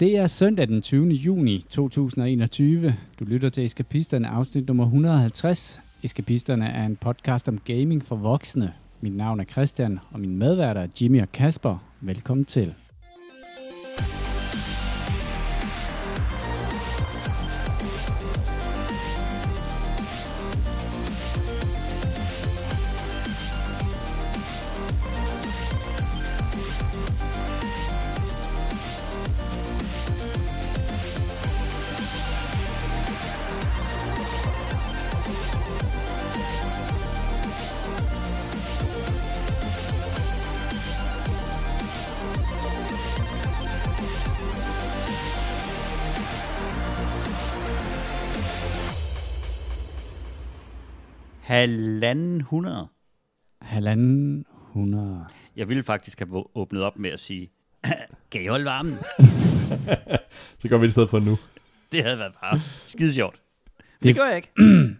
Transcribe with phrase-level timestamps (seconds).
[0.00, 1.08] Det er søndag den 20.
[1.08, 2.94] juni 2021.
[3.20, 5.80] Du lytter til Eskapisterne, afsnit nummer 150.
[6.02, 8.72] Eskapisterne er en podcast om gaming for voksne.
[9.00, 11.76] Mit navn er Christian, og min medværter er Jimmy og Kasper.
[12.00, 12.74] Velkommen til.
[51.68, 52.86] Halvanden hundrede.
[53.62, 55.24] Halvanden hundrede.
[55.56, 57.50] Jeg ville faktisk have åbnet op med at sige,
[58.30, 58.92] kan I holde varmen?
[60.58, 61.36] Så går vi i stedet for nu.
[61.92, 63.34] Det havde været bare skide sjovt.
[63.34, 64.52] Det, Det- det gør jeg ikke.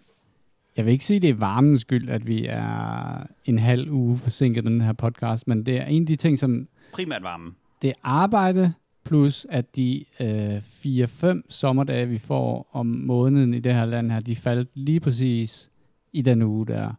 [0.77, 4.65] Jeg vil ikke sige, det er varmens skyld, at vi er en halv uge forsinket
[4.65, 7.57] med den her podcast, men det er en af de ting, som Primært varmen.
[7.83, 8.73] det er arbejde,
[9.05, 14.21] plus at de øh, 4-5 sommerdage, vi får om måneden i det her land her,
[14.21, 15.71] de faldt lige præcis
[16.15, 16.93] i den uge der.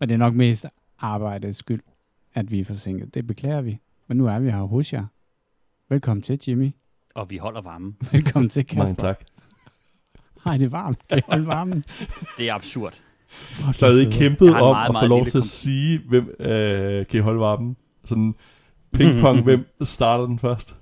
[0.00, 0.66] Men det er nok mest
[0.98, 1.80] arbejdets skyld,
[2.34, 3.14] at vi er forsinket.
[3.14, 3.78] Det beklager vi.
[4.06, 5.06] Men nu er vi her hos jer.
[5.88, 6.70] Velkommen til, Jimmy.
[7.14, 7.96] Og vi holder varmen.
[8.12, 8.84] Velkommen til, Kasper.
[8.84, 9.24] Mange tak.
[10.44, 11.08] Hej, det er varmt.
[11.08, 11.84] Kan I holde varmen?
[12.38, 13.00] Det er absurd.
[13.72, 17.20] Så havde I kæmpet om meget, at få lov til at sige, hvem øh, kan
[17.20, 17.76] I holde varmen?
[18.04, 18.34] Sådan
[18.92, 20.76] pingpong, hvem starter den først?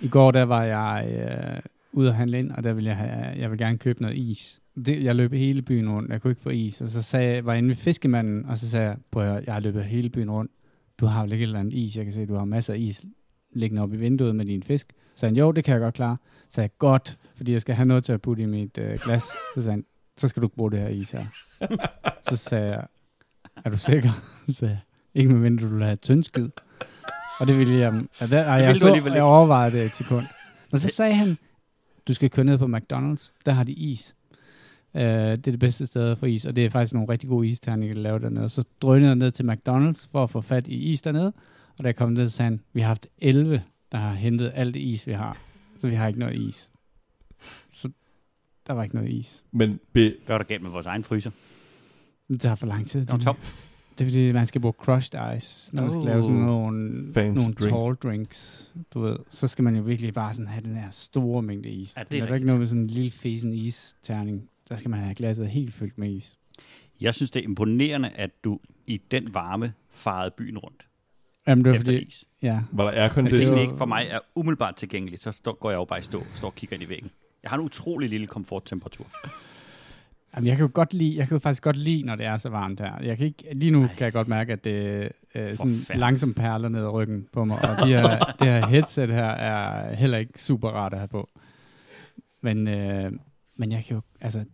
[0.00, 1.60] I går der var jeg øh,
[1.92, 4.61] ude at handle ind, og der ville jeg, have, jeg vil gerne købe noget is.
[4.86, 7.52] Det, jeg løb hele byen rundt, jeg kunne ikke få is, og så sagde, var
[7.52, 10.08] jeg inde ved fiskemanden, og så sagde jeg, prøv at høre, jeg har løbet hele
[10.08, 10.52] byen rundt.
[10.98, 12.78] Du har vel ikke et eller andet is, jeg kan se, du har masser af
[12.78, 13.04] is
[13.52, 14.92] liggende oppe i vinduet med din fisk.
[15.14, 16.16] Så sagde han, jo, det kan jeg godt klare.
[16.48, 18.98] Så sagde jeg, godt, fordi jeg skal have noget til at putte i mit øh,
[19.04, 19.22] glas.
[19.22, 19.84] Så sagde han,
[20.16, 21.26] så skal du ikke bruge det her is her.
[22.28, 22.86] så sagde jeg,
[23.64, 24.10] er du sikker?
[24.46, 24.80] Så sagde jeg,
[25.20, 26.48] ikke med mindre du vil have tyndskid.
[27.40, 30.26] Og det ville jeg, ja, der, og jeg, stod, jeg overvejede det et sekund.
[30.72, 31.38] Og så sagde han,
[32.08, 34.14] du skal køre ned på McDonald's, der har de is.
[34.94, 37.48] Uh, det er det bedste sted for is, og det er faktisk nogle rigtig gode
[37.48, 38.44] isterninger, der laver dernede.
[38.44, 41.32] Og så drønede jeg ned til McDonald's for at få fat i is dernede,
[41.78, 44.52] og da jeg kom ned, så sagde han, vi har haft 11, der har hentet
[44.54, 45.38] alt det is, vi har.
[45.80, 46.70] Så vi har ikke noget is.
[47.72, 47.88] Så
[48.66, 49.44] der var ikke noget is.
[49.52, 51.30] Men be, Hvad var der galt med vores egen fryser?
[52.28, 53.00] Det tager for lang tid.
[53.00, 53.36] Den var tom.
[53.98, 56.42] Det er fordi, man skal bruge crushed ice, når man skal lave sådan Oh.
[56.46, 57.64] nogle, Fancy nogle drinks.
[57.64, 58.72] tall drinks.
[58.94, 61.96] Du ved, så skal man jo virkelig bare sådan have den her store mængde is.
[61.96, 64.48] Ja, det er der er ikke noget med sådan en lille fesen is-terning.
[64.72, 66.36] Der skal man have glasset helt fyldt med is.
[67.00, 70.86] Jeg synes, det er imponerende, at du i den varme farede byen rundt
[71.46, 72.24] Jamen, det var efter fordi, is.
[72.42, 72.60] ja.
[72.72, 73.38] var der Hvis aircondition?
[73.40, 76.02] tingene var- ikke for mig er umiddelbart tilgængeligt, så står, går jeg jo bare i
[76.02, 77.10] stå, står og kigger ind i væggen.
[77.42, 79.06] Jeg har en utrolig lille komforttemperatur.
[80.36, 82.36] Jamen, jeg kan jo godt lide, jeg kan jo faktisk godt lide, når det er
[82.36, 83.02] så varmt her.
[83.02, 86.68] Jeg kan ikke, lige nu kan jeg godt mærke, at det øh, sådan langsomt perler
[86.68, 90.42] ned ad ryggen på mig, og de her, det her headset her er heller ikke
[90.42, 91.30] super rart at have på.
[92.40, 93.12] Men, øh,
[93.56, 94.44] men jeg kan jo, altså,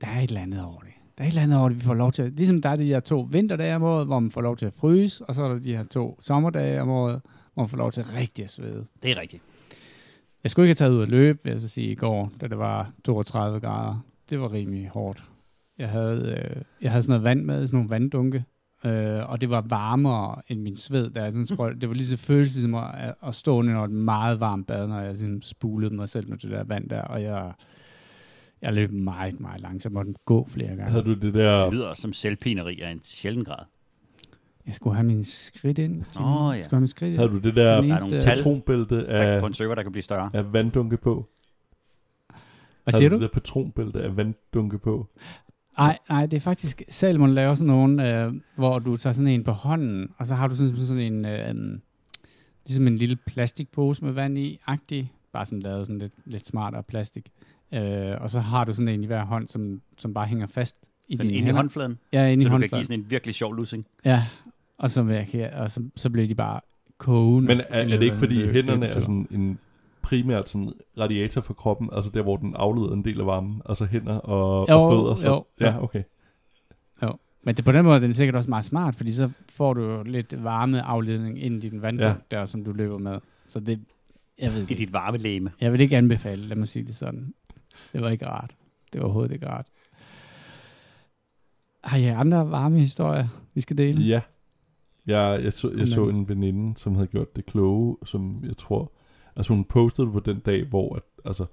[0.00, 0.92] der er et eller andet over det.
[1.18, 2.32] Der er et eller andet over det, vi får lov til.
[2.32, 4.72] Ligesom der er de her to vinterdage om året, hvor man får lov til at
[4.72, 7.20] fryse, og så er der de her to sommerdage om året,
[7.54, 8.86] hvor man får lov til rigtig at svede.
[9.02, 9.42] Det er rigtigt.
[10.42, 12.46] Jeg skulle ikke have taget ud at løbe, vil jeg så sige, i går, da
[12.46, 14.04] det var 32 grader.
[14.30, 15.24] Det var rimelig hårdt.
[15.78, 18.44] Jeg havde, øh, jeg havde sådan noget vand med, sådan nogle vanddunke,
[18.84, 21.10] øh, og det var varmere end min sved.
[21.10, 21.80] Der sådan sprøjt.
[21.80, 25.00] Det var lige så føles ligesom at, at stå under et meget varmt bad, når
[25.00, 27.52] jeg sådan spulede mig selv med det der vand der, og jeg,
[28.62, 30.84] jeg løb meget, meget langsomt, måtte gå flere gange.
[30.84, 31.70] Havde du det Det der...
[31.70, 33.64] lyder som selvpineri af en sjælden grad.
[34.66, 36.04] Jeg skulle have min skridt ind.
[36.20, 36.48] Åh, ja.
[36.50, 37.18] Jeg skulle have min skridt ind.
[37.18, 40.30] Havde du det der Der er patronbælte af, på en server, der kan blive større.
[40.32, 41.28] af vanddunke på?
[42.84, 43.22] Hvad siger Havde du?
[43.24, 45.08] det der patronbælte af vanddunke på?
[45.78, 49.44] Nej, nej, det er faktisk, Salmon laver sådan nogen, øh, hvor du tager sådan en
[49.44, 51.78] på hånden, og så har du sådan, sådan en, øh,
[52.66, 56.82] ligesom en lille plastikpose med vand i, agtig, bare sådan lavet sådan lidt, lidt smartere
[56.82, 57.30] plastik.
[57.72, 60.76] Øh, og så har du sådan en i hver hånd, som, som bare hænger fast
[61.08, 62.78] i Den dine inde i håndfladen, Ja, inde i så du kan håndfladen.
[62.80, 63.84] give sådan en virkelig sjov lussing.
[64.04, 64.24] Ja,
[64.78, 66.60] og så, vil jeg, kan- og så, så bliver de bare
[66.98, 67.46] kogende.
[67.46, 69.58] Men er, er det ikke fordi løb- hænderne er sådan en
[70.02, 73.84] primært sådan radiator for kroppen, altså der, hvor den afleder en del af varmen, altså
[73.84, 75.14] hænder og, Jo, og fødder?
[75.14, 75.82] Så, jo, ja, jo.
[75.82, 76.02] okay.
[77.42, 79.82] Men det, på den måde er det sikkert også meget smart, fordi så får du
[79.82, 82.36] jo lidt varme afledning ind i din vanddunk, ja.
[82.36, 83.18] der, som du løber med.
[83.46, 83.80] Så det,
[84.38, 84.80] jeg ved I det ikke.
[84.80, 85.50] dit varme læme.
[85.60, 87.34] Jeg vil ikke anbefale, lad mig sige det sådan.
[87.92, 88.54] Det var ikke rart.
[88.92, 89.66] Det var overhovedet ikke rart.
[91.84, 94.02] Har I andre varme historier, vi skal dele?
[94.02, 94.20] Ja.
[95.06, 98.92] Jeg, jeg, så, jeg så en veninde, som havde gjort det kloge, som jeg tror...
[99.36, 101.46] Altså hun postede det på den dag, hvor at, altså,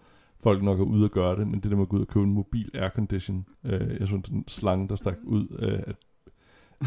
[0.44, 2.08] folk nok er ude at gøre det, men det der med at gå ud og
[2.08, 5.94] købe en mobil aircondition, øh, jeg synes, en slange, der stak ud øh,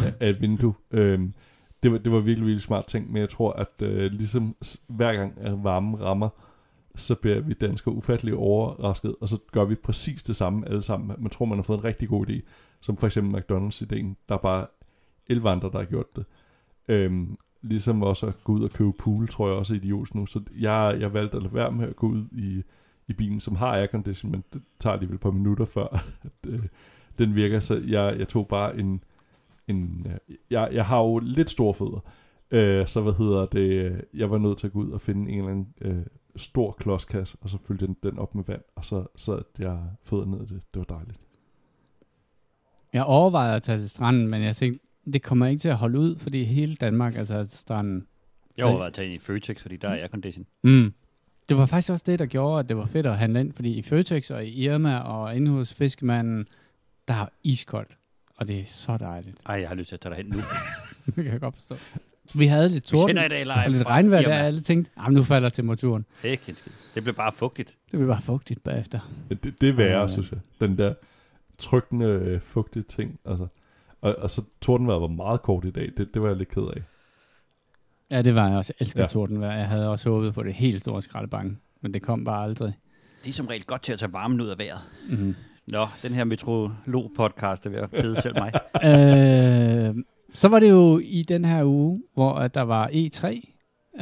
[0.05, 1.21] af, af, et vindue, øh,
[1.83, 4.57] det, var, det var virkelig, virkelig smart ting, men jeg tror, at øh, ligesom
[4.87, 6.29] hver gang at varmen rammer,
[7.01, 11.17] så bliver vi danskere ufattelig overrasket, og så gør vi præcis det samme alle sammen.
[11.19, 12.41] Man tror, man har fået en rigtig god idé,
[12.81, 14.15] som for eksempel McDonald's-ideen.
[14.29, 14.67] Der er bare
[15.27, 16.25] 11 andre, der har gjort det.
[16.89, 20.27] Øhm, ligesom også at gå ud og købe pool, tror jeg også er idiot nu.
[20.27, 22.63] Så jeg, jeg valgte at lade være med at gå ud i,
[23.09, 25.87] i bilen, som har aircondition, men det tager alligevel et par minutter før,
[26.25, 26.65] at øh,
[27.19, 27.61] den virker.
[27.61, 29.05] Så jeg, jeg tog bare en...
[29.69, 32.01] en øh, jeg, jeg har jo lidt store fødder,
[32.51, 34.05] øh, så hvad hedder det...
[34.15, 36.07] Jeg var nødt til at gå ud og finde en eller anden øh,
[36.39, 40.27] stor klodskasse, og så fyldte den, den op med vand, og så sad jeg fødder
[40.27, 40.63] ned i det.
[40.75, 41.21] Det var dejligt.
[42.93, 44.81] Jeg overvejede at tage til stranden, men jeg tænkte,
[45.13, 48.07] det kommer ikke til at holde ud, fordi hele Danmark er taget til stranden.
[48.57, 50.47] Jeg har været taget ind i Føtex, fordi der er aircondition.
[50.63, 50.93] Mm.
[51.49, 53.73] Det var faktisk også det, der gjorde, at det var fedt at handle ind, fordi
[53.73, 56.49] i Føtex og i Irma og inde hos Fiskemanden,
[57.09, 57.99] der er iskoldt,
[58.37, 59.37] og det er så dejligt.
[59.47, 60.39] Ej, jeg har lyst til at tage dig hen nu.
[61.07, 61.75] det kan jeg godt forstå.
[62.35, 64.91] Vi havde lidt Vi torden sender i dag live og lidt regnvejr, der alle tænkte,
[64.97, 66.05] "Jamen, nu falder temperaturen.
[66.19, 66.55] Skid.
[66.95, 67.69] Det blev bare fugtigt.
[67.91, 69.01] Det bliver bare fugtigt bagefter.
[69.31, 70.09] Det, det er værre, Ja.
[70.09, 70.39] synes jeg.
[70.61, 70.95] Den der
[71.59, 73.19] trykkende, øh, fugtige ting.
[73.25, 73.47] Altså.
[74.01, 75.91] Og, og så tordenvejret var meget kort i dag.
[75.97, 76.83] Det, det var jeg lidt ked af.
[78.11, 78.73] Ja, det var jeg også.
[78.79, 79.07] Jeg elsker Ja.
[79.09, 79.57] tordenvejr.
[79.59, 82.73] Jeg havde også håbet på det helt store skraldebanke, men det kom bare aldrig.
[83.25, 84.81] Det er som regel godt til at tage varmen ud af vejret.
[85.11, 85.35] Mm.
[85.67, 88.53] Nå, den her metrolog-podcast er ved at kede selv mig.
[89.89, 93.27] øh, så var det jo i den her uge, hvor at der var E3,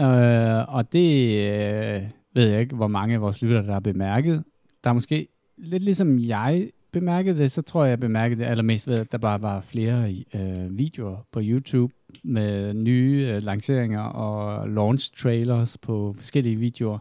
[0.02, 2.02] øh, og det øh,
[2.34, 4.44] ved jeg ikke, hvor mange af vores lyttere, der har bemærket.
[4.84, 5.28] Der er måske
[5.58, 9.18] lidt ligesom jeg bemærkede det, så tror jeg, jeg bemærkede det allermest ved, at der
[9.18, 11.92] bare var flere øh, videoer på YouTube
[12.24, 16.98] med nye øh, lanceringer og launch trailers på forskellige videoer.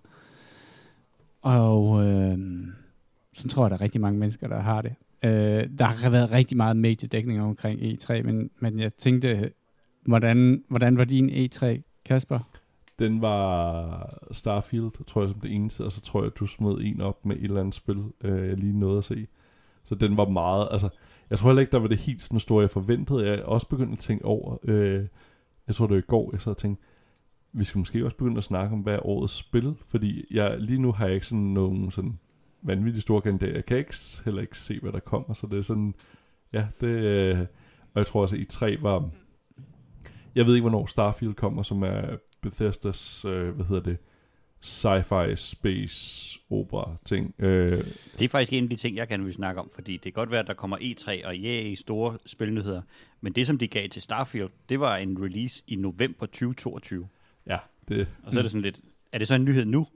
[1.41, 2.37] Og øh,
[3.33, 4.93] så tror jeg, der er rigtig mange mennesker, der har det.
[5.25, 9.51] Øh, der har været rigtig meget mediedækning omkring E3, men, men jeg tænkte,
[10.05, 11.65] hvordan, hvordan var din E3,
[12.05, 12.39] Kasper?
[12.99, 15.85] Den var Starfield, tror jeg, som det eneste.
[15.85, 18.57] Og så tror jeg, du smed en op med et eller andet spil, øh, jeg
[18.57, 19.27] lige nåede at se.
[19.83, 20.67] Så den var meget...
[20.71, 20.89] Altså,
[21.29, 23.29] jeg tror heller ikke, der var det helt sådan store, jeg forventede.
[23.29, 24.57] Jeg også begyndt at tænke over...
[24.63, 25.05] Øh,
[25.67, 26.83] jeg tror, det var i går, jeg så og tænkte,
[27.53, 29.75] vi skal måske også begynde at snakke om, hvad er årets spil.
[29.87, 32.19] Fordi jeg, lige nu har jeg ikke sådan nogen sådan
[32.67, 33.53] vanvittigt store kandidater.
[33.53, 33.95] Jeg kan ikke,
[34.25, 35.33] heller ikke se, hvad der kommer.
[35.33, 35.93] Så det er sådan...
[36.53, 36.87] Ja, det...
[36.87, 37.39] Øh,
[37.93, 39.09] og jeg tror også, at i 3 var...
[40.35, 43.97] Jeg ved ikke, hvornår Starfield kommer, som er Bethesdas, øh, hvad hedder det,
[44.65, 47.35] sci-fi space opera ting.
[47.39, 47.83] Øh,
[48.17, 50.13] Det er faktisk en af de ting, jeg gerne vil snakke om, fordi det kan
[50.13, 52.81] godt være, at der kommer E3 og EA store spilnyheder,
[53.21, 57.07] men det, som de gav til Starfield, det var en release i november 2022.
[57.47, 57.57] ja,
[57.87, 58.79] det, Og så er det sådan lidt,
[59.11, 59.87] er det så en nyhed nu,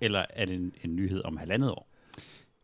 [0.00, 1.91] eller er det en, en nyhed om halvandet år?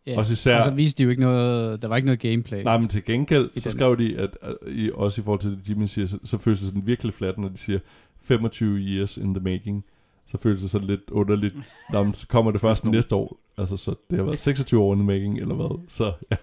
[0.09, 2.63] Ja, Også især- Og så viste de jo ikke noget, der var ikke noget gameplay.
[2.63, 5.51] Nej, men til gengæld, I så skrev de, at, at i, også i forhold til
[5.51, 7.79] det, Jimmy siger, så, så føles det sådan virkelig flat, når de siger
[8.23, 9.85] 25 years in the making.
[10.27, 11.55] Så føles det sådan lidt underligt.
[11.93, 13.41] Nå, men så kommer det først næste år.
[13.59, 15.81] Altså, så det har været 26 år in the making, eller hvad?
[15.89, 16.37] Så ja.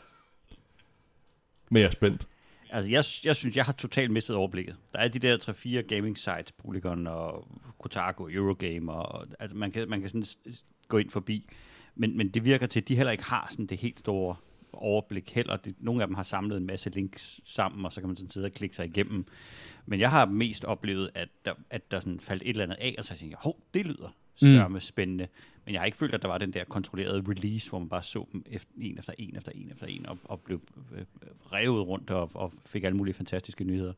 [1.72, 2.28] Men jeg er spændt.
[2.70, 4.76] Altså, jeg, jeg synes, jeg har totalt mistet overblikket.
[4.94, 7.48] Der er de der 3-4 gaming sites, Polygon og
[7.80, 10.26] Kotaku, Eurogame, og altså, man kan, man kan sådan
[10.88, 11.50] gå ind forbi.
[11.96, 14.36] Men, men det virker til, at de heller ikke har sådan det helt store
[14.74, 15.58] overblik heller.
[15.58, 18.30] Det, nogle af dem har samlet en masse links sammen, og så kan man sådan
[18.30, 19.26] sidde og klikke sig igennem.
[19.86, 22.96] Men jeg har mest oplevet, at der, at der sådan faldt et eller andet af,
[22.98, 25.28] og så tænkte jeg, hov, det lyder sørme spændende.
[25.66, 28.04] Men jeg har ikke følt, at der var den der kontrollerede release, hvor man bare
[28.04, 30.62] så dem efter, en efter en efter en efter en, og, og blev
[30.96, 31.06] øh,
[31.52, 33.94] revet rundt og, og fik alle mulige fantastiske nyheder.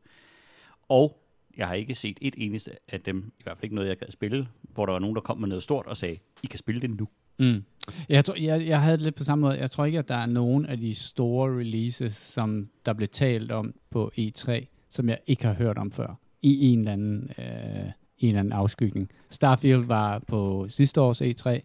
[0.90, 1.24] Og
[1.58, 4.12] jeg har ikke set et eneste af dem, i hvert fald ikke noget, jeg gad
[4.12, 6.82] spille, hvor der var nogen, der kom med noget stort og sagde, I kan spille
[6.82, 7.08] det nu.
[7.40, 7.64] Mm.
[8.10, 9.60] Jeg, tror, jeg, jeg havde det lidt på samme måde.
[9.60, 13.52] Jeg tror ikke, at der er nogen af de store releases, som der blev talt
[13.52, 16.20] om på E3, som jeg ikke har hørt om før.
[16.42, 19.10] I en eller anden, øh, en eller anden afskygning.
[19.30, 21.60] Starfield var på sidste års E3.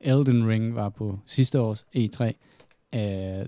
[0.00, 2.32] Elden Ring var på sidste års E3.
[2.98, 3.46] Øh,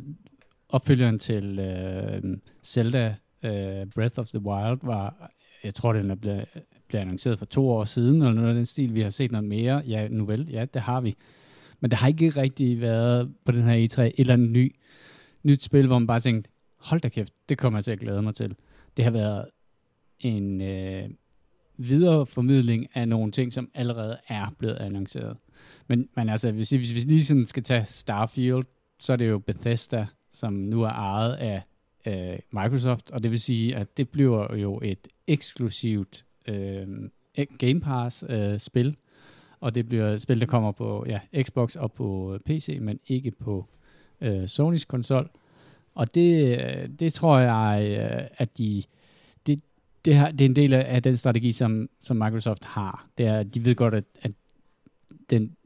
[0.69, 5.31] opfølgeren til øh, Zelda øh, Breath of the Wild var,
[5.65, 8.55] jeg tror, den er blevet, øh, blev annonceret for to år siden, eller noget af
[8.55, 8.95] den stil.
[8.95, 9.83] Vi har set noget mere.
[9.87, 11.17] Ja, nu vel, ja, det har vi.
[11.83, 14.77] Men der har ikke rigtig været på den her E3 et eller andet ny,
[15.43, 18.23] nyt spil, hvor man bare tænkte, hold da kæft, det kommer jeg til at glæde
[18.23, 18.55] mig til.
[18.97, 19.45] Det har været
[20.21, 21.09] en øh,
[21.77, 25.37] videreformidling af nogle ting, som allerede er blevet annonceret.
[25.89, 28.65] Men, men altså, hvis, hvis vi lige sådan skal tage Starfield,
[29.01, 31.63] så er det jo Bethesda, som nu er ejet af
[32.07, 36.87] øh, Microsoft, og det vil sige, at det bliver jo et eksklusivt øh,
[37.59, 38.97] Game Pass øh, spil,
[39.63, 43.01] og det bliver et spil, der kommer på ja, Xbox og på øh, PC, men
[43.07, 43.67] ikke på
[44.21, 45.31] øh, Sonys konsol.
[45.95, 48.83] Og det, øh, det tror jeg, øh, at de,
[49.47, 49.61] det,
[50.05, 53.07] det, her, det er en del af, den strategi, som, som Microsoft har.
[53.19, 54.33] Det er, de ved godt, at, at
[55.31, 55.57] den,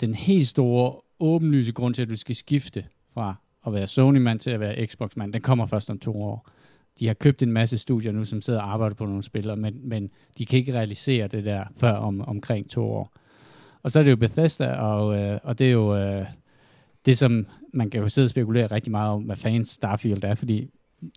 [0.00, 3.34] den helt store, åbenlyse grund til, at du skal skifte fra
[3.66, 6.48] at være Sony-mand til at være Xbox-mand, den kommer først om to år.
[6.98, 9.88] De har købt en masse studier nu, som sidder og arbejder på nogle spillere, men,
[9.88, 13.12] men de kan ikke realisere det der før om, omkring to år.
[13.82, 16.26] Og så er det jo Bethesda, og, øh, og det er jo øh,
[17.06, 20.34] det, som man kan jo sidde og spekulere rigtig meget om, hvad fans Starfield er,
[20.34, 20.70] fordi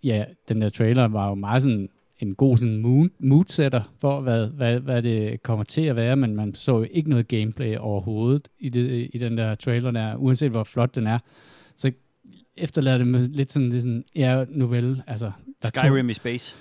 [0.04, 4.80] ja, den der trailer var jo meget sådan en god sådan moodsetter for, hvad, hvad,
[4.80, 8.70] hvad det kommer til at være, men man så jo ikke noget gameplay overhovedet i,
[8.70, 11.20] det, i den der trailer der, uanset hvor flot den er.
[11.76, 11.92] Så
[12.58, 15.04] efterlader det med lidt sådan, lidt sådan ja, novelle.
[15.08, 15.32] Altså,
[15.62, 16.56] der Skyrim to, i space.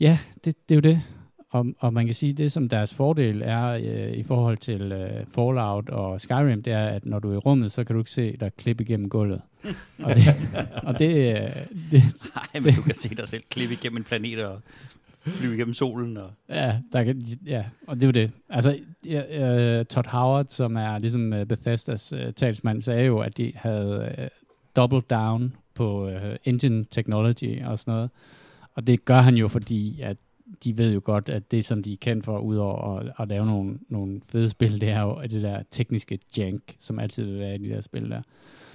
[0.00, 1.02] Ja, det, det er jo det.
[1.50, 5.26] Og, og man kan sige, det som deres fordel er øh, i forhold til øh,
[5.34, 8.10] Fallout og Skyrim, det er, at når du er i rummet, så kan du ikke
[8.10, 9.40] se dig klippe igennem gulvet.
[10.04, 10.36] og det,
[10.82, 11.50] og det, øh,
[11.90, 12.02] det
[12.34, 14.60] Nej, men du kan se dig selv klippe igennem en planet og
[15.26, 16.16] flyve igennem solen.
[16.16, 16.30] Og...
[16.48, 18.30] Ja, der kan, ja, og det er jo det.
[18.48, 23.36] Altså, ja, uh, Todd Howard, som er ligesom uh, Bethesdas uh, talsmand, sagde jo, at
[23.36, 24.24] de havde uh,
[24.76, 28.10] double down på uh, engine technology og sådan noget.
[28.74, 30.16] Og det gør han jo, fordi at
[30.64, 33.46] de ved jo godt, at det, som de er kendt for, udover at, at lave
[33.46, 37.54] nogle, nogle fede spil, det er jo det der tekniske jank, som altid vil være
[37.54, 38.22] i de der spil der.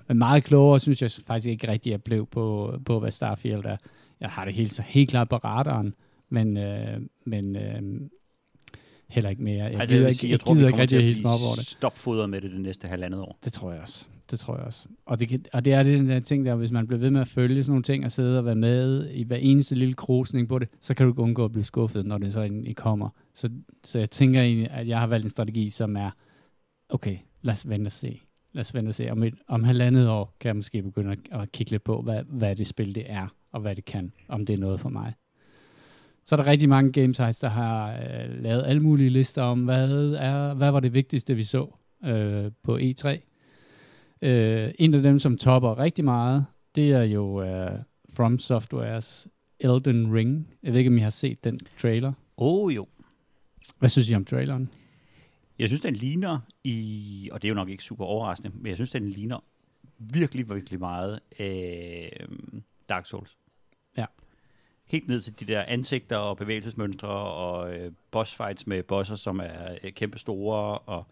[0.07, 3.65] Men meget klogere synes jeg faktisk ikke rigtigt, at jeg blev på, på hvad Starfield
[3.65, 3.77] er.
[4.19, 5.93] Jeg har det helt, helt klart på radaren,
[6.29, 8.09] men, øh, men øh,
[9.07, 9.63] heller ikke mere.
[9.63, 11.21] Jeg altså, gider, jeg ikke, sige, jeg, jeg tror, gider ikke rigtig til at hisse
[11.21, 11.67] mig op over blive det.
[11.67, 13.39] stopfodret med det det næste halvandet år.
[13.43, 14.07] Det tror jeg også.
[14.31, 14.87] Det tror jeg også.
[15.05, 17.09] Og det, kan, og det er det den der ting der, hvis man bliver ved
[17.11, 19.93] med at følge sådan nogle ting og sidde og være med i hver eneste lille
[19.93, 22.75] krusning på det, så kan du ikke undgå at blive skuffet, når det så egentlig
[22.75, 23.09] kommer.
[23.33, 23.49] Så,
[23.83, 26.11] så jeg tænker egentlig, at jeg har valgt en strategi, som er,
[26.89, 28.21] okay, lad os vente og se.
[28.53, 29.09] Lad os vente og se.
[29.11, 32.23] Om, et, om halvandet år kan jeg måske begynde at, at kigge lidt på, hvad,
[32.23, 35.13] hvad det spil det er, og hvad det kan, om det er noget for mig.
[36.25, 39.89] Så er der rigtig mange gamesites, der har øh, lavet alle mulige lister om, hvad,
[40.11, 41.67] er, hvad var det vigtigste, vi så
[42.05, 43.34] øh, på E3.
[44.21, 46.45] Øh, en af dem, som topper rigtig meget,
[46.75, 47.79] det er jo øh,
[48.13, 49.27] From Softwares
[49.59, 50.47] Elden Ring.
[50.63, 52.13] Jeg ved ikke, om I har set den trailer.
[52.37, 52.87] Åh oh, jo.
[53.79, 54.69] Hvad synes I om traileren?
[55.59, 58.75] Jeg synes, den ligner i, og det er jo nok ikke super overraskende, men jeg
[58.75, 59.43] synes, den ligner
[59.97, 62.27] virkelig, virkelig meget øh,
[62.89, 63.37] Dark Souls.
[63.97, 64.05] Ja.
[64.85, 69.39] Helt ned til de der ansigter og bevægelsesmønstre og øh, boss fights med bosser, som
[69.39, 70.77] er øh, kæmpe store.
[70.77, 71.05] Og,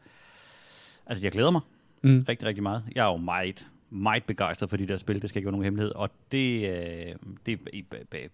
[1.05, 1.62] altså, jeg glæder mig
[2.03, 2.25] Mm.
[2.29, 2.83] rigtig, rigtig meget.
[2.95, 5.63] Jeg er jo meget, meget begejstret for de der spil, det skal ikke være nogen
[5.63, 5.91] hemmelighed.
[5.95, 7.86] Og det, øh, det i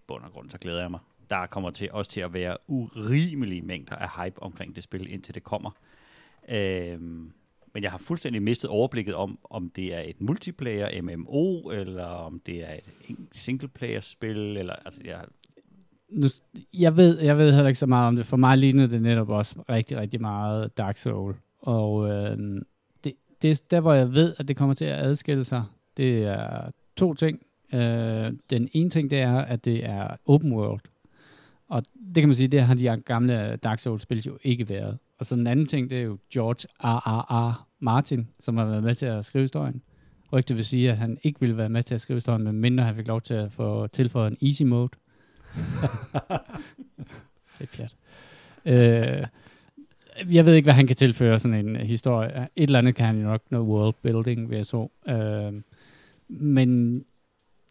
[0.06, 1.00] bund og grund, så glæder jeg mig.
[1.30, 5.34] Der kommer til også til at være urimelige mængder af hype omkring det spil, indtil
[5.34, 5.70] det kommer.
[6.48, 7.32] Øhm,
[7.74, 12.40] men jeg har fuldstændig mistet overblikket om, om det er et multiplayer MMO, eller om
[12.46, 15.24] det er et singleplayer-spil, eller altså, jeg,
[16.08, 16.26] Nu,
[16.74, 18.26] jeg, ved, jeg ved heller ikke så meget om det.
[18.26, 21.34] For mig lignede det netop også rigtig, rigtig meget Dark Soul.
[21.60, 22.38] Og øh,
[23.42, 25.64] det, der, hvor jeg ved, at det kommer til at adskille sig,
[25.96, 27.40] det er to ting.
[27.72, 30.80] Øh, den ene ting, det er, at det er open world.
[31.68, 31.82] Og
[32.14, 34.98] det kan man sige, det har de gamle Dark Souls-spil jo ikke været.
[35.18, 37.66] Og så den anden ting, det er jo George R.R.R.
[37.78, 39.82] Martin, som har været med til at skrive historien.
[40.32, 42.84] Rygte vil sige, at han ikke ville være med til at skrive historien, men mindre
[42.84, 44.88] han fik lov til at få tilføjet en easy mode.
[47.58, 47.96] det er pjat.
[48.64, 49.26] Øh,
[50.30, 52.48] jeg ved ikke, hvad han kan tilføre sådan en øh, historie.
[52.56, 54.88] Et eller andet kan han jo nok noget world building, vil jeg så.
[55.08, 55.62] Øh,
[56.28, 56.98] men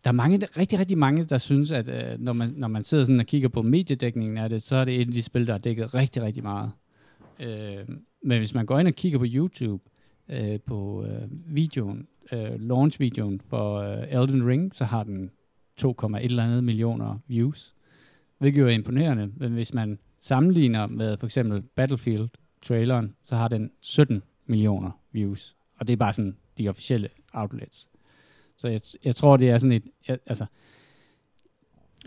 [0.04, 3.04] der er mange, rigtig, rigtig mange, der synes, at øh, når, man, når man sidder
[3.04, 5.54] sådan og kigger på mediedækningen af det, så er det et af de spil, der
[5.54, 6.72] er dækket rigtig, rigtig meget.
[7.40, 9.84] Øh, men hvis man går ind og kigger på YouTube,
[10.30, 15.32] øh, på øh, videoen, øh, launch-videoen for øh, Elden Ring, så har den
[15.82, 17.76] 2,1 eller andet millioner views,
[18.38, 19.32] hvilket jo er imponerende.
[19.38, 22.30] Men hvis man sammenligner med for eksempel Battlefield,
[22.60, 25.56] Battlefield-traileren, så har den 17 millioner views.
[25.80, 27.90] Og det er bare sådan de officielle outlets.
[28.56, 29.84] Så jeg, jeg tror, det er sådan et...
[30.08, 30.46] Jeg, altså,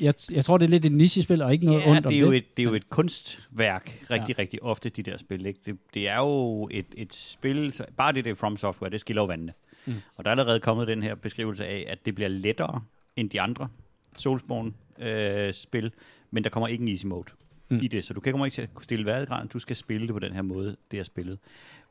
[0.00, 2.16] jeg, jeg tror, det er lidt et nichespil, og ikke noget ja, ondt om det
[2.16, 2.36] er, jo det.
[2.36, 4.42] et, det er jo et kunstværk, rigtig, Ja.
[4.42, 5.46] rigtig ofte, de der spil.
[5.46, 5.60] Ikke?
[5.66, 9.22] Det, det er jo et, et spil, så bare det der From Software, det skiller
[9.22, 9.52] jo vandene.
[9.86, 9.94] Mm.
[10.16, 12.82] Og der er allerede kommet den her beskrivelse af, at det bliver lettere
[13.16, 13.68] end de andre
[14.16, 15.92] Soulsborne-spil,
[16.30, 17.28] men der kommer ikke en easy mode
[17.72, 17.80] Mm.
[17.82, 20.06] i det, så du kan kommer ikke til at kunne stille værdigræn, du skal spille
[20.06, 21.38] det på den her måde, det er spillet.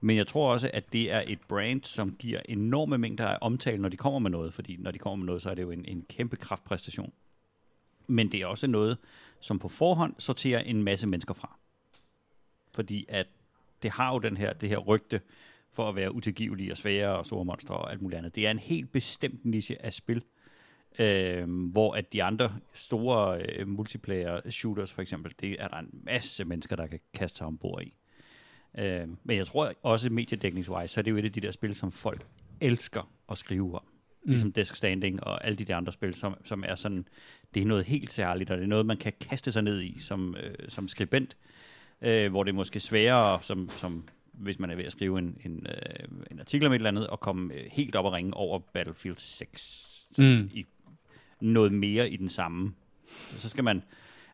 [0.02, 3.82] Men jeg tror også, at det er et brand, som giver enorme mængder af omtale,
[3.82, 5.72] når de kommer med noget, fordi når de kommer med noget, så er det jo
[5.72, 7.14] en, en kæmpe kraftpræstation.
[8.08, 8.98] Men det er også noget,
[9.40, 11.58] som på forhånd sorterer en masse mennesker fra.
[12.74, 13.28] Fordi at
[13.84, 15.22] det har jo den her, det her rygte
[15.70, 18.36] for at være utilgivelige og svære og store monstre og alt muligt andet.
[18.36, 20.24] Det er en helt bestemt niche af spil,
[21.00, 25.90] øh, hvor at de andre store øh, multiplayer shooters for eksempel, det er der en
[26.04, 27.96] masse mennesker, der kan kaste sig ombord i.
[28.78, 31.76] Øh, men jeg tror også mediedækningswise, så er det jo et af de der spil,
[31.76, 32.26] som folk
[32.62, 33.84] elsker at skrive om.
[34.24, 34.32] Mm.
[34.32, 37.08] Ligesom Desk Standing og alle de der andre spil, som, som er sådan,
[37.54, 40.00] det er noget helt særligt, og det er noget, man kan kaste sig ned i
[40.00, 41.38] som, øh, som skribent,
[42.02, 45.38] øh, hvor det er måske sværere, som, som hvis man er ved at skrive en,
[45.46, 48.34] en, øh, en artikel om et eller andet, og komme øh, helt op og ringe
[48.34, 49.88] over Battlefield 6.
[50.18, 50.50] Mm.
[50.54, 50.66] I
[51.42, 52.74] noget mere i den samme.
[53.30, 53.84] Så skal man,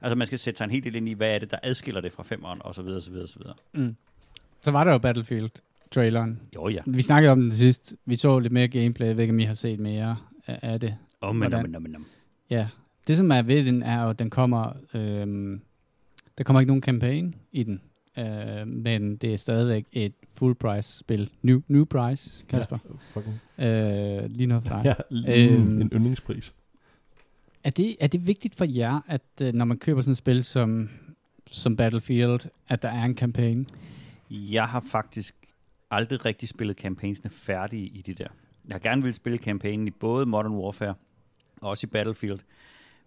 [0.02, 2.02] altså man skal sætte sig en helt del ind i, hvad er det, der adskiller
[2.02, 3.56] det fra femeren, og så videre, så videre, så videre.
[3.74, 3.96] Mm.
[4.62, 6.40] Så var der jo Battlefield-traileren.
[6.56, 6.80] Jo ja.
[6.86, 7.96] Vi snakkede om den sidst.
[8.06, 9.08] Vi så lidt mere gameplay.
[9.08, 10.96] Jeg ved ikke, om I har set mere af, det.
[11.22, 12.06] Oh, men, men, men, men.
[12.50, 12.68] Ja.
[13.08, 14.74] Det, som er ved den, er jo, at den kommer...
[14.94, 15.62] Øhm,
[16.38, 17.82] der kommer ikke nogen campaign i den.
[18.18, 21.30] Øh, men det er stadigvæk et full price spil.
[21.42, 22.78] New, new price, Kasper.
[22.90, 23.40] Ja, fucking.
[23.58, 24.96] Øh, lige noget for dig.
[25.28, 25.82] Ja, øhm.
[25.82, 26.54] en yndlingspris.
[27.64, 30.44] Er det, er det vigtigt for jer, at øh, når man køber sådan et spil
[30.44, 30.90] som,
[31.52, 33.68] som Battlefield, at der er en campaign?
[34.30, 35.36] Jeg har faktisk
[35.92, 38.28] aldrig rigtig spillet campaignsene færdige i de der.
[38.68, 40.96] Jeg har gerne vil spille kampagnen i både Modern Warfare
[41.62, 42.40] og også i Battlefield.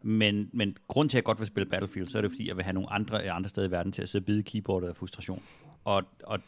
[0.02, 2.56] Men, men grund til, at jeg godt vil spille Battlefield, så er det fordi, jeg
[2.56, 4.88] vil have nogle andre, øh, andre steder i verden til at sidde og bide keyboardet
[4.88, 5.42] af frustration.
[5.84, 6.40] Og, og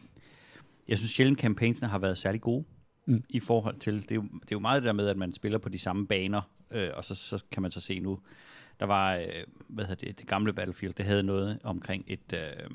[0.88, 2.64] jeg synes sjældent, kampagnerne har været særlig gode
[3.06, 3.24] Mm.
[3.28, 5.34] i forhold til, det er, jo, det er jo meget det der med, at man
[5.34, 8.20] spiller på de samme baner, øh, og så, så kan man så se nu,
[8.80, 12.70] der var, øh, hvad hedder det, det gamle Battlefield, det havde noget omkring et, øh,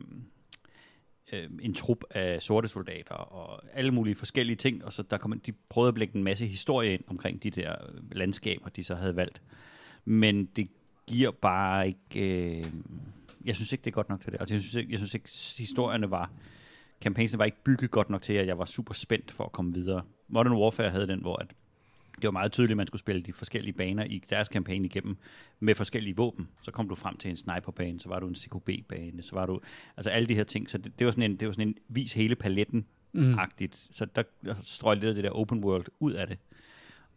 [1.33, 5.39] øh, en trup af sorte soldater og alle mulige forskellige ting, og så der kom,
[5.39, 7.75] de prøvede at blække en masse historie ind omkring de der
[8.11, 9.41] landskaber, de så havde valgt.
[10.05, 10.69] Men det
[11.07, 12.57] giver bare ikke...
[12.57, 12.65] Øh,
[13.45, 14.39] jeg synes ikke, det er godt nok til det.
[14.39, 16.31] Altså, jeg synes ikke, jeg synes ikke historierne var...
[17.01, 19.73] Kampagnen var ikke bygget godt nok til, at jeg var super spændt for at komme
[19.73, 20.01] videre.
[20.27, 21.47] Modern Warfare havde den, hvor at
[22.15, 25.17] det var meget tydeligt, at man skulle spille de forskellige baner i deres kampagne igennem
[25.59, 26.47] med forskellige våben.
[26.61, 29.59] Så kom du frem til en sniperbane, så var du en CKB-bane, så var du...
[29.97, 30.69] Altså alle de her ting.
[30.69, 32.85] Så det, det var sådan en, det var sådan en vis hele paletten
[33.17, 33.39] Mm.
[33.91, 36.37] Så der, der strøg lidt af det der open world ud af det.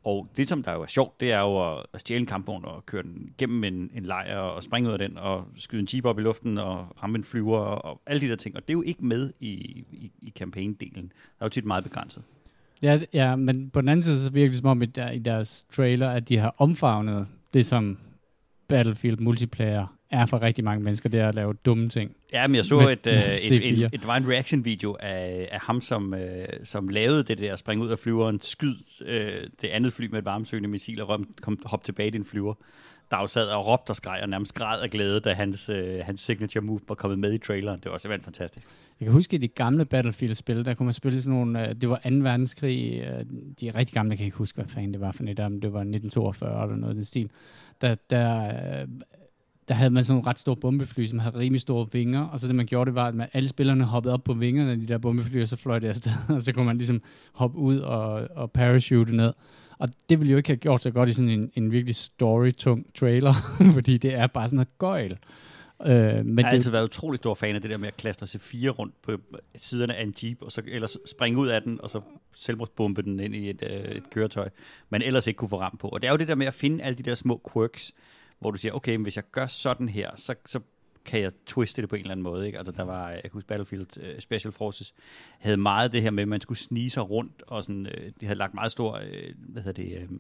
[0.05, 2.87] Og det, som der jo er sjovt, det er jo at, stjæle en kampvogn og
[2.87, 6.05] køre den gennem en, en lejr og springe ud af den og skyde en jeep
[6.05, 8.57] op i luften og ramme en flyver og, og alle de der ting.
[8.57, 9.51] Og det er jo ikke med i,
[9.93, 11.03] i, i campaign-delen.
[11.03, 12.23] Der er jo tit meget begrænset.
[12.83, 15.19] Ja, ja, men på den anden side, så virker det som om i, der, i
[15.19, 17.99] deres trailer, at de har omfavnet det, som
[18.69, 22.17] Battlefield multiplayer er for rigtig mange mennesker, det er at lave dumme ting.
[22.33, 23.85] Ja, men jeg så Med- et, øh, med et, C4.
[23.85, 27.85] et, et, var en reaction-video af, af ham, som, øh, som lavede det der springe
[27.85, 28.75] ud af flyveren, skyd
[29.07, 32.25] øh, det andet fly med et varmesøgende missil og kom, kom hop tilbage i din
[32.25, 32.55] flyver.
[33.11, 36.01] Der jo sad og råbte og skreg og nærmest græd af glæde, da hans, øh,
[36.05, 37.81] hans signature move var kommet med i traileren.
[37.81, 38.69] Det var simpelthen fantastisk.
[39.01, 41.89] Jeg kan huske, i de gamle Battlefield-spil, der kunne man spille sådan nogle, øh, det
[41.89, 42.11] var 2.
[42.11, 43.25] verdenskrig, øh,
[43.61, 45.61] de er rigtig gamle, jeg kan ikke huske, hvad fanden det var for net, om
[45.61, 47.31] det var 1942 eller noget i den stil.
[47.81, 48.89] Der, der, øh,
[49.69, 52.47] der havde man sådan nogle ret store bombefly, som havde rimelig store vinger, og så
[52.47, 54.87] det man gjorde, det var, at man, alle spillerne hoppede op på vingerne af de
[54.87, 58.29] der bombefly, og så fløj det afsted, og så kunne man ligesom hoppe ud og,
[58.37, 59.33] og parachute ned.
[59.81, 62.95] Og det ville jo ikke have gjort så godt i sådan en, en virkelig story-tung
[62.95, 63.35] trailer,
[63.77, 65.19] fordi det er bare sådan noget gøjl.
[65.87, 67.97] Øh, men jeg har det, altid været utrolig stor fan af det der med at
[67.97, 69.17] klastre C4 rundt på
[69.57, 72.01] siderne af en jeep, og så ellers springe ud af den, og så
[72.35, 74.49] selvmordsbombe den ind i et, øh, et køretøj,
[74.89, 75.89] man ellers ikke kunne få ramt på.
[75.89, 77.93] Og det er jo det der med at finde alle de der små quirks,
[78.39, 80.61] hvor du siger, okay, men hvis jeg gør sådan her, så, så
[81.05, 82.47] kan jeg twiste det på en eller anden måde.
[82.47, 82.59] Ikke?
[82.59, 84.95] Altså, der var, jeg kan huske, Battlefield uh, Special Forces
[85.39, 88.27] havde meget det her med, at man skulle snige sig rundt, og sådan, uh, de
[88.27, 90.19] havde lagt meget stor uh, hvad hedder det, uh,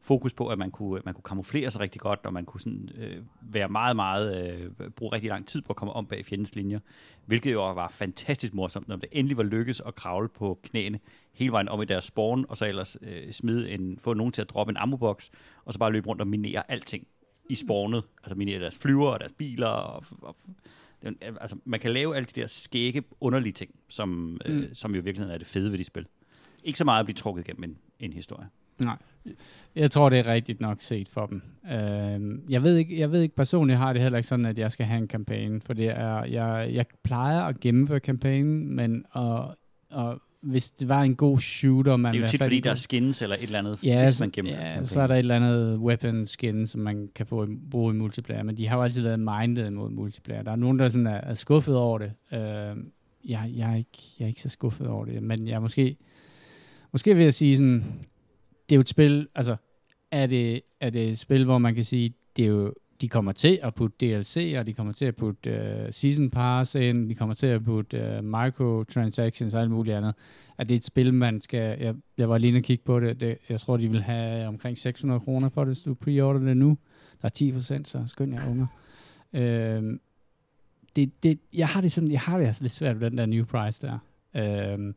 [0.00, 2.88] fokus på, at man kunne, man kunne kamuflere sig rigtig godt, og man kunne sådan,
[2.98, 6.54] øh, være meget, meget, øh, bruge rigtig lang tid på at komme om bag fjendens
[6.54, 6.78] linjer,
[7.26, 11.00] hvilket jo var fantastisk morsomt, når det endelig var lykkedes at kravle på knæene
[11.32, 14.42] hele vejen om i deres spawn, og så ellers øh, smide en, få nogen til
[14.42, 15.28] at droppe en ammobox,
[15.64, 17.06] og så bare løbe rundt og minere alting
[17.50, 20.36] i spawnet, altså minere deres flyver og deres biler, og, og
[21.40, 24.74] altså, man kan lave alle de der skægge, underlige ting, som, øh, Mm.
[24.74, 26.06] som jo i virkeligheden er det fede ved de spil.
[26.64, 28.48] Ikke så meget at blive trukket igennem en, en historie.
[28.80, 28.96] Nej.
[29.74, 31.42] Jeg tror, det er rigtigt nok set for dem.
[31.72, 34.72] Øh, jeg, ved ikke, jeg ved ikke personligt, har det heller ikke sådan, at jeg
[34.72, 39.56] skal have en kampagne, for det er, jeg, jeg plejer at gennemføre kampagnen, men og,
[39.90, 42.74] og hvis det var en god shooter, man Det er jo tit, fordi der er
[42.74, 45.18] skins eller et eller andet, Ja, hvis så, man gennemfører ja så er der et
[45.18, 48.76] eller andet weapon skin, som man kan få i, bruge i multiplayer, men de har
[48.76, 50.42] jo altid været minded mod multiplayer.
[50.42, 52.12] Der er nogen, der sådan er, er skuffet over det.
[52.32, 52.40] Øh,
[53.24, 55.96] jeg, jeg, er ikke, jeg er ikke så skuffet over det, men jeg er måske,
[56.92, 57.84] måske vil jeg sige sådan,
[58.68, 59.56] det er jo et spil, altså,
[60.10, 63.32] er det, er det et spil, hvor man kan sige, det er jo de kommer
[63.32, 67.14] til at putte DLC, og de kommer til at putte uh, Season Pass ind, de
[67.14, 70.14] kommer til at putte uh, microtransactions og alt muligt andet.
[70.58, 71.78] At det er et spil, man skal...
[71.80, 73.20] Jeg, jeg var lige og kigge på det.
[73.20, 73.38] det.
[73.48, 76.56] Jeg tror, de vil have øh, omkring 600 kroner for det, hvis du preorder det
[76.56, 76.78] nu.
[77.22, 78.66] Der er 10 procent, så skynd jer, unger.
[79.32, 79.98] Uh,
[80.96, 83.26] det, det, jeg har det sådan, jeg har det altså lidt svært ved den der
[83.26, 83.98] new price der.
[84.34, 84.94] Uh,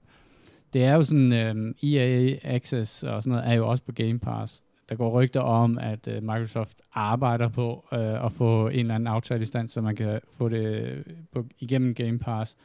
[0.74, 3.92] det er jo sådan, øhm, um, EA Access og sådan noget, er jo også på
[3.92, 8.80] Game Pass der går rygter om, at uh, Microsoft arbejder på uh, at få en
[8.80, 12.58] eller anden aftale i stand, så man kan få det på, igennem Game Pass.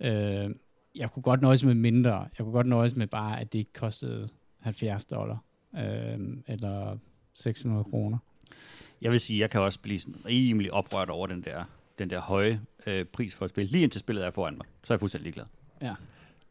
[0.00, 0.06] Uh,
[0.94, 2.12] jeg kunne godt nøjes med mindre.
[2.12, 5.38] Jeg kunne godt nøjes med bare, at det ikke kostede 70 dollar.
[5.72, 5.80] Uh,
[6.46, 6.98] eller
[7.34, 8.18] 600 kroner.
[9.02, 11.64] Jeg vil sige, jeg kan også blive sådan rimelig oprørt over den der,
[11.98, 13.70] den der høje øh, pris for at spille.
[13.70, 15.44] Lige indtil spillet er foran mig, så er jeg fuldstændig ligeglad.
[15.82, 15.94] Ja.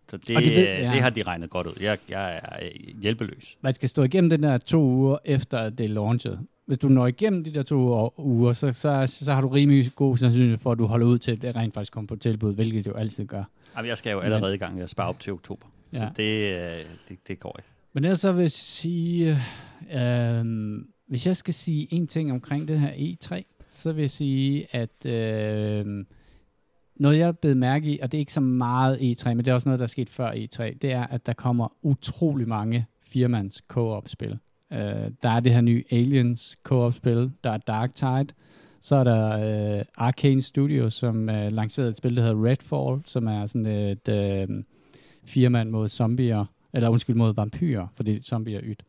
[0.10, 0.92] Så det, det, ved, ja.
[0.92, 1.74] det har de regnet godt ud.
[1.82, 2.70] Jeg, jeg er
[3.02, 3.58] hjælpeløs.
[3.62, 6.40] Man skal stå igennem den der to uger efter, det er launchet.
[6.66, 10.18] Hvis du når igennem de der to uger, så, så, så har du rimelig god
[10.18, 12.86] sandsynlighed for, at du holder ud til, at det rent faktisk kommer på tilbud, hvilket
[12.86, 13.44] det jo altid gør.
[13.76, 15.68] Jamen, jeg skal jo allerede i gang med at spare op til oktober.
[15.94, 15.98] Ja.
[15.98, 17.70] Så det, øh, det, det går ikke.
[17.94, 19.40] Men ellers så vil jeg sige,
[19.94, 20.46] øh,
[21.08, 25.06] hvis jeg skal sige en ting omkring det her E3, så vil jeg sige, at
[25.06, 26.06] øh,
[27.00, 29.54] noget, jeg blevet mærke i, og det er ikke så meget E3, men det er
[29.54, 33.64] også noget, der er sket før E3, det er, at der kommer utrolig mange firmands
[33.68, 34.40] co-op-spil.
[34.72, 34.78] Uh,
[35.24, 38.28] der er det her nye Aliens co-op-spil, der er Dark Tide,
[38.82, 43.28] så er der uh, Arcane Studios, som uh, lancerede et spil, der hedder Redfall, som
[43.28, 44.10] er sådan et
[44.50, 44.56] uh,
[45.26, 48.84] firmand mod zombier, eller undskyld, mod vampyrer, fordi zombier er ydt.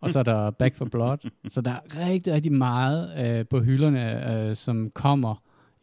[0.00, 1.30] Og så er der Back for Blood.
[1.48, 5.34] så der er rigtig, rigtig meget uh, på hylderne, uh, som kommer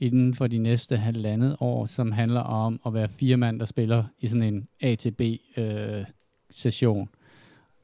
[0.02, 4.04] inden for de næste halvandet år, som handler om at være fire mand, der spiller
[4.20, 7.02] i sådan en ATB-session.
[7.02, 7.08] Øh,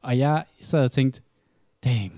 [0.01, 1.21] og jeg sad og tænkte,
[1.84, 2.13] damn,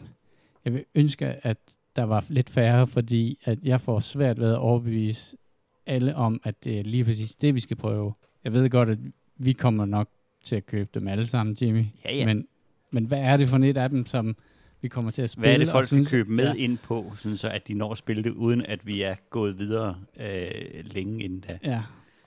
[0.66, 1.58] jeg vil ønske, at
[1.96, 5.38] der var lidt færre, fordi at jeg får svært ved at overbevise
[5.86, 8.14] alle om, at det er lige præcis det, vi skal prøve.
[8.44, 8.98] Jeg ved godt, at
[9.38, 10.10] vi kommer nok
[10.44, 11.86] til at købe dem alle sammen, Jimmy.
[12.06, 12.26] Ja, ja.
[12.26, 12.48] Men,
[12.92, 14.36] men hvad er det for et af dem, som
[14.82, 15.48] vi kommer til at spille.
[15.48, 16.54] Hvad er det, folk skal købe med ja.
[16.54, 19.60] ind på, sådan så at de når at spille det, uden at vi er gået
[19.60, 20.52] videre øh,
[20.84, 21.58] længe inden da?
[21.64, 21.82] Ja,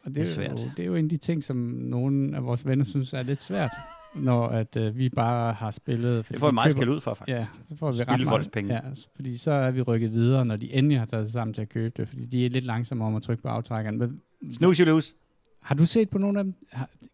[0.05, 0.51] og det, det, er, svært.
[0.51, 3.23] Jo, det er jo en af de ting, som nogle af vores venner synes er
[3.23, 3.71] lidt svært,
[4.15, 6.29] når at øh, vi bare har spillet.
[6.29, 7.37] Det får vi meget skal ud for, faktisk.
[7.37, 8.75] Ja, så får vi ret folks penge.
[8.75, 8.81] Ja,
[9.15, 11.69] fordi så er vi rykket videre, når de endelig har taget sig sammen til at
[11.69, 14.21] købe det, fordi de er lidt langsomme om at trykke på aftrækkeren.
[14.53, 15.15] Snooze, you lose.
[15.63, 16.55] Har du set på nogle af dem?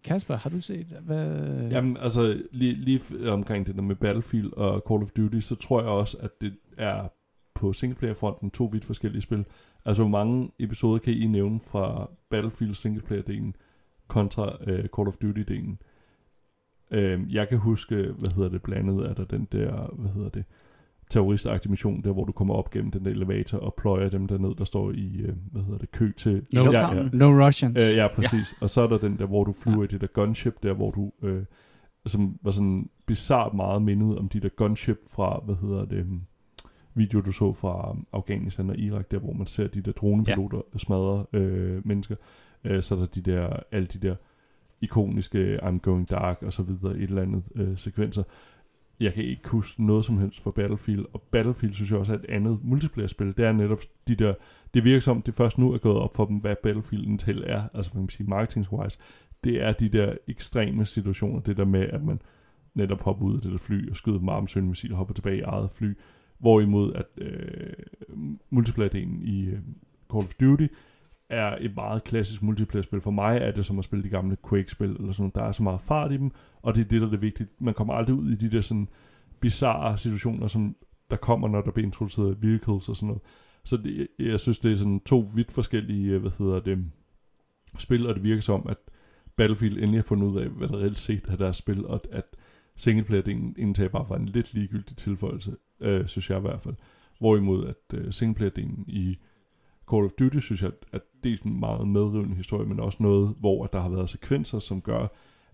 [0.05, 0.87] Kasper, har du set?
[0.87, 1.71] Hvad?
[1.71, 5.81] Jamen, altså, lige, lige omkring det der med Battlefield og Call of Duty, så tror
[5.81, 7.09] jeg også, at det er
[7.55, 9.45] på singleplayer-fronten to vidt forskellige spil.
[9.85, 13.53] Altså, hvor mange episoder kan I nævne fra Battlefield singleplayer-delen
[14.07, 15.77] kontra uh, Call of Duty-delen?
[16.91, 20.45] Uh, jeg kan huske, hvad hedder det, blandet er der den der, hvad hedder det,
[21.11, 24.39] terroristagtig mission, der hvor du kommer op gennem den der elevator og pløjer dem der
[24.39, 26.47] ned, der står i, øh, hvad hedder det, kø til...
[26.55, 27.09] No, ja, ja.
[27.13, 27.77] no Russians.
[27.81, 28.33] Øh, ja, præcis.
[28.33, 28.65] Ja.
[28.65, 29.85] Og så er der den der, hvor du flyver ja.
[29.85, 31.43] i det der gunship, der hvor du, øh,
[32.07, 36.23] som var sådan bizart meget mindet om de der gunship fra, hvad hedder det, um,
[36.95, 40.79] video du så fra Afghanistan og Irak, der hvor man ser de der dronepiloter ja.
[40.79, 42.17] smadre øh, mennesker.
[42.65, 44.15] Øh, så er der de der, alle de der
[44.81, 48.23] ikoniske I'm Going Dark og så videre, et eller andet øh, sekvenser
[49.01, 52.19] jeg kan ikke huske noget som helst for Battlefield, og Battlefield synes jeg også er
[52.19, 53.37] et andet multiplayer-spil.
[53.37, 54.35] Det er netop de der,
[54.75, 57.63] det virker som, det først nu er gået op for dem, hvad Battlefield til er,
[57.75, 58.99] altså man kan sige, marketing-wise.
[59.45, 62.21] Det er de der ekstreme situationer, det der med, at man
[62.75, 65.41] netop hopper ud af det der fly og skyder med armsøgende og hopper tilbage i
[65.43, 65.95] eget fly.
[66.39, 67.73] Hvorimod at øh,
[68.51, 69.59] multiplayer-delen i øh,
[70.13, 70.67] Call of Duty
[71.31, 73.01] er et meget klassisk multiplayer-spil.
[73.01, 75.63] For mig er det som at spille de gamle Quake-spil, eller sådan Der er så
[75.63, 76.31] meget fart i dem,
[76.63, 77.49] og det er det, der er det vigtige.
[77.59, 78.89] Man kommer aldrig ud i de der sådan
[79.41, 80.77] bizarre situationer, som
[81.11, 83.23] der kommer, når der bliver introduceret vehicles og sådan noget.
[83.65, 86.85] Så det, jeg synes, det er sådan to vidt forskellige, øh, hvad hedder det,
[87.79, 88.77] spil, og det virker som, at
[89.37, 92.25] Battlefield endelig har fundet ud af, hvad der reelt set er deres spil, og at
[92.77, 96.75] singleplayer-delen indtager bare var en lidt ligegyldig tilføjelse, øh, synes jeg i hvert fald.
[97.19, 99.19] Hvorimod at øh, singleplayer-delen i
[99.91, 103.35] Call of Duty, synes jeg, at det er en meget medrivende historie, men også noget,
[103.41, 105.07] hvor der har været sekvenser, som gør,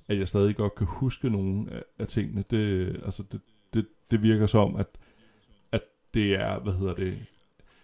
[0.08, 2.44] at jeg stadig godt kan huske nogle af, af tingene.
[2.50, 3.40] Det, altså det,
[3.74, 4.86] det, det virker som, at,
[5.72, 5.82] at
[6.14, 7.18] det er, hvad hedder det,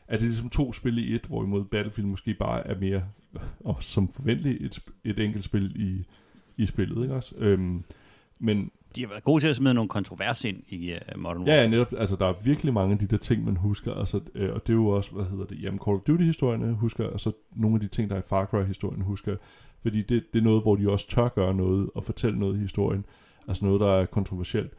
[0.09, 3.05] at det er ligesom to spil i et, hvorimod Battlefield måske bare er mere,
[3.61, 6.05] og som forventeligt, et, et enkelt spil i,
[6.57, 7.35] i spillet, ikke også?
[7.39, 7.85] Øhm,
[8.41, 11.55] men de har været gode til at smide nogle kontroverser ind i uh, Modern Warfare.
[11.55, 11.93] Ja, ja, netop.
[11.99, 13.95] Altså, der er virkelig mange af de der ting, man husker.
[13.95, 17.05] Altså, øh, og det er jo også, hvad hedder det, jamen Call of Duty-historierne husker,
[17.05, 19.37] og så nogle af de ting, der er i Far Cry-historien husker.
[19.83, 22.59] Fordi det, det er noget, hvor de også tør gøre noget og fortælle noget i
[22.59, 23.05] historien.
[23.49, 24.73] Altså noget, der er kontroversielt.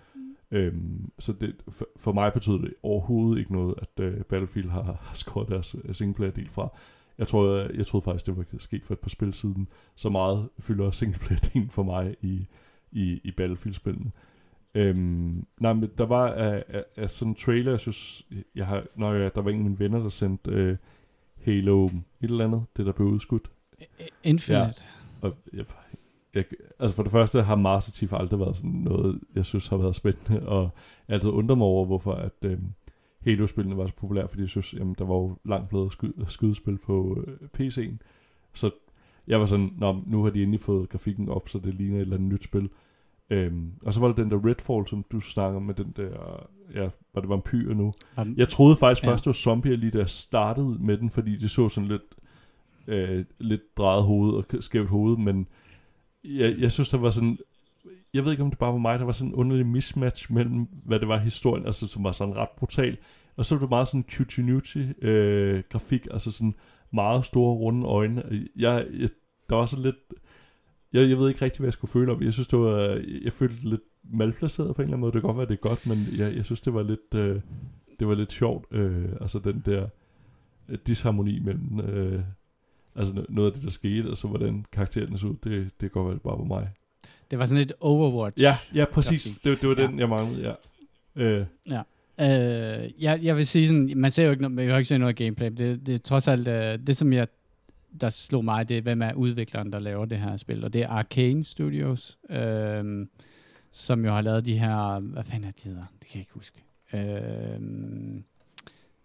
[0.52, 4.84] Øhm, så det, for, for mig betyder det overhovedet ikke noget, at øh, Battlefield har,
[4.84, 6.70] har skåret deres øh, singleplayer-del fra.
[7.18, 9.68] Jeg tror, jeg, jeg troede faktisk, det var sket for et par spil siden.
[9.96, 12.48] Så meget fylder singleplayer-delen for mig i,
[12.92, 14.12] i, i Battlefield-spillene.
[14.76, 18.86] Øhm, nej, men der var af, af, af sådan en trailer, jeg synes, jeg har,
[18.96, 20.78] når jeg, der var en af mine venner, der sendte øh,
[21.46, 23.52] Halo et eller andet, det der blev udskudt.
[24.24, 24.84] Infinite.
[25.22, 25.66] Og jeg,
[26.34, 26.46] jeg,
[26.80, 29.96] altså for det første har Master Chief aldrig været sådan noget, jeg synes har været
[29.96, 30.70] spændende, og
[31.08, 32.74] jeg altid undrer mig over, hvorfor at øhm,
[33.20, 36.78] Halo-spillene var så populære, fordi jeg synes, jamen, der var jo langt bedre sky, skydespil
[36.78, 37.98] på øh, PC'en.
[38.54, 38.72] Så
[39.32, 42.02] jeg var sådan, Nå, nu har de endelig fået grafikken op, så det ligner et
[42.02, 42.70] eller andet nyt spil.
[43.30, 46.10] Øhm, og så var der den der Redfall, som du snakker med den der,
[46.76, 47.94] ja, var det vampyr nu?
[48.18, 49.12] Vam- Jeg troede faktisk Ja.
[49.12, 52.02] først, det var zombier lige jeg startede med den, fordi det så sådan lidt,
[52.88, 55.48] øh, lidt drejet hoved og skævt hoved, men
[56.24, 57.38] jeg, jeg synes, der var sådan,
[58.14, 60.68] jeg ved ikke, om det bare var mig, der var sådan en underlig mismatch mellem,
[60.86, 62.98] hvad det var historien, altså som var sådan ret brutal,
[63.36, 66.54] og så var det meget sådan cutie øh, grafik, altså sådan
[66.92, 68.24] meget store, runde øjne.
[68.56, 69.10] Jeg, jeg,
[69.52, 69.96] der var så lidt,
[70.94, 72.24] jeg, jeg ved ikke rigtig, hvad jeg skulle føle om.
[72.24, 75.12] Jeg synes, det var, jeg følte lidt malplaceret på en eller anden måde.
[75.12, 77.42] Det kan godt være, det er godt, men jeg, jeg synes, det var lidt, øh,
[78.00, 78.66] det var lidt sjovt.
[78.72, 79.88] Øh, altså den der
[80.70, 82.22] øh, disharmoni mellem øh,
[82.96, 85.36] altså no- noget af det, der skete, og så hvordan karaktererne så ud.
[85.44, 86.70] Det, det være, det bare var mig.
[87.32, 88.42] Det var sådan lidt Overwatch.
[88.42, 89.40] Ja, ja, præcis.
[89.44, 90.00] Det, det var den, Ja.
[90.00, 90.56] jeg manglede,
[91.16, 91.24] ja.
[91.24, 91.46] Øh,
[92.20, 94.98] Øh, jeg, jeg vil sige sådan, man ser jo ikke man kan jo ikke se
[94.98, 95.52] noget gameplay.
[95.58, 97.28] Det, det er trods alt, øh, det som jeg,
[98.02, 100.64] der slog mig, det er, hvem er udvikleren, der laver det her spil.
[100.64, 103.08] Og det er Arcane Studios, øh,
[103.72, 105.86] som jo har lavet de her, hvad fanden er de hedder?
[106.00, 106.64] Det kan jeg ikke huske.
[106.94, 108.22] Øh,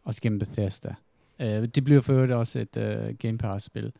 [0.04, 0.94] også gennem Bethesda.
[1.40, 3.92] Øh, det bliver for øvrigt også et øh, Game Pass-spil.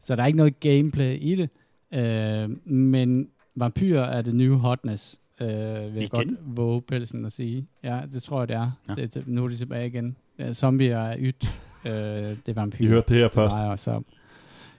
[0.00, 1.50] Så der er ikke noget gameplay i det.
[1.94, 5.20] Øh, men vampyrer er det nye hotness.
[5.40, 5.48] Øh,
[5.94, 7.66] vil jeg godt våge pelsen at sige.
[7.82, 8.70] Ja, det tror jeg, det er.
[8.88, 8.94] Nå.
[8.94, 10.16] Det, det, nu er de tilbage igen.
[10.38, 11.60] Ja, zombier er ydt.
[11.84, 12.88] øh, det er vampyrer.
[12.88, 13.56] I hørte det her det først.
[13.56, 14.04] os om.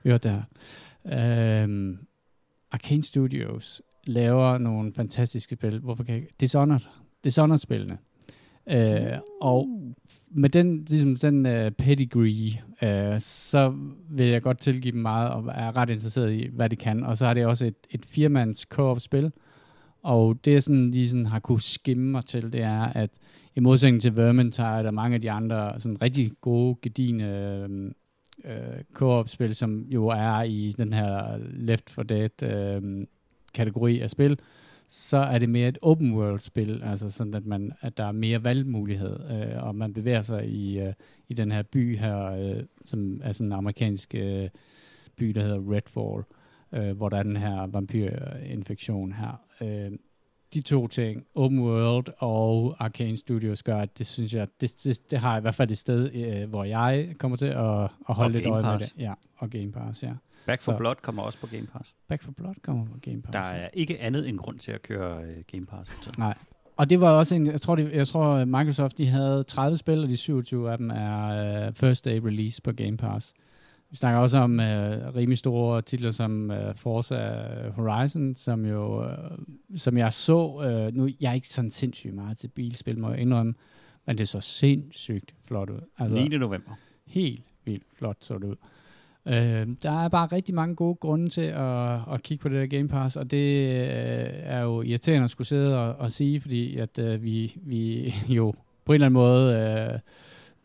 [0.06, 0.44] I hørte det
[1.06, 1.64] her.
[1.64, 1.98] Øhm,
[2.72, 5.80] Arcane Studios laver nogle fantastiske spil.
[5.80, 6.28] Hvorfor kan jeg?
[6.40, 6.88] Dishonored.
[7.24, 7.98] Dishonored-spillene.
[8.70, 9.94] Øh, og
[10.30, 13.74] med den, ligesom den uh, pedigree, uh, så
[14.10, 17.04] vil jeg godt tilgive dem meget, og er ret interesseret i, hvad de kan.
[17.04, 19.32] Og så har det også et, et firmands co-op-spil,
[20.04, 23.10] og det, jeg sådan, lige sådan har kunne skimme mig til, det er, at
[23.56, 27.92] i modsætning til Vermintide og mange af de andre sådan rigtig gode, gedine øh,
[28.44, 33.08] øh, co-op-spil, som jo er i den her Left 4 Dead øh,
[33.54, 34.40] kategori af spil,
[34.88, 38.12] så er det mere et open world spil, altså sådan at man at der er
[38.12, 40.94] mere valgmulighed, øh, og man bevæger sig i øh,
[41.28, 44.50] i den her by her, øh, som er sådan en amerikansk øh,
[45.16, 46.24] by, der hedder Redfall,
[46.74, 49.42] øh, hvor der er den her vampyrinfektion her.
[49.62, 49.92] Øh,
[50.54, 55.12] de to ting, Open World og Arcane Studios, gør, at det synes jeg, det, det,
[55.12, 58.28] det har i hvert fald et sted, øh, hvor jeg kommer til at, at holde
[58.28, 58.94] Og lidt øje med det.
[59.00, 60.12] Ja, og Game Pass, ja.
[60.46, 61.96] Back for Så- Blood kommer også på Game Pass.
[62.08, 63.32] Back for Blood kommer på Game Pass.
[63.34, 63.62] Der ja.
[63.64, 65.90] er ikke andet end grund til at køre øh, Game Pass.
[66.04, 66.14] tiden.
[66.18, 66.38] Nej.
[66.78, 70.04] Og det var også en, jeg tror, det, jeg tror Microsoft, de havde 30 spil,
[70.04, 73.34] og de 27 af dem er uh, first day release på Game Pass.
[73.96, 77.18] Vi snakker også om uh, rimelig store titler som uh, Forza
[77.76, 79.38] Horizon, som jo, uh,
[79.76, 83.20] som jeg så, uh, nu jeg er ikke sådan sindssygt meget til bilspil, må jeg
[83.20, 83.54] indrømme,
[84.06, 85.80] men det så sindssygt flot ud.
[85.98, 86.28] Altså, 9.
[86.28, 86.72] november.
[87.06, 88.56] helt vildt flot så det ud.
[89.26, 92.78] Øh, der er bare rigtig mange gode grunde til at, at kigge på det der
[92.78, 96.78] Game Pass, og det øh, er jo irriterende at skulle sidde og, og sige, fordi
[96.78, 98.54] at øh, vi, vi jo
[98.86, 100.00] på en eller anden måde øh,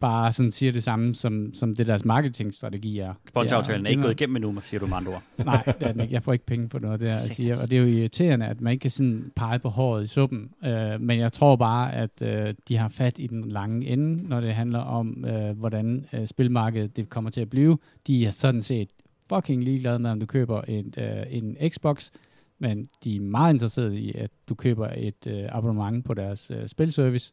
[0.00, 3.14] bare sådan siger det samme, som, som det deres marketingstrategi er.
[3.28, 5.22] Sponsoraftalen er ikke gået igennem endnu, siger du med andre ord.
[5.44, 6.14] Nej, det er den ikke.
[6.14, 7.62] Jeg får ikke penge for noget af det her, siger.
[7.62, 10.50] Og det er jo irriterende, at man ikke kan sådan pege på håret i suppen.
[10.64, 14.40] Øh, men jeg tror bare, at øh, de har fat i den lange ende, når
[14.40, 17.78] det handler om, øh, hvordan øh, spilmarkedet det kommer til at blive.
[18.06, 18.88] De er sådan set
[19.34, 22.10] fucking ligeglade med, om du køber en, øh, en Xbox,
[22.58, 26.68] men de er meget interesserede i, at du køber et øh, abonnement på deres øh,
[26.68, 27.32] spilservice.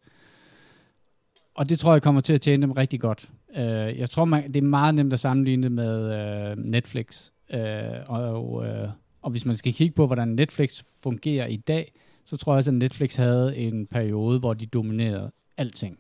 [1.58, 3.30] Og det tror jeg kommer til at tjene dem rigtig godt.
[3.56, 6.14] Øh, jeg tror, man, det er meget nemt at sammenligne det med
[6.52, 7.32] øh, Netflix.
[7.54, 7.60] Øh,
[8.08, 8.90] og, øh,
[9.22, 11.94] og hvis man skal kigge på, hvordan Netflix fungerer i dag,
[12.26, 16.00] så tror jeg også, at Netflix havde en periode, hvor de dominerede alting.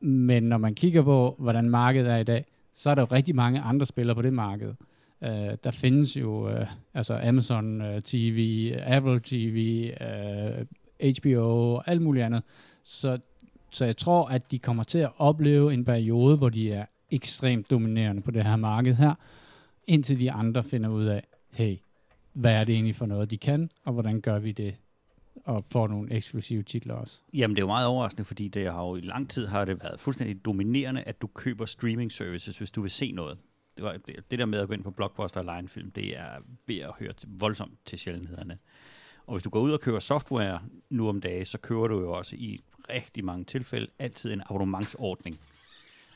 [0.00, 3.34] Men når man kigger på, hvordan markedet er i dag, så er der jo rigtig
[3.34, 4.74] mange andre spillere på det marked.
[5.20, 5.28] Uh,
[5.64, 12.02] der findes jo uh, altså Amazon øh, uh, TV, Apple TV, uh, HBO og alt
[12.02, 12.42] muligt andet.
[12.82, 13.18] Så,
[13.74, 17.70] så jeg tror, at de kommer til at opleve en periode, hvor de er ekstremt
[17.70, 19.14] dominerende på det her marked her,
[19.86, 21.76] indtil de andre finder ud af, hey,
[22.32, 24.74] hvad er det egentlig for noget, de kan, og hvordan gør vi det
[25.44, 27.20] og får nogle eksklusive titler også.
[27.32, 29.82] Jamen, det er jo meget overraskende, fordi det har jo i lang tid har det
[29.82, 33.38] været fuldstændig dominerende, at du køber streaming services, hvis du vil se noget.
[33.76, 35.90] Det, var, det, det der med at gå ind på Blockbuster og lege en film,
[35.90, 36.28] det er
[36.66, 38.58] ved at høre til, voldsomt til sjældenhederne.
[39.26, 40.60] Og hvis du går ud og køber software
[40.90, 45.38] nu om dagen, så køber du jo også i rigtig mange tilfælde altid en abonnementsordning.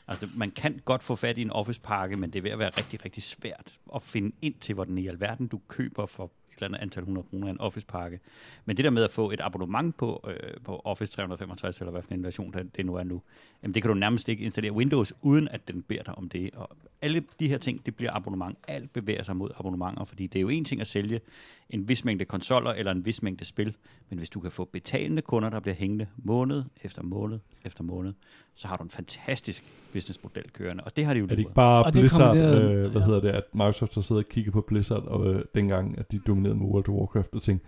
[0.07, 2.71] Altså, man kan godt få fat i en Office-pakke, men det er ved at være
[2.77, 6.77] rigtig, rigtig svært at finde ind til, hvor den i alverden du køber for eller
[6.77, 8.19] andet antal 100 kroner en Office-pakke.
[8.65, 12.01] Men det der med at få et abonnement på, øh, på Office 365, eller hvad
[12.01, 13.21] for en version det, det nu er nu,
[13.63, 16.49] jamen det kan du nærmest ikke installere Windows, uden at den beder dig om det.
[16.55, 16.69] Og
[17.01, 18.57] alle de her ting, det bliver abonnement.
[18.67, 21.21] Alt bevæger sig mod abonnementer, fordi det er jo en ting at sælge
[21.69, 23.75] en vis mængde konsoller eller en vis mængde spil,
[24.09, 28.13] men hvis du kan få betalende kunder, der bliver hængende måned efter måned efter måned,
[28.55, 31.53] så har du en fantastisk businessmodel kørende, og det har de jo Er det ikke
[31.53, 33.05] bare Og det Blizzard, der- øh, hvad ja.
[33.05, 36.19] hedder det, at Microsoft har siddet og kigget på Blizzard, og øh, dengang, at de
[36.19, 37.67] dominerede med World of Warcraft, og tænkte,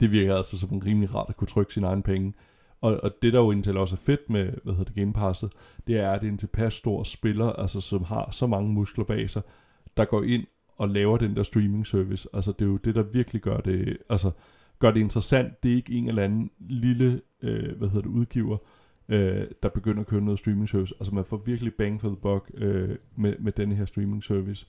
[0.00, 2.34] det virker altså som en rimelig rart at kunne trykke sine egne penge.
[2.80, 5.52] Og, og det der jo indtil også er fedt med, hvad hedder det, Game Passet,
[5.86, 9.04] det er, at det er en tilpas stor spiller, altså som har så mange muskler
[9.04, 9.42] bag sig,
[9.96, 10.44] der går ind
[10.76, 12.28] og laver den der streaming service.
[12.32, 14.30] Altså det er jo det, der virkelig gør det, altså
[14.78, 15.62] gør det interessant.
[15.62, 18.56] Det er ikke en eller anden lille, øh, hvad hedder det, udgiver,
[19.08, 20.94] øh, der begynder at køre noget streaming service.
[21.00, 24.66] Altså man får virkelig bang for the buck øh, med, med den her streaming service,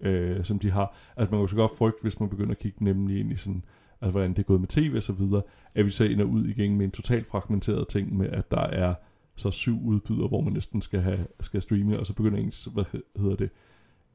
[0.00, 0.96] øh, som de har.
[1.16, 3.36] Altså man kan jo så godt frygte, hvis man begynder at kigge nemlig ind i
[3.36, 3.64] sådan,
[4.00, 5.42] altså hvordan det er gået med tv og så videre,
[5.74, 8.94] at vi så ender ud igen med en totalt fragmenteret ting med, at der er
[9.36, 12.84] så syv udbydere, hvor man næsten skal have skal streame, og så begynder ens, hvad
[13.16, 13.50] hedder det,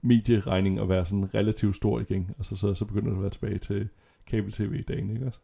[0.04, 2.32] medieregning at være sådan relativt stor igen.
[2.38, 3.90] Altså så, så begynder det at være tilbage til
[4.28, 5.40] kabel-tv i dagen, ikke også?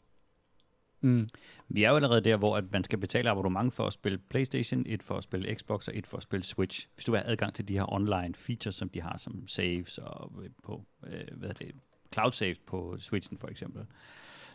[1.02, 1.28] Mm.
[1.70, 4.84] Vi er jo allerede der, hvor at man skal betale abonnement for at spille Playstation,
[4.88, 6.88] et for at spille Xbox og et for at spille Switch.
[6.94, 10.32] Hvis du have adgang til de her online features, som de har som saves og
[10.44, 11.72] øh, på, øh, hvad er det,
[12.14, 13.86] cloud saves på Switchen for eksempel.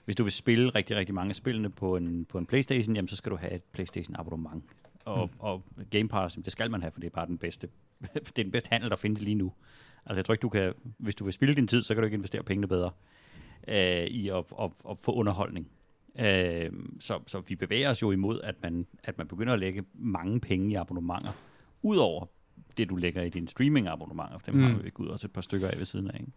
[0.04, 3.08] Hvis du vil spille rigtig, rigtig mange af spillene på en, på en Playstation, jamen,
[3.08, 4.64] så skal du have et Playstation abonnement.
[5.04, 5.38] Og, mm.
[5.38, 7.68] og Game Pass, det skal man have, for det er bare den bedste,
[8.14, 9.52] det er den bedste handel, der findes lige nu.
[10.06, 12.04] Altså jeg tror ikke, du kan, hvis du vil spille din tid, så kan du
[12.04, 12.90] ikke investere pengene bedre
[13.68, 15.68] øh, i at, at, at få underholdning.
[16.18, 19.84] Øh, så, så vi bevæger os jo imod, at man, at man begynder at lægge
[19.94, 21.30] mange penge i abonnementer,
[21.82, 22.26] udover
[22.76, 24.66] det, du lægger i dine streaming-abonnementer, for dem mm.
[24.66, 26.20] har du ikke ud også et par stykker af ved siden af.
[26.20, 26.32] Ikke?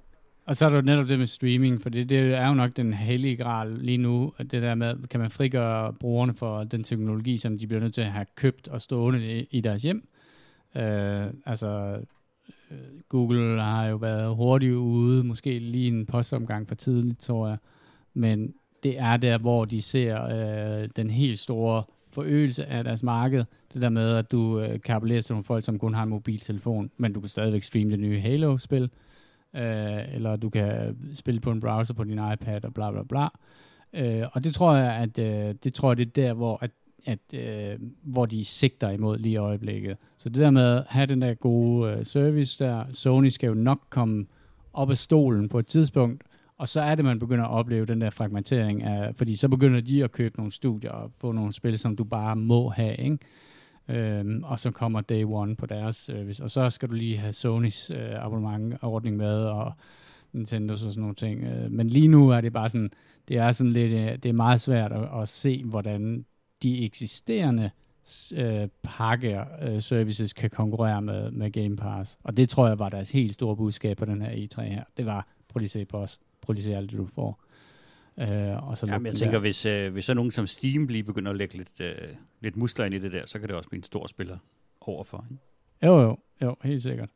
[0.46, 2.78] Og så er der jo netop det med streaming, for det, det er jo nok
[2.78, 6.84] den hellige gral lige nu, at det der med, kan man frigøre brugerne for den
[6.84, 10.08] teknologi, som de bliver nødt til at have købt og stående i, i deres hjem.
[10.76, 12.00] Øh, altså,
[13.10, 17.58] Google har jo været hurtigt ude, måske lige en postomgang for tidligt, tror jeg.
[18.14, 18.54] Men
[18.84, 23.46] det er der, hvor de ser øh, den helt store forøgelse af deres marked.
[23.74, 26.10] Det der med, at du øh, kan appellere til nogle folk, som kun har en
[26.10, 28.90] mobiltelefon, men du kan stadigvæk streame det nye Halo-spil
[29.56, 33.04] øh, eller du kan øh, spille på en browser på din iPad og bla bla
[33.04, 33.28] bla.
[33.94, 36.72] Øh, og det tror jeg, at øh, det tror jeg, det er der, hvor, at,
[37.06, 39.98] at, øh, hvor de sigter imod lige i øjeblikket.
[40.18, 43.54] Så det der med at have den der gode øh, service der, Sony skal jo
[43.54, 44.26] nok komme
[44.74, 46.24] op af stolen på et tidspunkt,
[46.58, 49.82] og så er det, man begynder at opleve den der fragmentering af, fordi så begynder
[49.82, 53.18] de at købe nogle studier og få nogle spil, som du bare må have, ikke?
[53.90, 57.34] Øhm, og så kommer Day One på deres service, og så skal du lige have
[57.34, 59.74] Sonys øh, abonnementordning med, og
[60.34, 61.44] Nintendo og sådan nogle ting.
[61.44, 62.90] Øh, men lige nu er det bare sådan,
[63.28, 66.26] det er sådan lidt, øh, det er meget svært at, at se, hvordan
[66.64, 67.70] de eksisterende
[68.36, 72.18] øh, pakke øh, services kan konkurrere med, med Game Pass.
[72.24, 74.84] Og det tror jeg var deres helt store budskab på den her E3 her.
[74.98, 77.06] Det var, prøv lige at se på os, prøv lige at se alt det, du
[77.06, 77.44] får.
[78.20, 79.40] Øh, og så Jamen, jeg tænker, der.
[79.40, 81.96] hvis, øh, hvis så nogen som Steam lige begynder at lægge lidt, øh,
[82.42, 84.38] lidt muskler ind i det der, så kan det også blive en stor spiller
[84.82, 85.26] overfor.
[85.32, 85.44] Ikke?
[85.86, 87.10] Jo, jo, jo, helt sikkert.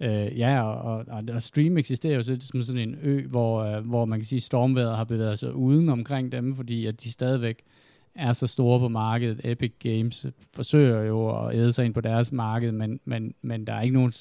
[0.00, 3.62] Øh, ja, og, og, og, og Stream eksisterer jo så- som sådan en ø, hvor,
[3.62, 7.02] øh, hvor man kan sige, at stormværet har bevæget sig uden omkring dem, fordi at
[7.02, 7.62] de stadigvæk
[8.18, 9.40] er så store på markedet.
[9.44, 13.72] Epic Games forsøger jo at æde sig ind på deres marked, men, men, men der
[13.72, 14.12] er ikke nogen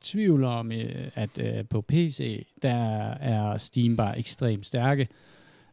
[0.00, 2.74] tvivl om, øh, at øh, på PC, der
[3.10, 5.08] er Steam bare ekstremt stærke.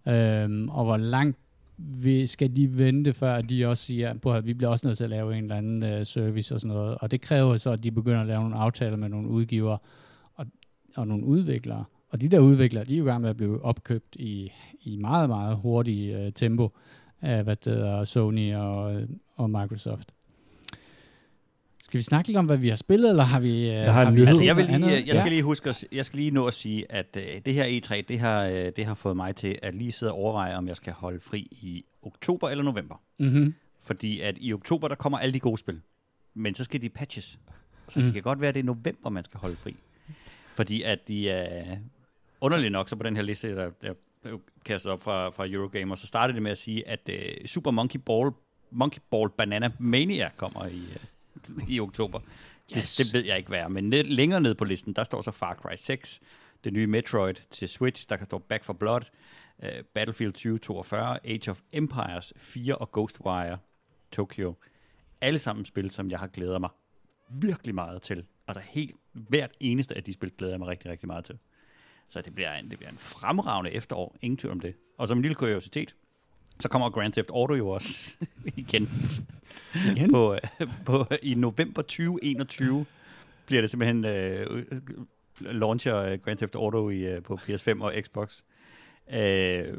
[0.08, 1.38] Øhm, og hvor langt
[1.78, 5.10] vi, skal de vente, før de også siger, at vi bliver også nødt til at
[5.10, 6.98] lave en eller anden øh, service og sådan noget.
[6.98, 9.78] Og det kræver så, at de begynder at lave nogle aftaler med nogle udgivere
[10.36, 10.46] og,
[10.96, 11.84] og nogle udviklere.
[12.10, 14.52] Og de der udviklere, de er jo i gang med at blive opkøbt i,
[14.82, 16.72] i meget, meget hurtig øh, tempo
[17.22, 19.02] af hvad det hedder, Sony og,
[19.36, 20.12] og Microsoft.
[21.84, 23.60] Skal vi snakke lidt om, hvad vi har spillet, eller har vi...
[23.62, 24.22] Øh, Jeg har en vi.
[24.22, 26.92] Altså, jeg, vil lige, jeg, skal lige huske, at, jeg skal lige nå at sige,
[26.92, 29.92] at øh, det her E3, det har, øh, det har fået mig til at lige
[29.92, 33.02] sidde og overveje, om jeg skal holde fri i oktober eller november.
[33.20, 33.54] Mm-hmm.
[33.82, 35.82] Fordi at i oktober, der kommer alle de gode spil.
[36.34, 37.40] Men så skal de patches.
[37.90, 38.06] Så Mm.
[38.06, 39.76] det kan godt være, at det er november, man skal holde fri.
[40.56, 41.78] Fordi at de er
[42.42, 43.94] underligt nok, så på den her liste, der, der
[44.26, 47.72] blev kastet op fra, fra Eurogamer, så startede det med at sige, at uh, Super
[47.72, 48.32] Monkey Ball,
[48.72, 50.82] Monkey Ball Banana Mania kommer i,
[51.58, 52.20] uh, i oktober.
[52.78, 52.96] Yes.
[52.96, 55.22] Det, det ved jeg ikke hvad er, men lidt længere ned på listen, der står
[55.22, 56.20] så Far Cry 6,
[56.64, 59.02] det nye Metroid til Switch, der kan stå Back for Blood,
[59.60, 63.58] uh, Battlefield 2042, Age of Empires 4 og Ghostwire
[64.12, 64.54] Tokyo.
[65.22, 66.70] Alle sammen spil, som jeg har glædet mig
[67.30, 68.26] virkelig meget til.
[68.48, 71.38] Altså helt hvert eneste af de spil glæder jeg mig rigtig, rigtig meget til.
[72.10, 74.74] Så det bliver en, det bliver en fremragende efterår, ingen tvivl om det.
[74.98, 75.96] Og som en lille kuriositet,
[76.60, 78.16] så kommer Grand Theft Auto jo også
[78.56, 78.90] igen.
[79.92, 80.12] Igen?
[80.12, 80.40] på, øh,
[80.86, 82.86] på, I november 2021
[83.46, 84.64] bliver det simpelthen øh,
[85.42, 88.42] launcher øh, Grand Theft Auto i, øh, på PS5 og Xbox.
[89.14, 89.78] Øh,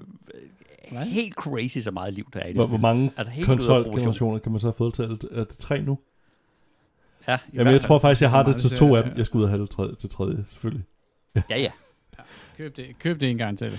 [0.92, 4.52] helt crazy så meget liv der er i det Hvor, hvor mange Altså konsolgenerationer kan
[4.52, 5.04] man så have fået til?
[5.04, 5.98] Er det- Er det tre nu?
[7.28, 9.12] Ja, i Jamen, jeg tror faktisk, jeg har det til to af dem.
[9.16, 10.84] Jeg skulle ud og have det til tredje, selvfølgelig.
[11.34, 11.70] Ja, ja.
[12.56, 13.78] Køb det, køb det en gang til.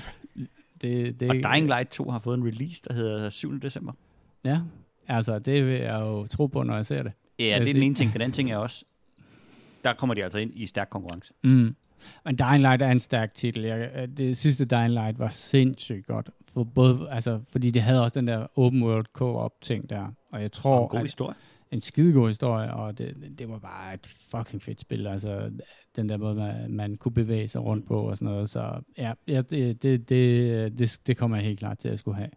[0.82, 3.59] Det, det, Og Dying Light 2 har fået en release, der hedder 7.
[3.61, 3.93] december.
[4.45, 4.59] Ja,
[5.07, 7.11] altså det vil jeg jo tro på, når jeg ser det.
[7.39, 8.13] Ja, det er den ene ting.
[8.13, 8.86] Den anden ting er også,
[9.84, 11.34] der kommer de altså ind i stærk konkurrence.
[11.43, 11.75] Mm.
[12.25, 13.63] Men Dying Light er en stærk titel.
[13.63, 16.30] Jeg, det sidste Dying Light var sindssygt godt.
[16.53, 20.13] For både, altså, fordi det havde også den der open world co-op ting der.
[20.32, 21.36] Og jeg Og tror, en god at historie.
[21.72, 25.07] En skidegod historie, og det, det var bare et fucking fedt spil.
[25.07, 25.51] Altså,
[25.95, 28.49] den der måde, man, man kunne bevæge sig rundt på og sådan noget.
[28.49, 32.18] Så ja, ja det, det, det, det, det kommer jeg helt klart til at skulle
[32.18, 32.30] have.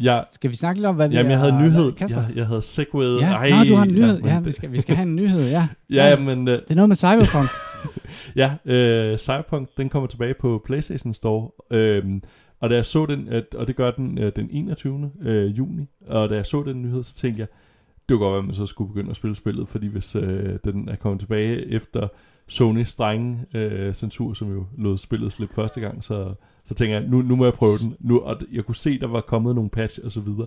[0.00, 1.92] Jeg, Skal vi snakke lidt om, hvad vi jamen, jeg havde en nyhed.
[1.92, 2.20] Kasper?
[2.20, 3.20] Jeg, jeg havde segwayet.
[3.20, 4.20] Ja, Ej, Nå, du har en nyhed.
[4.24, 5.68] Ja, vi skal, vi skal have en nyhed, ja.
[5.90, 7.48] Ja, men uh, Det er noget med Cyberpunk.
[8.42, 11.50] ja, uh, Cyberpunk, den kommer tilbage på PlayStation Store.
[11.70, 12.22] Øhm,
[12.60, 15.10] og da jeg så den, at, og det gør den uh, den 21.
[15.26, 17.48] Uh, juni, og da jeg så den nyhed, så tænkte jeg,
[18.10, 20.58] det kunne godt være, at man så skulle begynde at spille spillet, fordi hvis øh,
[20.64, 22.08] den er kommet tilbage efter
[22.46, 26.34] Sony strenge øh, censur, som jo lod spillet slippe første gang, så,
[26.64, 27.96] så tænker jeg, nu, nu må jeg prøve den.
[28.00, 30.46] Nu, og jeg kunne se, der var kommet nogle patch og så videre.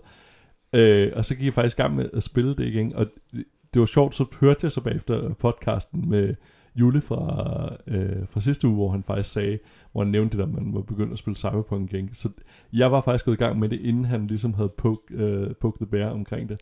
[0.73, 3.45] Øh, og så gik jeg faktisk i gang med at spille det igen, og det,
[3.73, 6.35] det var sjovt, så hørte jeg så bagefter podcasten med
[6.75, 9.59] Jule fra, øh, fra sidste uge, hvor han faktisk sagde,
[9.91, 12.09] hvor han nævnte det, at man var begyndt at spille Cyberpunk igen.
[12.13, 12.29] Så
[12.73, 15.77] jeg var faktisk gået i gang med det, inden han ligesom havde poke, øh, poke
[15.77, 16.61] the bear omkring det.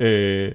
[0.00, 0.52] Øh,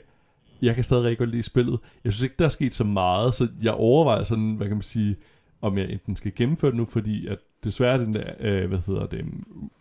[0.62, 1.80] jeg kan stadig rigtig godt lide spillet.
[2.04, 4.84] Jeg synes ikke, der er sket så meget, så jeg overvejer sådan, hvad kan man
[4.84, 5.16] sige,
[5.62, 9.06] om jeg enten skal gennemføre det nu, fordi at desværre den der, øh, hvad hedder
[9.06, 9.26] det,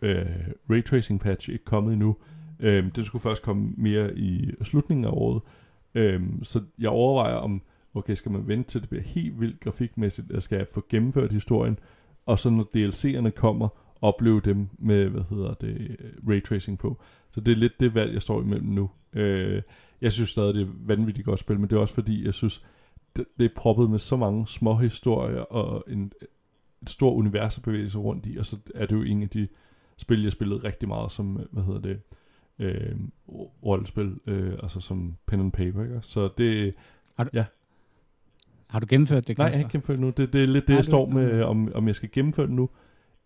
[0.01, 0.25] øh,
[0.69, 2.15] ray tracing patch ikke kommet endnu.
[2.59, 5.41] Øh, den skulle først komme mere i slutningen af året.
[5.95, 7.61] Øh, så jeg overvejer om,
[7.93, 11.31] okay, skal man vente til det bliver helt vildt grafikmæssigt, eller skal jeg få gennemført
[11.31, 11.79] historien,
[12.25, 13.67] og så når DLC'erne kommer,
[14.01, 15.97] opleve dem med, hvad hedder det,
[16.29, 17.01] ray tracing på.
[17.31, 18.89] Så det er lidt det valg, jeg står imellem nu.
[19.13, 19.61] Øh,
[20.01, 22.63] jeg synes stadig, det er vanvittigt godt spil, men det er også fordi, jeg synes,
[23.15, 26.11] det, det er proppet med så mange små historier og en,
[26.81, 29.29] et stort univers at bevæge sig rundt i, og så er det jo en af
[29.29, 29.47] de
[29.97, 31.99] spil, jeg spillede rigtig meget som, hvad hedder det,
[32.59, 32.95] øh,
[33.65, 35.99] rollespil, øh, altså som pen and paper, ikke?
[36.01, 36.73] Så det,
[38.67, 39.57] Har du gennemført det, nej, jeg Kasper?
[39.57, 40.09] har ikke gennemført det nu.
[40.17, 42.47] Det, det er lidt det, Nej, jeg du- står med, om, om jeg skal gennemføre
[42.47, 42.69] det nu,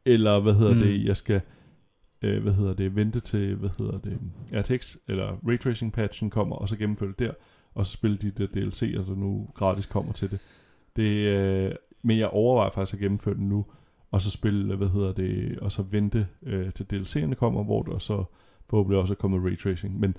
[0.05, 0.79] eller hvad hedder mm.
[0.79, 1.41] det, jeg skal,
[2.21, 4.19] øh, hvad hedder det, vente til, hvad hedder det,
[4.53, 7.31] RTX, eller Ray Tracing patchen kommer, og så gennemføre det der,
[7.73, 10.39] og så spille de der DLC'er, der nu gratis kommer til det.
[10.95, 13.65] det øh, men jeg overvejer faktisk at gennemføre det nu,
[14.11, 17.83] og så spille, øh, hvad hedder det, og så vente øh, til DLC'erne kommer, hvor
[17.83, 18.23] der så
[18.69, 19.99] forhåbentlig også er kommet Ray Tracing.
[19.99, 20.17] Men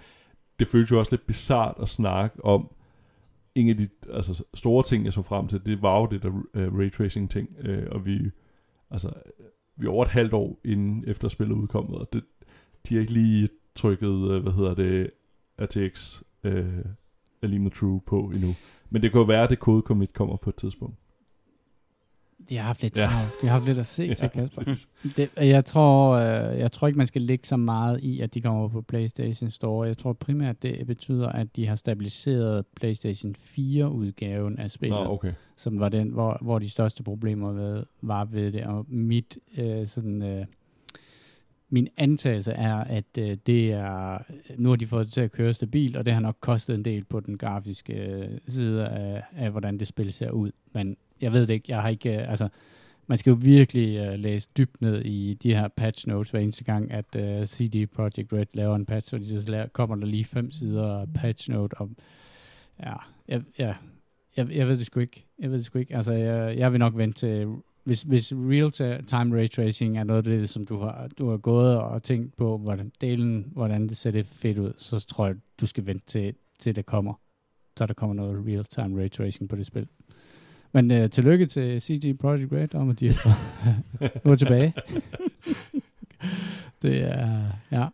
[0.58, 2.70] det føles jo også lidt bizart at snakke om,
[3.54, 6.28] en af de altså, store ting, jeg så frem til, det var jo det der
[6.28, 8.30] uh, ray tracing ting, uh, og vi,
[8.90, 9.12] altså,
[9.76, 12.24] vi er over et halvt år inden efter spillet udkommet, og det,
[12.88, 15.10] de har ikke lige trykket, øh, hvad hedder det,
[15.60, 16.84] RTX uh, øh,
[17.42, 18.48] Alima True på endnu.
[18.90, 20.96] Men det kan jo være, at det kodekommit kommer på et tidspunkt.
[22.50, 23.06] De har haft lidt Ja.
[23.06, 23.32] travlt.
[23.42, 24.64] De har haft lidt at se til, Ja, Kasper.
[24.64, 24.88] præcis.
[25.16, 28.40] Det, jeg, tror, øh, jeg tror ikke, man skal lægge så meget i, at de
[28.40, 29.86] kommer på PlayStation Store.
[29.88, 35.32] Jeg tror primært, det betyder, at de har stabiliseret PlayStation 4-udgaven af spillet, Nå, okay.
[35.56, 38.64] som var den, hvor, hvor de største problemer ved, var ved det.
[38.64, 40.22] Og mit øh, sådan...
[40.22, 40.46] Øh,
[41.70, 44.18] min antagelse er, at øh, det er,
[44.56, 46.84] nu har de fået det til at køre stabilt, og det har nok kostet en
[46.84, 50.50] del på den grafiske øh, side af, af, hvordan det spil ser ud.
[50.72, 52.48] Men jeg ved det ikke, jeg har ikke, øh, altså,
[53.06, 56.64] man skal jo virkelig øh, læse dybt ned i de her patch notes hver eneste
[56.64, 60.24] gang, at øh, CD Projekt Red laver en patch, fordi så laver, kommer der lige
[60.24, 61.96] fem sider patch note om,
[62.80, 62.94] ja,
[63.28, 63.74] jeg, ja,
[64.36, 66.78] jeg, jeg ved det sgu ikke, jeg ved det sgu ikke, altså jeg, jeg vil
[66.78, 67.48] nok vente til,
[67.84, 71.78] hvis, hvis real-time ray tracing er noget af det, som du har, du har gået
[71.78, 75.66] og tænkt på, hvordan, delen, hvordan det ser det fedt ud, så tror jeg, du
[75.66, 77.14] skal vente til, til det kommer,
[77.76, 79.88] så der kommer noget real-time ray tracing på det spil.
[80.76, 83.14] Men øh, tillykke til CG Project Red om, at de er
[84.28, 84.74] nu tilbage.
[86.82, 87.86] det er, ja.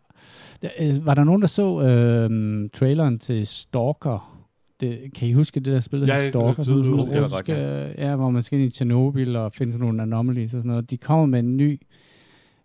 [0.61, 4.39] Der, øh, var der nogen, der så øh, traileren til Stalker?
[4.79, 6.63] Det, kan I huske det der spil, der Ja, Stalker?
[6.63, 9.85] som det var godt, skal- ja, hvor man skal ind i Chernobyl og finde sådan
[9.85, 10.89] nogle anomalies og sådan noget.
[10.91, 11.81] De kommer med en ny,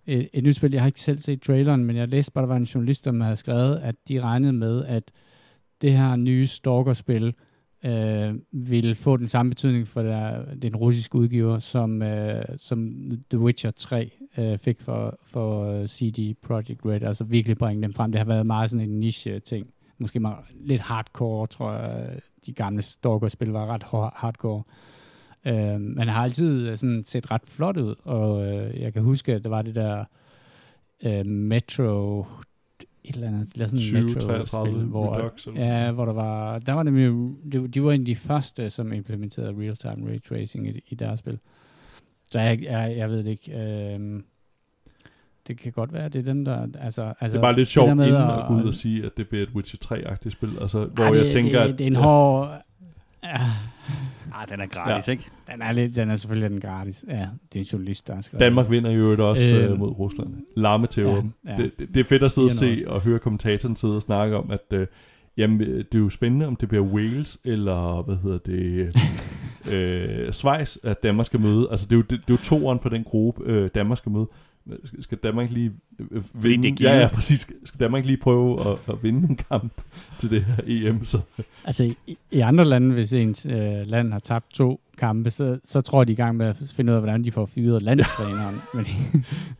[0.07, 0.73] et, et nyt spil.
[0.73, 3.23] Jeg har ikke selv set traileren, men jeg læste bare, der var en journalist, der
[3.25, 5.12] havde skrevet, at de regnede med, at
[5.83, 7.35] det her nye Stalker-spil
[7.85, 12.93] øh, vil få den samme betydning for der, den russiske udgiver, som, øh, som
[13.31, 17.03] The Witcher 3 øh, fik for, for øh, CD Projekt Red.
[17.03, 18.12] Altså virkelig bringe dem frem.
[18.12, 19.66] Det har været meget sådan en niche-ting.
[19.66, 22.11] Øh, Måske meget, lidt hardcore, tror jeg.
[22.11, 24.62] Øh, de gamle Stalker-spil var ret hardcore.
[25.47, 29.45] Øh, man har altid sådan set ret flot ud, og øh, jeg kan huske, at
[29.45, 30.05] der var det der
[31.05, 32.26] øh, Metro
[33.09, 36.13] et eller andet, det er sådan en 2033 Metro-spil, hvor, Redux, eller ja, hvor der
[36.13, 40.23] var, der var nemlig, de, de var en af de første, som implementerede real-time ray
[40.29, 41.39] tracing i, i deres spil.
[42.31, 43.59] Så jeg, jeg, jeg ved det ikke,
[43.95, 44.25] øhm,
[45.49, 47.91] det kan godt være, det er dem, der, altså, altså det er bare lidt sjovt
[47.91, 50.51] inden at- at gå ud og sige, at det bliver et Witcher 3-agtigt spil.
[50.61, 51.79] Altså, hvor Ej, jeg det, tænker, det, at...
[51.79, 52.63] det er en hård,
[53.35, 53.41] ja,
[54.33, 55.12] Ah, den er gratis, ja.
[55.12, 55.31] ikke?
[55.53, 57.05] den er, lidt, den er selvfølgelig den gratis.
[57.09, 57.14] Ja,
[57.53, 59.89] det er en journalist, der har skrevet Danmark vinder jo øvrigt også Øhm, øh, mod
[59.89, 60.35] Rusland.
[60.57, 62.55] Larme til Ja, ja, det, det, det er fedt at sidde og 4-0.
[62.55, 64.87] se og høre kommentatoren sidde og snakke om, at øh,
[65.37, 68.93] jamen, øh, det er jo spændende, om det bliver Wales eller, hvad hedder det,
[69.72, 71.68] øh, Schweiz, at Danmark skal møde.
[71.70, 74.12] Altså, det er jo, det, det er jo toeren for den gruppe, øh, Danmark skal
[74.12, 74.26] møde.
[75.01, 75.73] Skal- Danmark lige
[76.11, 76.71] øh, Fordi vinde?
[76.71, 77.51] det ja, ja, præcis.
[77.64, 79.73] Skal Danmark lige prøve at, at vinde en kamp
[80.21, 81.05] til det her EM?
[81.05, 81.21] Så.
[81.64, 85.81] Altså i, i andre lande, hvis ens øh, land har tabt to kampe, så, så
[85.81, 88.55] tror de i gang med at finde ud af, hvordan de får fyret landstræneren.
[88.75, 88.85] men,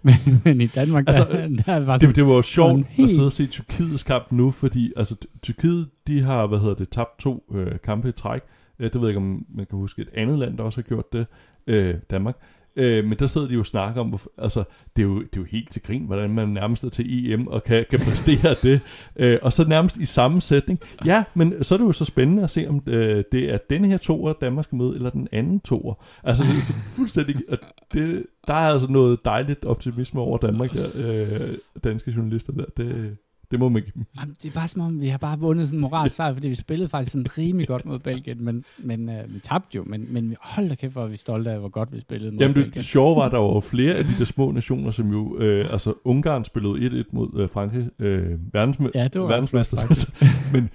[0.03, 2.81] men, men i Danmark, der, Altså, der var Det, sådan, det var jo sjovt sådan
[2.81, 6.59] at helt- sidde og se Tyrkiets kamp nu, fordi altså, Ty- Tyrkiet, de har, hvad
[6.59, 8.41] hedder det, tabt to øh, kampe i træk.
[8.79, 10.83] Øh, det ved jeg ikke, om man kan huske et andet land, der også har
[10.83, 11.27] gjort det.
[11.67, 12.37] Øh, Danmark.
[12.79, 14.65] Øh, men der sidder de jo og snakker om, altså,
[14.97, 17.47] det er, jo, det er jo helt til grin, hvordan man nærmest er til EM
[17.47, 18.81] og kan, kan præstere det.
[19.17, 20.81] Øh, og så nærmest i samme sætning.
[21.05, 23.89] Ja, men så er det jo så spændende at se, om øh, det er denne
[23.89, 25.95] her toer, Danmark skal møde, eller den anden toer.
[26.25, 27.37] Altså, det er så fuldstændig...
[27.49, 27.59] Og
[27.93, 31.55] det, der er altså noget dejligt optimisme over Danmark, der, øh,
[31.85, 32.65] danske journalister der.
[32.77, 33.17] Det,
[33.51, 34.05] det må man give.
[34.21, 36.49] Jamen, det er bare som om, vi har bare vundet sådan en moral sejr, fordi
[36.49, 40.07] vi spillede faktisk sådan rimelig godt mod Belgien, men, men øh, vi tabte jo, men,
[40.13, 42.55] men hold da kæft, hvor er vi stolte af, hvor godt vi spillede mod Jamen
[42.55, 42.75] Belgien.
[42.75, 45.39] det sjove var, at der var flere af de der små nationer, som jo...
[45.39, 49.77] Øh, altså, Ungarn spillede 1-1 mod øh, Frankrig, øh, verdensme- Ja, det var verdensmester.
[50.53, 50.71] Men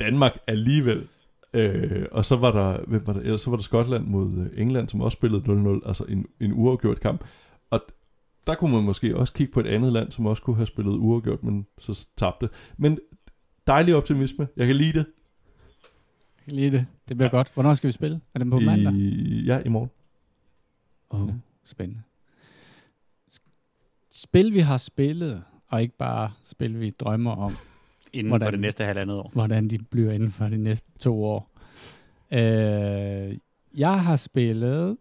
[0.00, 1.02] Danmark alligevel...
[1.54, 4.62] Øh, og så var der, hvem var der, ellers så var der Skotland mod øh,
[4.62, 5.42] England, som også spillede
[5.82, 7.24] 0-0, altså en, en uafgjort kamp.
[8.46, 10.92] Der kunne man måske også kigge på et andet land, som også kunne have spillet
[10.92, 12.48] uafgjort, men så tabte.
[12.76, 12.98] Men
[13.66, 14.48] dejlig optimisme.
[14.56, 15.06] Jeg kan lide det.
[16.46, 16.86] Lige det.
[17.08, 17.50] Det bliver godt.
[17.54, 18.20] Hvornår skal vi spille?
[18.34, 18.92] Er det på mandag?
[18.94, 19.90] I, ja, i morgen.
[21.10, 21.34] Oh, Ja.
[21.64, 22.02] spændende.
[24.12, 27.56] Spil, vi har spillet, og ikke bare spil, vi drømmer om,
[28.12, 28.46] Inden Hvordan?
[28.46, 29.30] for det næste halvandet år.
[29.34, 31.50] hvordan de bliver inden for de næste to år.
[32.32, 33.38] Øh,
[33.76, 34.96] jeg har spillet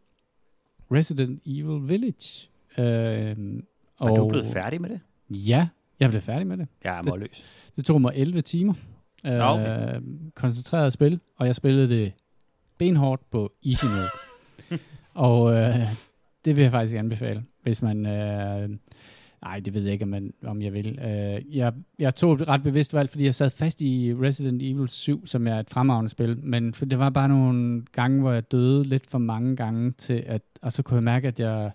[0.92, 2.50] Resident Evil Village.
[2.78, 3.36] Øh,
[3.98, 5.00] og du blevet færdig med det?
[5.30, 5.68] Ja,
[6.00, 6.68] jeg blev færdig med det.
[6.84, 7.70] Jeg er Det- målløs.
[7.76, 8.74] Det tog mig 11 timer.
[9.26, 10.00] Øh, okay.
[10.36, 12.14] Koncentreret spil, og jeg spillede det
[12.78, 14.08] benhårdt på easy mode.
[15.14, 15.76] og øh,
[16.46, 18.06] det vil jeg faktisk anbefale, hvis man...
[18.06, 18.70] Øh,
[19.42, 21.00] nej, det ved jeg ikke, om, man, om jeg vil.
[21.00, 24.88] Øh, jeg, jeg tog et ret bevidst valg, fordi jeg sad fast i Resident Evil
[24.90, 28.52] 7, som er et fremragende spil, men for det var bare nogle gange, hvor jeg
[28.52, 31.72] døde lidt for mange gange til, at, og så kunne jeg mærke, at jeg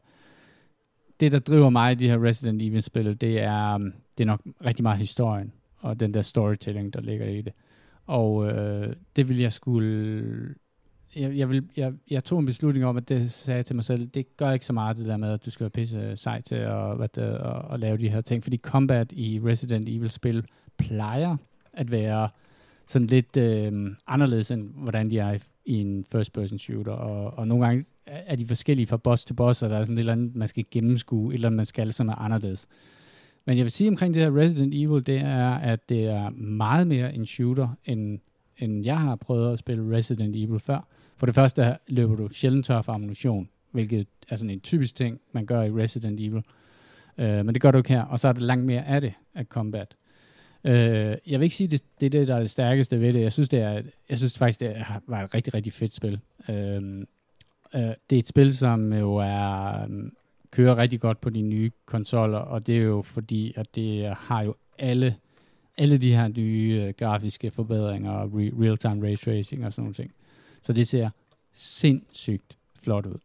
[1.20, 4.42] det, der driver mig i de her Resident Evil-spil, det er, um, det er nok
[4.64, 7.52] rigtig meget historien, og den der storytelling, der ligger i det.
[8.06, 10.54] Og øh, det vil jeg skulle...
[11.16, 13.84] Jeg, jeg, vil, jeg, jeg tog en beslutning om, at det sagde jeg til mig
[13.84, 16.40] selv, det gør ikke så meget det der med, at du skal være pisse sej
[16.40, 20.46] til at, hvad det, at, at lave de her ting, fordi combat i Resident Evil-spil
[20.78, 21.36] plejer
[21.72, 22.28] at være
[22.88, 23.72] sådan lidt øh,
[24.06, 28.36] anderledes, end hvordan de er i, i en first-person shooter, og, og nogle gange er
[28.36, 30.64] de forskellige fra boss til boss, og der er sådan et eller andet, man skal
[30.70, 32.68] gennemskue, et eller andet, man skal, som er anderledes.
[33.44, 36.86] Men jeg vil sige omkring det her Resident Evil, det er, at det er meget
[36.86, 38.18] mere en shooter, end,
[38.58, 40.86] end jeg har prøvet at spille Resident Evil før.
[41.16, 45.20] For det første løber du sjældent tør for ammunition, hvilket er sådan en typisk ting,
[45.32, 46.42] man gør i Resident Evil.
[47.18, 49.12] Uh, men det gør du ikke her, og så er det langt mere af det,
[49.34, 49.96] af combat.
[50.68, 53.12] Øh, jeg vil ikke sige, at det, det er det, der er det stærkeste ved
[53.12, 53.20] det.
[53.20, 56.20] Jeg synes, det er, jeg synes faktisk, det er, var et rigtig, rigtig fedt spil.
[56.48, 56.54] Øh,
[57.74, 60.10] øh, det er et spil, som jo er, øh,
[60.50, 64.42] kører rigtig godt på de nye konsoller, og det er jo fordi, at det har
[64.42, 65.16] jo alle,
[65.78, 69.94] alle de her nye øh, grafiske forbedringer og re- real-time ray tracing og sådan nogle
[69.94, 70.12] ting.
[70.62, 71.10] Så det ser
[71.52, 73.18] sindssygt flot ud.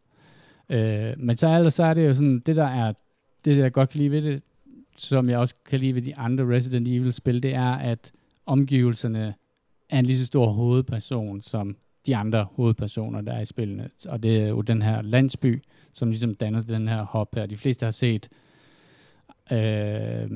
[0.68, 2.92] Øh, men så ellers så er det jo sådan, det der er,
[3.44, 4.42] det der jeg godt kan lide ved det,
[4.96, 8.12] som jeg også kan lide ved de andre Resident Evil-spil, det er, at
[8.46, 9.34] omgivelserne
[9.90, 11.76] er en lige så stor hovedperson som
[12.06, 13.90] de andre hovedpersoner, der er i spillene.
[14.08, 17.46] Og det er jo den her landsby, som ligesom danner den her hop her.
[17.46, 18.28] De fleste har set
[19.52, 20.30] øh,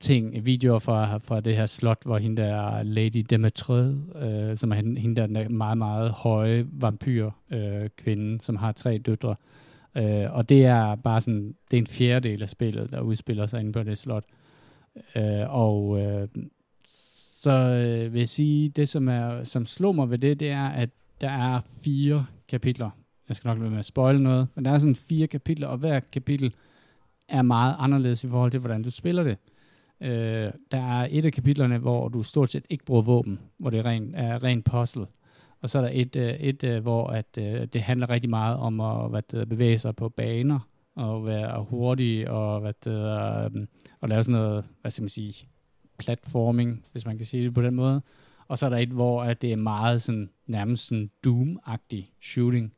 [0.00, 4.76] ting, videoer fra, fra det her slot, hvor hende der Lady Demetreux, øh, som er
[4.76, 9.30] hende, hende der den meget, meget høje vampyr øh, kvinde, som har tre døtre.
[9.30, 9.36] Øh,
[9.96, 13.60] Øh, og det er bare sådan, det er en fjerdedel af spillet, der udspiller sig
[13.60, 14.24] inde på det slot.
[15.16, 16.28] Øh, og øh,
[17.44, 20.68] så øh, vil jeg sige, det som, er, som slog mig ved det, det er,
[20.68, 20.90] at
[21.20, 22.90] der er fire kapitler.
[23.28, 25.78] Jeg skal nok lade med at spoile noget, men der er sådan fire kapitler, og
[25.78, 26.54] hver kapitel
[27.28, 29.38] er meget anderledes i forhold til, hvordan du spiller det.
[30.00, 33.78] Øh, der er et af kapitlerne, hvor du stort set ikke bruger våben, hvor det
[33.78, 35.06] er ren, er ren puzzle.
[35.64, 38.56] Og så er der et, øh, et øh, hvor at, øh, det handler rigtig meget
[38.56, 43.66] om at hvad det, bevæge sig på baner, og være hurtig, og, hvad det, øh,
[44.00, 45.48] og lave sådan noget, hvad skal man sige,
[45.98, 48.02] platforming, hvis man kan sige det på den måde.
[48.48, 52.72] Og så er der et, hvor at det er meget sådan, nærmest sådan Doom-agtig shooting.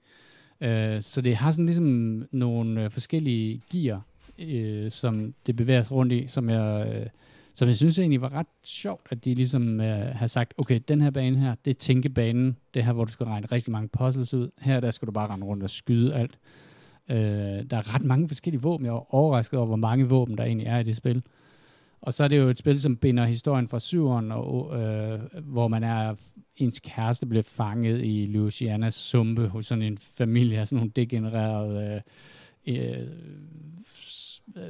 [0.60, 4.02] Øh, så det har sådan ligesom nogle øh, forskellige gear,
[4.38, 7.06] øh, som det bevæger sig rundt i, som jeg, øh,
[7.56, 11.00] så jeg synes egentlig var ret sjovt, at de ligesom øh, har sagt, okay, den
[11.00, 14.34] her bane her, det er tænkebanen, det her, hvor du skal regne rigtig mange puzzles
[14.34, 14.50] ud.
[14.58, 16.38] Her der skal du bare rende rundt og skyde alt.
[17.10, 17.16] Øh,
[17.70, 18.86] der er ret mange forskellige våben.
[18.86, 21.22] Jeg er overrasket over, hvor mange våben der egentlig er i det spil.
[22.00, 25.68] Og så er det jo et spil, som binder historien fra syveren, og, øh, hvor
[25.68, 26.14] man er,
[26.56, 32.02] ens kæreste blev fanget i Louisianas sumpe hos sådan en familie af sådan nogle degenererede
[32.66, 33.08] øh, øh,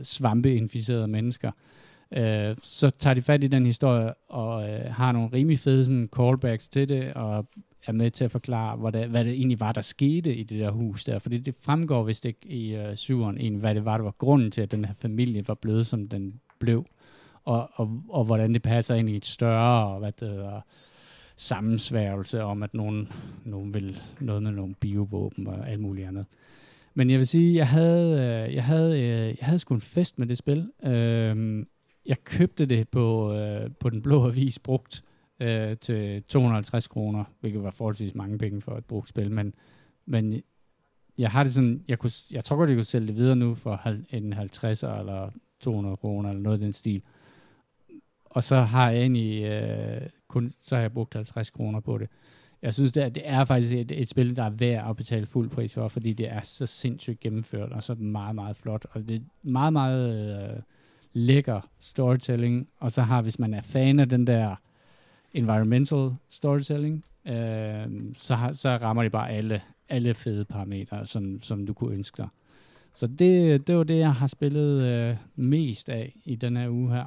[0.02, 1.48] svampeinficerede mennesker.
[1.48, 1.75] Øh,
[2.12, 6.08] Øh, så tager de fat i den historie og øh, har nogle rimelig fede sådan,
[6.16, 7.48] callbacks til det, og
[7.86, 10.60] er med til at forklare, hvad det, hvad det egentlig var, der skete i det
[10.60, 11.18] der hus der.
[11.18, 14.50] Fordi det fremgår vist ikke i øh, syveren egentlig, hvad det var, der var grunden
[14.50, 16.86] til, at den her familie var blevet, som den blev.
[17.44, 20.60] Og, og, og hvordan det passer ind i et større hvad det hedder,
[21.36, 23.12] sammensværgelse om, at nogen,
[23.44, 26.26] nogen vil noget med nogle biovåben og alt muligt andet.
[26.94, 30.18] Men jeg vil sige, jeg havde, øh, jeg havde, øh, jeg havde sgu en fest
[30.18, 30.70] med det spil.
[30.84, 31.64] Øh,
[32.06, 35.04] jeg købte det på, øh, på den blå avis brugt
[35.40, 39.54] øh, til 250 kroner, hvilket var forholdsvis mange penge for et brugt spil, men,
[40.06, 40.42] men
[41.18, 43.54] jeg har det sådan, jeg, kunne, jeg tror godt, jeg kunne sælge det videre nu
[43.54, 43.80] for
[44.10, 45.30] en 50 eller
[45.60, 47.02] 200 kroner, eller noget af den stil.
[48.24, 52.08] Og så har jeg egentlig øh, kun, så har jeg brugt 50 kroner på det.
[52.62, 55.26] Jeg synes, det er, det er faktisk et, et spil, der er værd at betale
[55.26, 58.86] fuld pris for, fordi det er så sindssygt gennemført, og så meget, meget flot.
[58.90, 60.62] Og det er meget, meget øh,
[61.16, 62.68] lækker storytelling.
[62.80, 64.54] Og så har, hvis man er fan af den der
[65.34, 71.66] environmental storytelling, øh, så, har, så rammer det bare alle, alle fede parametre, som, som
[71.66, 72.28] du kunne ønske dig.
[72.94, 76.90] Så det, det var det, jeg har spillet øh, mest af i den her uge
[76.90, 77.04] her.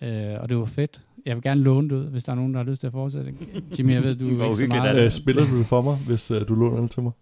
[0.00, 1.02] Øh, og det var fedt.
[1.26, 2.92] Jeg vil gerne låne det ud, hvis der er nogen, der har lyst til at
[2.92, 3.34] fortsætte.
[3.78, 5.04] Jimmy, jeg ved, du er ikke så meget...
[5.04, 7.12] Øh, spiller du det for mig, hvis uh, du låner det til mig?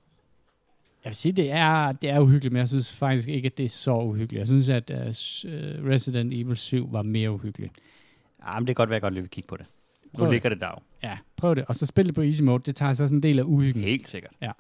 [1.05, 3.64] Jeg vil sige, det er, det er uhyggeligt, men jeg synes faktisk ikke, at det
[3.64, 4.38] er så uhyggeligt.
[4.38, 4.96] Jeg synes, at uh,
[5.88, 7.72] Resident Evil 7 var mere uhyggeligt.
[8.46, 9.66] Ja, men det kan godt være, at jeg godt lige vil kigge på det.
[10.14, 11.64] Prøv nu ligger det der Ja, prøv det.
[11.64, 12.62] Og så spil det på easy mode.
[12.66, 13.82] Det tager så sådan en del af uhyggen.
[13.82, 14.32] Helt sikkert.
[14.40, 14.53] Ja.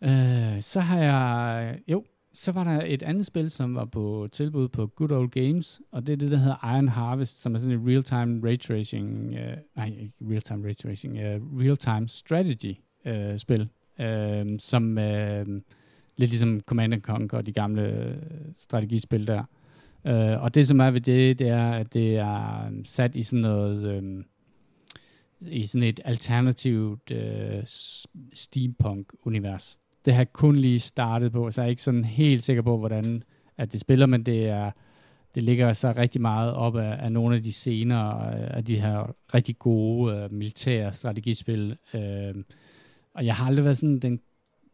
[0.00, 1.78] Uh, så har jeg...
[1.88, 2.04] Jo,
[2.34, 6.06] så var der et andet spil, som var på tilbud på Good Old Games, og
[6.06, 9.56] det er det, der hedder Iron Harvest, som er sådan et real-time ray tracing, uh,
[9.76, 12.74] nej, ikke real-time ray tracing, uh, real-time strategy
[13.06, 13.68] uh, spil,
[14.00, 15.46] øh, som øh,
[16.16, 18.16] lidt ligesom Command Conquer og de gamle øh,
[18.56, 19.44] strategispil der.
[20.06, 23.22] Øh, og det, som er ved det, det er, at det er øhm, sat i
[23.22, 24.02] sådan noget...
[24.02, 24.24] Øh,
[25.40, 27.62] i sådan et alternativt øh,
[28.32, 32.62] steampunk-univers det har jeg kun lige startet på, så jeg er ikke sådan helt sikker
[32.62, 33.22] på, hvordan
[33.56, 34.70] at det spiller, men det er
[35.34, 38.80] det ligger så rigtig meget op af, af nogle af de senere øh, af de
[38.80, 41.76] her rigtig gode øh, militære strategispil.
[41.94, 42.34] øh,
[43.16, 44.20] og jeg har aldrig været sådan den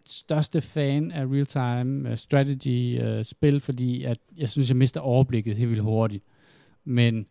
[0.05, 5.57] største fan af real-time uh, strategy uh, spil, fordi at jeg synes, jeg mister overblikket
[5.57, 6.25] helt vildt hurtigt.
[6.85, 7.27] Men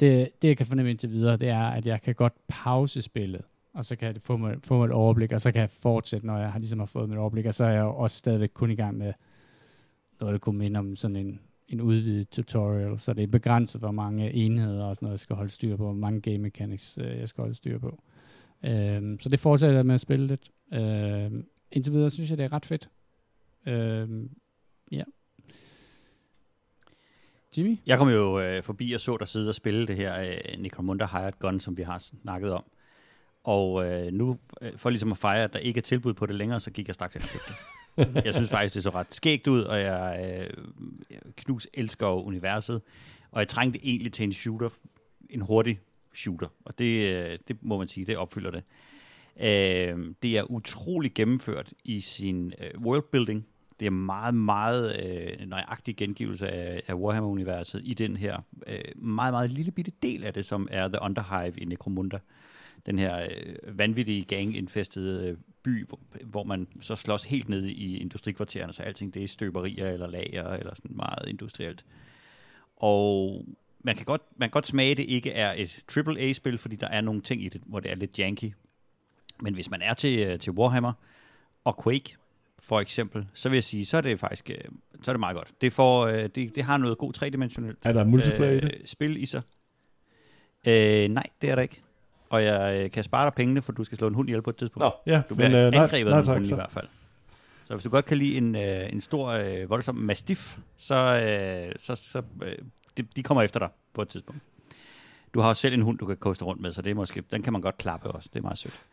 [0.00, 3.42] det, det, jeg kan fornemme indtil videre, det er, at jeg kan godt pause spillet
[3.72, 6.26] og så kan jeg få mig, få mig et overblik, og så kan jeg fortsætte,
[6.26, 8.70] når jeg har, ligesom har fået mit overblik, og så er jeg også stadigvæk kun
[8.70, 9.12] i gang med
[10.20, 13.90] noget, der kunne minde om sådan en, en udvidet tutorial, så det er begrænset, hvor
[13.90, 17.18] mange enheder og sådan noget, jeg skal holde styr på, hvor mange game mechanics øh,
[17.18, 18.02] jeg skal holde styr på.
[18.64, 20.50] Øhm, så det fortsætter jeg med at spille lidt.
[20.72, 22.88] Øhm, indtil videre synes jeg, det er ret fedt.
[23.66, 24.30] Øhm,
[24.92, 25.02] ja.
[27.56, 27.78] Jimmy?
[27.86, 31.06] Jeg kom jo øh, forbi og så dig sidde og spille det her øh, Necromunda
[31.06, 32.64] Hired Gun, som vi har snakket om.
[33.44, 36.34] Og øh, nu, øh, for ligesom at fejre, at der ikke er tilbud på det
[36.34, 38.24] længere, så gik jeg straks ind og købte det.
[38.26, 40.64] jeg synes faktisk, det så ret skægt ud, og jeg, øh,
[41.36, 42.82] knus elsker universet,
[43.30, 44.68] og jeg trængte egentlig til en shooter,
[45.30, 45.80] en hurtig
[46.14, 48.62] shooter, og det, øh, det må man sige, det opfylder det.
[49.40, 53.46] Øh, det er utrolig gennemført i sin øh, worldbuilding.
[53.80, 59.32] Det er meget, meget øh, nøjagtig gengivelse af, af Warhammer-universet i den her øh, meget,
[59.32, 62.18] meget lille bitte del af det, som er The Underhive i Necromunda.
[62.86, 67.98] Den her øh, vanvittige gang-infestede øh, by, hvor, hvor man så slås helt ned i
[67.98, 71.84] industrikvartererne, så alting det er støberier eller lager eller sådan meget industrielt.
[72.76, 73.44] Og
[73.84, 76.88] man kan godt, man kan godt smage, at det ikke er et AAA-spil, fordi der
[76.88, 78.52] er nogle ting i det, hvor det er lidt janky.
[79.42, 80.92] Men hvis man er til, øh, til Warhammer
[81.64, 82.16] og Quake,
[82.62, 84.56] for eksempel, så vil jeg sige, så er det faktisk øh,
[85.02, 85.48] så er det meget godt.
[85.60, 88.74] Det, får, øh, det, det har noget god tredimensionelt Er der multiplayer i det?
[88.74, 89.42] øh, spil i sig.
[90.66, 91.82] Øh, nej, det er der ikke.
[92.30, 94.56] Og jeg kan spare dig pengene, for du skal slå en hund ihjel på et
[94.56, 94.84] tidspunkt.
[94.84, 96.88] Nå, ja, Du bliver men øh, angrebet nej, af en hund i hvert fald.
[97.64, 101.74] Så hvis du godt kan lide en, øh, en stor, øh, voldsom mastiff, så, øh,
[101.78, 102.58] så, så øh,
[103.02, 104.42] de, de kommer efter dig på et tidspunkt.
[105.34, 107.22] Du har jo selv en hund, du kan koste rundt med, så det er måske,
[107.30, 108.30] den kan man godt klappe også.
[108.32, 108.86] Det er meget sødt.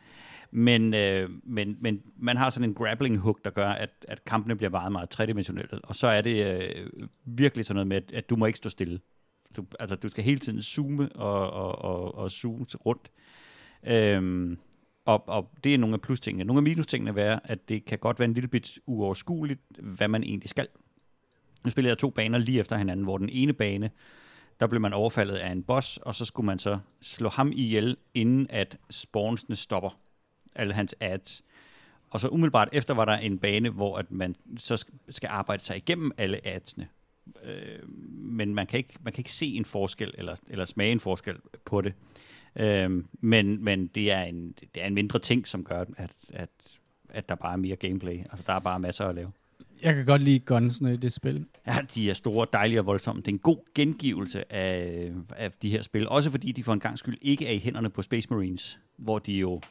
[0.51, 4.55] Men, øh, men, men man har sådan en grappling hook, der gør, at, at kampene
[4.55, 5.79] bliver meget, meget tredimensionelle.
[5.83, 6.89] Og så er det øh,
[7.25, 8.99] virkelig sådan noget med, at, at du må ikke stå stille.
[9.55, 13.11] Du, altså, du skal hele tiden zoome og, og, og, og zoome rundt.
[13.87, 14.57] Øhm,
[15.05, 16.43] og, og det er nogle af plustingene.
[16.43, 20.23] Nogle af minustingene er, at det kan godt være en lille bit uoverskueligt, hvad man
[20.23, 20.67] egentlig skal.
[21.63, 23.89] Nu spillede jeg to baner lige efter hinanden, hvor den ene bane,
[24.59, 27.97] der blev man overfaldet af en boss, og så skulle man så slå ham ihjel,
[28.13, 29.99] inden at spawnsene stopper.
[30.55, 31.43] Alle hans ads.
[32.09, 35.77] Og så umiddelbart efter var der en bane, hvor at man så skal arbejde sig
[35.77, 36.87] igennem alle adsene.
[37.43, 40.99] Øh, men man kan, ikke, man kan ikke se en forskel, eller, eller smage en
[40.99, 41.35] forskel
[41.65, 41.93] på det.
[42.55, 46.49] Øh, men men det, er en, det er en mindre ting, som gør, at, at,
[47.09, 48.19] at der bare er mere gameplay.
[48.19, 49.31] Altså, der er bare masser at lave.
[49.81, 51.45] Jeg kan godt lide gunsene i det spil.
[51.67, 53.21] Ja, de er store, dejlige og voldsomme.
[53.21, 56.09] Det er en god gengivelse af, af de her spil.
[56.09, 59.19] Også fordi de for en gang skyld ikke er i hænderne på Space Marines, hvor
[59.19, 59.61] de jo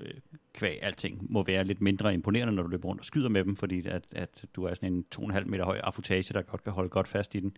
[0.00, 0.14] øh,
[0.54, 3.56] kvæg alting må være lidt mindre imponerende, når du løber rundt og skyder med dem,
[3.56, 6.88] fordi at, at du er sådan en 2,5 meter høj affutage, der godt kan holde
[6.88, 7.56] godt fast i den.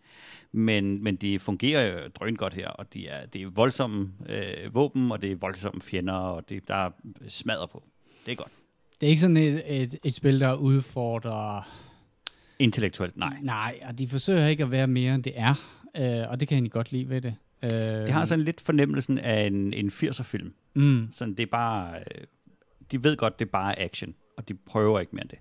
[0.52, 4.74] Men, men de fungerer jo drøn godt her, og de er, det er voldsomme øh,
[4.74, 6.90] våben, og det er voldsomme fjender, og det, der er
[7.28, 7.82] smadrer på.
[8.26, 8.52] Det er godt.
[9.00, 11.68] Det er ikke sådan et, et, et spil, der udfordrer...
[12.58, 13.36] Intellektuelt, nej.
[13.42, 15.54] Nej, og de forsøger ikke at være mere, end det er.
[15.96, 17.34] Øh, og det kan jeg egentlig godt lide ved det.
[17.62, 20.54] Øh, Det har sådan lidt fornemmelsen af en, en 80'er-film.
[20.74, 21.94] Mm, Sådan, det er bare...
[21.98, 22.24] øh,
[22.92, 25.38] De ved godt, det er bare action, og de prøver ikke mere end det.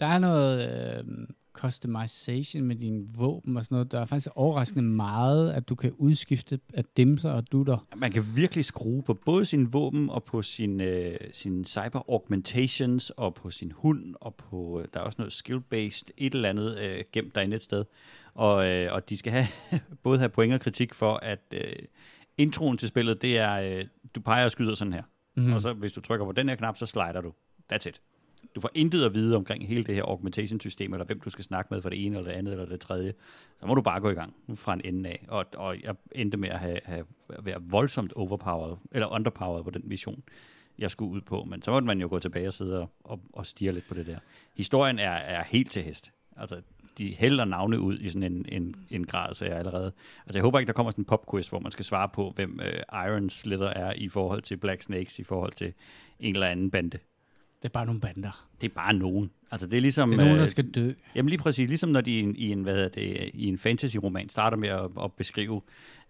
[0.00, 1.04] der er noget øh,
[1.58, 3.92] customization med dine våben og sådan noget.
[3.92, 7.86] Der er faktisk overraskende meget, at du kan udskifte af dimser og dutter.
[7.96, 13.10] Man kan virkelig skrue på både sin våben og på sin, øh, sin cyber augmentations
[13.10, 14.80] og på sin hund og på...
[14.80, 17.84] øh, Der er også noget skill-based et eller andet øh, gemt derinde et sted.
[18.34, 19.46] Og, øh, og de skal have,
[20.02, 21.72] både have point og kritik for, at øh,
[22.38, 23.84] introen til spillet, det er, øh,
[24.14, 25.02] du peger og skyder sådan her.
[25.36, 25.42] Mm.
[25.42, 25.52] Mm.
[25.52, 27.32] Og så hvis du trykker på den her knap, så slider du.
[27.72, 28.00] That's it.
[28.54, 31.74] Du får intet at vide omkring hele det her augmentation-system, eller hvem du skal snakke
[31.74, 33.14] med for det ene, eller det andet, eller det tredje.
[33.60, 35.24] Så må du bare gå i gang fra en ende af.
[35.28, 37.04] Og, og jeg endte med at have, have,
[37.42, 40.22] være voldsomt overpowered, eller underpowered på den mission,
[40.78, 41.44] jeg skulle ud på.
[41.44, 43.94] Men så måtte man jo gå tilbage og sidde og, og, og stige lidt på
[43.94, 44.18] det der.
[44.56, 46.12] Historien er, er helt til hest.
[46.36, 46.60] Altså,
[46.98, 49.92] de hælder navne ud i sådan en, en, en grad, så jeg allerede...
[50.26, 52.60] Altså, jeg håber ikke, der kommer sådan en popquiz, hvor man skal svare på, hvem
[52.62, 55.72] øh, Iron Slither er i forhold til Black Snakes, i forhold til
[56.20, 56.98] en eller anden bande.
[57.62, 58.46] Det er bare nogle bander.
[58.60, 59.30] Det er bare nogen.
[59.50, 60.10] Altså, det er ligesom...
[60.10, 60.92] Det er nogen, der øh, skal dø.
[61.14, 63.58] Jamen lige præcis, ligesom når de i en, i en, hvad hedder det, i en
[63.58, 65.60] fantasy-roman starter med at, at beskrive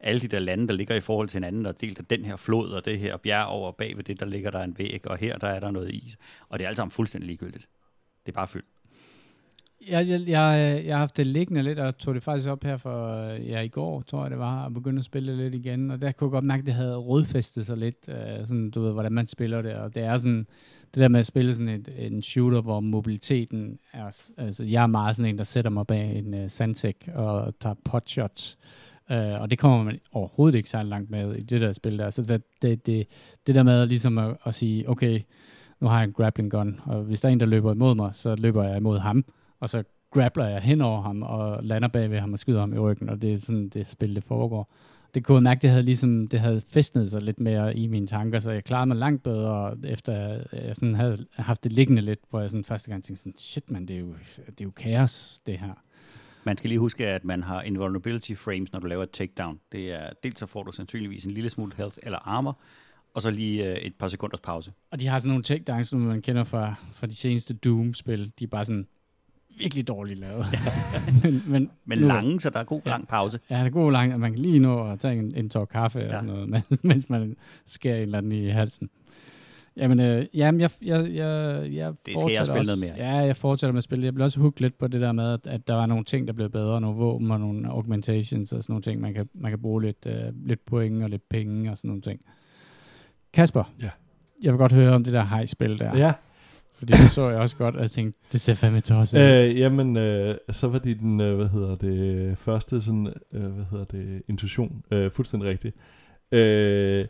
[0.01, 2.37] alle de der lande, der ligger i forhold til hinanden, og delt af den her
[2.37, 5.17] flod og det her bjerg over bag ved det, der ligger der en væg, og
[5.17, 6.17] her der er der noget is.
[6.49, 7.69] Og det er alt sammen fuldstændig ligegyldigt.
[8.27, 8.67] Det er bare fyldt.
[9.89, 12.77] Jeg, jeg, jeg, jeg har haft det liggende lidt, og tog det faktisk op her
[12.77, 15.91] for ja, i går, tror jeg det var, og begyndte at spille lidt igen.
[15.91, 18.83] Og der kunne jeg godt mærke, at det havde rodfæstet sig lidt, øh, sådan, du
[18.83, 19.75] ved, hvordan man spiller det.
[19.75, 20.47] Og det er sådan,
[20.95, 24.87] det der med at spille sådan et, en shooter, hvor mobiliteten er, altså jeg er
[24.87, 28.59] meget sådan en, der sætter mig bag en uh, Santec og tager potshots.
[29.11, 32.11] Uh, og det kommer man overhovedet ikke særlig langt med i det der spil der.
[32.11, 33.07] Så det, det, det,
[33.47, 35.21] det der med ligesom at, at sige, okay,
[35.81, 38.15] nu har jeg en grappling gun, og hvis der er en, der løber imod mig,
[38.15, 39.25] så løber jeg imod ham
[39.61, 42.75] og så grappler jeg hen over ham og lander bag ved ham og skyder ham
[42.75, 44.73] i ryggen, og det er sådan, det spil, det foregår.
[45.15, 48.07] Det kunne jeg mærke, det havde ligesom, det havde festnet sig lidt mere i mine
[48.07, 50.13] tanker, så jeg klarede mig langt bedre, efter
[50.53, 53.71] jeg sådan havde haft det liggende lidt, hvor jeg sådan første gang tænkte sådan, shit
[53.71, 55.75] man, det er jo, det er jo kaos, det her.
[56.45, 59.61] Man skal lige huske, at man har invulnerability frames, når du laver et takedown.
[59.73, 62.61] Det er, dels så får du sandsynligvis en lille smule health eller armor,
[63.15, 64.73] og så lige øh, et par sekunders pause.
[64.91, 68.33] Og de har sådan nogle takedowns, som man kender fra, fra de seneste Doom-spil.
[68.39, 68.87] De er bare sådan
[69.59, 70.47] virkelig dårligt lavet.
[71.23, 73.39] men, men, Men nu- lange, så der er god lang pause.
[73.51, 75.65] Ja, det er god langt, at man kan lige nå at tage en, en tår
[75.65, 76.15] kaffe ja.
[76.15, 77.37] Og sådan noget, mens, man
[77.67, 78.91] skærer en eller anden i halsen.
[79.77, 83.09] Jamen, øh, jamen jeg, jeg, jeg, jeg jeg fortsætter spille også, noget mere.
[83.11, 84.05] Ja, jeg fortsætter med at spille.
[84.05, 86.27] Jeg bliver også hooked lidt på det der med, at, at der var nogle ting,
[86.27, 89.01] der blev bedre, nogle våben og nogle augmentations og sådan nogle ting.
[89.01, 92.03] Man kan, man kan bruge lidt, øh, lidt point og lidt penge og sådan nogle
[92.03, 92.21] ting.
[93.33, 93.91] Kasper, Ja.
[94.43, 95.97] jeg vil godt høre om det der high-spil der.
[95.99, 96.13] Ja,
[96.79, 99.25] Fordi det så jeg også godt, og jeg tænkte, det ser fandme tosset ud.
[99.25, 103.65] Øh, jamen, øh, så var det den, øh, hvad hedder det, første sådan, øh, hvad
[103.71, 105.77] hedder det, intuition, øh, fuldstændig rigtigt.
[106.33, 107.07] Øh,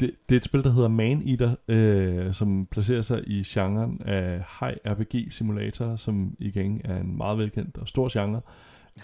[0.00, 4.02] det, det er et spil, der hedder Man Eater, øh, som placerer sig i genren
[4.04, 8.40] af high RPG simulator, som igen er en meget velkendt og stor genre.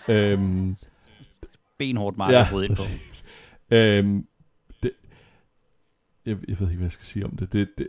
[0.08, 0.76] øhm,
[1.78, 2.82] Benhårdt meget ja, at ind på.
[3.70, 4.26] Øhm,
[4.82, 4.90] det,
[6.26, 7.52] jeg, jeg ved ikke, hvad jeg skal sige om det.
[7.52, 7.88] Det, det,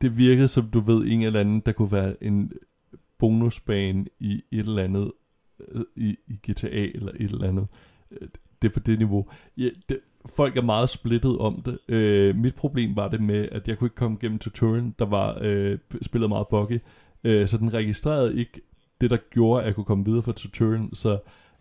[0.00, 2.52] det, virkede som, du ved, en eller anden, der kunne være en
[3.18, 5.12] bonusbane i et eller andet,
[5.68, 7.66] øh, i, i GTA eller et eller andet.
[8.10, 8.28] Øh,
[8.62, 9.26] det er på det niveau.
[9.56, 10.00] Ja, det,
[10.36, 11.78] folk er meget splittet om det.
[11.88, 15.38] Øh, mit problem var det med, at jeg kunne ikke komme gennem tutorialen, der var
[15.40, 16.80] øh, spillet meget buggy.
[17.24, 18.60] Øh, så den registrerede ikke
[19.00, 20.94] det, der gjorde, at jeg kunne komme videre fra tutorialen.
[20.94, 21.18] Så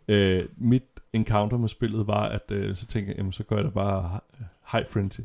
[0.08, 0.84] øh, mit
[1.14, 4.20] encounter med spillet var, at øh, så tænkte jeg, jamen, så gør jeg da bare
[4.40, 5.22] øh, high frenzy.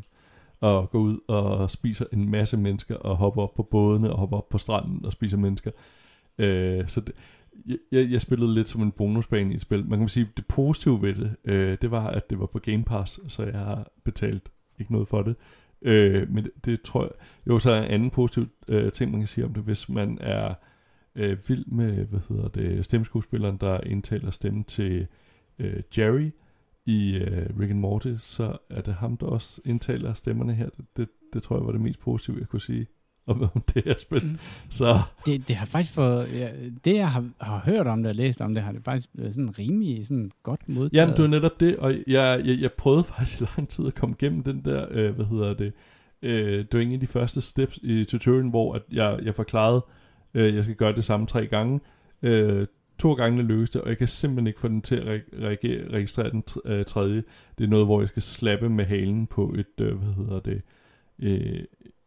[0.63, 4.37] Og går ud og spiser en masse mennesker, og hopper op på bådene, og hopper
[4.37, 5.71] op på stranden og spiser mennesker.
[6.39, 7.15] Øh, så det,
[7.67, 9.87] jeg, jeg, jeg spillede lidt som en bonusbane i et spil.
[9.87, 12.85] Man kan sige, det positive ved det, øh, det var, at det var på Game
[12.85, 14.49] Pass, så jeg har betalt
[14.79, 15.37] ikke noget for det.
[15.83, 17.11] Øh, men det, det tror jeg...
[17.47, 20.19] Jo, så er en anden positiv øh, ting, man kan sige om det, hvis man
[20.21, 20.55] er
[21.15, 25.07] øh, vild med, hvad hedder det, stemmeskuespilleren, der indtaler stemmen til
[25.59, 26.31] øh, Jerry
[26.87, 30.69] i øh, Rick and Morty, så er det ham, der også indtaler stemmerne her.
[30.69, 32.87] Det, det, det tror jeg var det mest positive, jeg kunne sige
[33.27, 34.25] om, om det her spil.
[34.25, 34.39] Mm.
[34.71, 36.51] Så Det, det har faktisk fået, ja,
[36.85, 39.35] det jeg har, har hørt om det og læst om det, har det faktisk været
[39.35, 40.93] sådan rimelig sådan godt modtaget.
[40.93, 43.95] Jamen, det var netop det, og jeg, jeg, jeg prøvede faktisk i lang tid at
[43.95, 45.73] komme igennem den der, øh, hvad hedder det,
[46.23, 49.85] øh, det var en af de første steps i tutorialen, hvor at jeg, jeg forklarede,
[50.35, 51.81] øh, jeg skal gøre det samme tre gange.
[52.23, 52.67] Øh,
[53.03, 55.93] to gange lykkedes det, og jeg kan simpelthen ikke få den til at re- reagere,
[55.93, 57.23] registrere den øh, tredje.
[57.59, 60.63] Det er noget, hvor jeg skal slappe med halen på et, øh, hvad hedder det,
[61.19, 61.65] øh,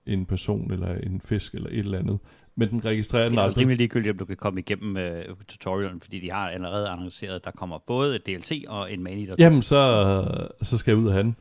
[0.07, 2.19] en person eller en fisk eller et eller andet.
[2.57, 3.61] Men den registrerer Det den er også aldrig.
[3.61, 7.43] rimelig ligegyldigt, om du kan komme igennem uh, tutorialen, fordi de har allerede annonceret, at
[7.43, 9.35] der kommer både et DLC og en eater.
[9.39, 11.35] Jamen, så, så skal jeg ud af han.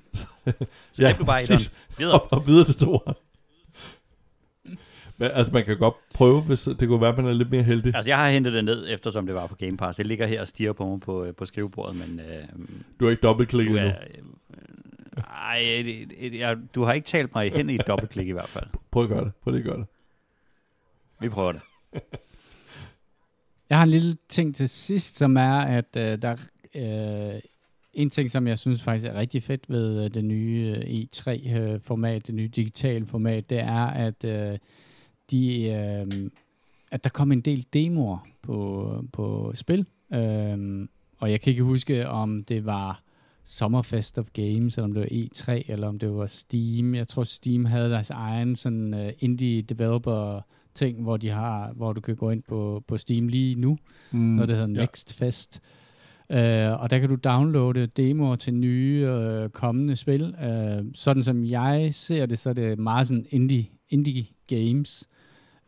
[0.44, 0.52] så
[1.02, 1.66] ja, du bare præcis.
[1.66, 2.20] et videre.
[2.20, 3.14] og, og videre til toeren.
[5.16, 7.62] Men, altså, man kan godt prøve, hvis det kunne være, at man er lidt mere
[7.62, 7.94] heldig.
[7.94, 9.96] Altså, jeg har hentet det ned, eftersom det var på Game Pass.
[9.96, 12.64] Det ligger her og stiger på mig på, øh, på skrivebordet, men uh,
[13.00, 13.86] Du har ikke dobbeltklikket du nu.
[13.86, 13.94] er...
[16.52, 18.66] Øh, du har ikke talt mig hen i et dobbeltklik i hvert fald.
[18.90, 19.32] Prøv at gøre det.
[19.42, 19.86] Prøv lige at gøre det.
[21.20, 21.60] Vi prøver det.
[23.70, 26.36] Jeg har en lille ting til sidst, som er, at øh, der
[26.74, 27.40] er øh,
[27.94, 32.26] en ting, som jeg synes faktisk er rigtig fedt ved øh, det nye øh, E3-format,
[32.26, 34.58] det nye digitale format, det er, at øh,
[35.30, 36.30] de, øh,
[36.90, 39.86] at der kom en del demoer på, på spil.
[40.14, 43.02] Øh, og jeg kan ikke huske, om det var
[43.44, 46.94] Summerfest of Games, eller om det var E3, eller om det var Steam.
[46.94, 50.40] Jeg tror, Steam havde deres egen sådan uh, indie developer
[50.74, 53.78] ting, hvor de har, hvor du kan gå ind på, på Steam lige nu,
[54.10, 54.80] Mm, noget der hedder ja.
[54.80, 55.60] Next Fest.
[56.30, 56.36] Uh,
[56.82, 59.08] og der kan du downloade demoer til nye
[59.44, 60.34] uh, kommende spil.
[60.42, 65.08] Uh, sådan som jeg ser det, så er det meget sådan indie, indie games.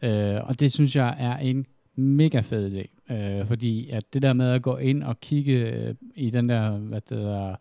[0.03, 1.67] Øh, og det synes jeg er en
[1.97, 3.15] mega fed idé.
[3.15, 6.71] øh, fordi at det der med at gå ind og kigge øh, i den der,
[6.71, 7.57] hvad det hedder,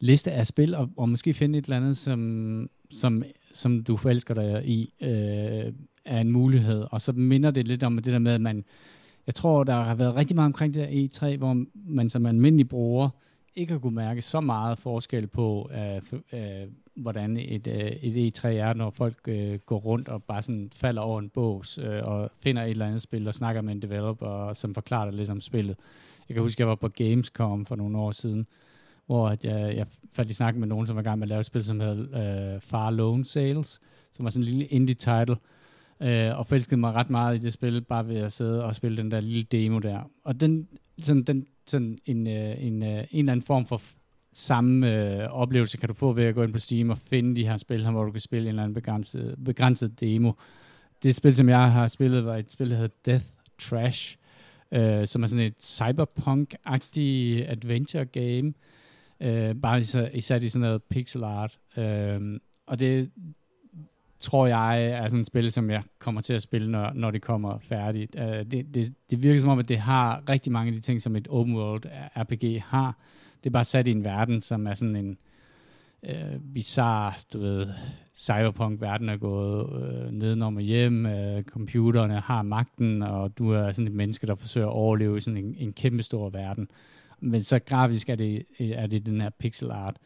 [0.00, 4.34] liste af spil, og, og måske finde et eller andet, som, som, som du forelsker
[4.34, 5.72] dig i, øh,
[6.04, 6.84] er en mulighed.
[6.90, 8.64] Og så minder det lidt om det der med, at man,
[9.26, 12.68] jeg tror, der har været rigtig meget omkring det der E3, hvor man som almindelig
[12.68, 13.08] bruger
[13.54, 16.02] ikke har kunne mærke så meget forskel på, øh,
[16.32, 20.70] øh, hvordan et, øh, et E3 er, når folk øh, går rundt og bare sådan
[20.74, 23.82] falder over en bås øh, og finder et eller andet spil og snakker med en
[23.82, 25.76] developer, som forklarer dig lidt om spillet.
[26.28, 28.46] Jeg kan huske, jeg var på Gamescom for nogle år siden,
[29.06, 31.28] hvor at jeg, jeg faldt i snak med nogen, som var i gang med at
[31.28, 33.80] lave et spil, som hed øh, Far Lone Sales,
[34.12, 35.36] som var sådan en lille indie-title,
[36.00, 38.96] øh, og forelskede mig ret meget i det spil, bare ved at sidde og spille
[38.96, 40.10] den der lille demo der.
[40.24, 40.68] Og den,
[40.98, 43.80] sådan, den, sådan en, øh, en, øh, en eller anden form for
[44.32, 47.46] samme øh, oplevelse kan du få ved at gå ind på Steam og finde de
[47.46, 50.32] her spil her, hvor du kan spille en eller anden begrænset, begrænset demo.
[51.02, 53.24] Det spil, som jeg har spillet, var et spil, der hedder Death
[53.58, 54.16] Trash,
[54.72, 58.52] øh, som er sådan et cyberpunk-agtig adventure game,
[59.20, 61.58] øh, bare især, især i sådan noget pixel art.
[61.76, 63.10] Øh, og det,
[64.22, 67.22] tror jeg er sådan et spil, som jeg kommer til at spille, når, når det
[67.22, 68.16] kommer færdigt.
[68.18, 71.02] Øh, det, det, det virker som om, at det har rigtig mange af de ting,
[71.02, 71.82] som et open world
[72.16, 72.96] RPG har.
[73.44, 75.18] Det er bare sat i en verden, som er sådan en
[76.02, 77.66] øh, bizarre, du ved,
[78.14, 83.88] cyberpunk-verden er gået øh, nedenom og hjem, øh, computerne har magten, og du er sådan
[83.88, 86.68] et menneske, der forsøger at overleve i sådan en, en kæmpe stor verden.
[87.20, 89.96] Men så grafisk er det, øh, er det den her pixel art.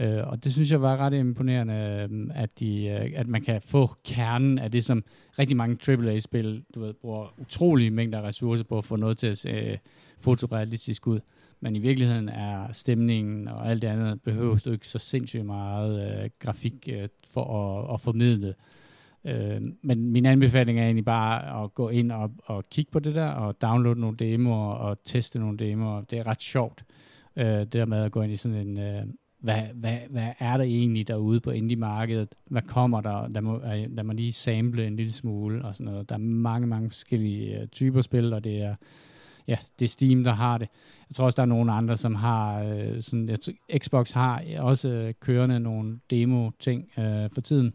[0.00, 3.62] Øh, og det synes jeg var ret imponerende, øh, at, de, øh, at man kan
[3.62, 5.04] få kernen af det, som
[5.38, 9.26] rigtig mange AAA-spil du ved, bruger utrolige mængder af ressourcer på at få noget til
[9.26, 9.78] at se
[10.18, 11.20] fotorealistisk ud.
[11.62, 16.22] Men i virkeligheden er stemningen og alt det andet, behøver du ikke så sindssygt meget
[16.22, 18.54] øh, grafik øh, for at, at formidle.
[19.24, 23.14] Øh, men min anbefaling er egentlig bare at gå ind og, og kigge på det
[23.14, 26.00] der, og downloade nogle demoer og teste nogle demoer.
[26.00, 26.84] Det er ret sjovt,
[27.36, 28.78] øh, det der med at gå ind i sådan en...
[28.78, 29.02] Øh,
[29.40, 32.28] hvad, hvad, hvad er der egentlig derude på indie-markedet?
[32.50, 33.28] Hvad kommer der?
[33.28, 36.08] Der må, øh, der må lige sample en lille smule og sådan noget.
[36.08, 38.74] Der er mange, mange forskellige øh, typer spil, og det er,
[39.48, 40.68] ja, det er Steam, der har det.
[41.08, 44.44] Jeg tror også, der er nogle andre, som har øh, sådan, jeg tror, Xbox har
[44.58, 47.74] også øh, kørende nogle demo-ting øh, for tiden,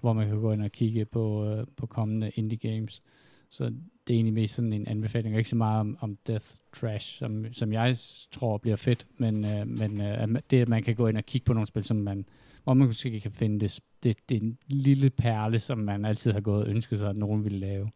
[0.00, 3.02] hvor man kan gå ind og kigge på, øh, på kommende indie games.
[3.50, 3.64] Så
[4.06, 6.46] det er egentlig mest sådan en anbefaling, ikke så meget om, om Death
[6.76, 7.96] Trash, som, som jeg
[8.32, 11.44] tror bliver fedt, men, øh, men øh, det, at man kan gå ind og kigge
[11.44, 12.24] på nogle spil, som man,
[12.64, 16.32] hvor man måske kan finde det, det, det er en lille perle, som man altid
[16.32, 17.90] har gået og ønsket sig, at nogen ville lave.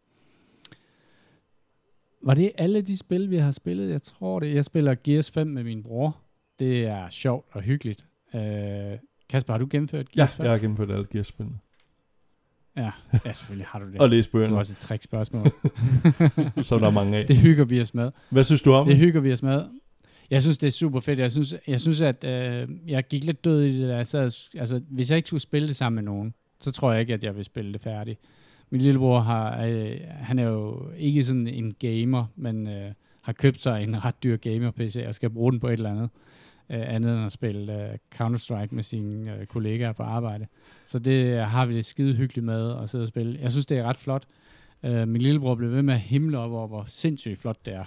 [2.23, 3.91] Var det alle de spil, vi har spillet?
[3.91, 4.55] Jeg tror det.
[4.55, 6.17] Jeg spiller Gears 5 med min bror.
[6.59, 8.07] Det er sjovt og hyggeligt.
[8.35, 8.41] Øh,
[9.29, 10.45] Kasper, har du gennemført Gears Ja, 5?
[10.45, 11.59] jeg har gennemført alle Gears-spillene.
[12.77, 12.91] Ja,
[13.25, 14.01] ja, selvfølgelig har du det.
[14.01, 15.47] Og læst Det var bøgerne, også et trick-spørgsmål.
[16.63, 17.27] som der er mange af.
[17.27, 18.11] det hygger vi os med.
[18.31, 19.05] Hvad synes du om Det det?
[19.05, 19.65] hygger vi os med.
[20.31, 21.19] Jeg synes, det er super fedt.
[21.19, 24.03] Jeg synes, jeg synes at øh, jeg gik lidt død i det der.
[24.03, 24.19] Så,
[24.59, 27.25] altså, hvis jeg ikke skulle spille det sammen med nogen, så tror jeg ikke, at
[27.25, 28.21] jeg vil spille det færdigt.
[28.71, 32.93] Min lillebror har, øh, han er jo ikke sådan en gamer, men øh,
[33.23, 36.11] har købt sig en ret dyr gamer-PC og skal bruge den på et eller andet.
[36.71, 40.47] Øh, andet end at spille øh, Counter-Strike med sine øh, kollegaer på arbejde.
[40.87, 43.39] Så det øh, har vi det skide hyggeligt med at sidde og spille.
[43.43, 44.25] Jeg synes, det er ret flot.
[44.83, 47.85] Øh, min lillebror blev ved med at himle op over, hvor sindssygt flot det er.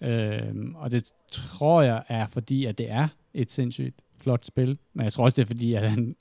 [0.00, 4.78] Øh, og det tror jeg er fordi, at det er et sindssygt flot spil.
[4.94, 6.16] Men jeg tror også, det er fordi, at han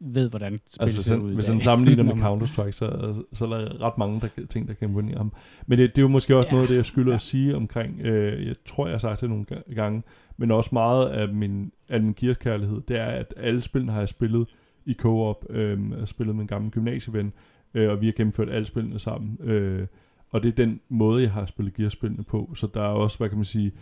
[0.00, 3.82] ved, hvordan spil Altså, ser ud hvis han sammenligner med Counter-Strike, så, så er der
[3.82, 5.32] ret mange der, ting, der kan imponere ham.
[5.66, 6.52] Men det, det er jo måske også Ja.
[6.52, 7.14] noget af det, jeg skylder Ja.
[7.14, 10.02] at sige omkring, øh, jeg tror, jeg har sagt det nogle ga- gange,
[10.36, 14.08] men også meget af min, af min Gears-kærlighed, det er, at alle spillene har jeg
[14.08, 14.46] spillet
[14.86, 17.32] i co-op, øh, jeg har spillet med en gammel gymnasieven,
[17.74, 19.38] øh, og vi har gennemført alle spillene sammen.
[19.50, 19.86] Øh,
[20.30, 22.52] og det er den måde, jeg har spillet Gears-spillene på.
[22.54, 23.72] Så der er også, hvad kan man sige...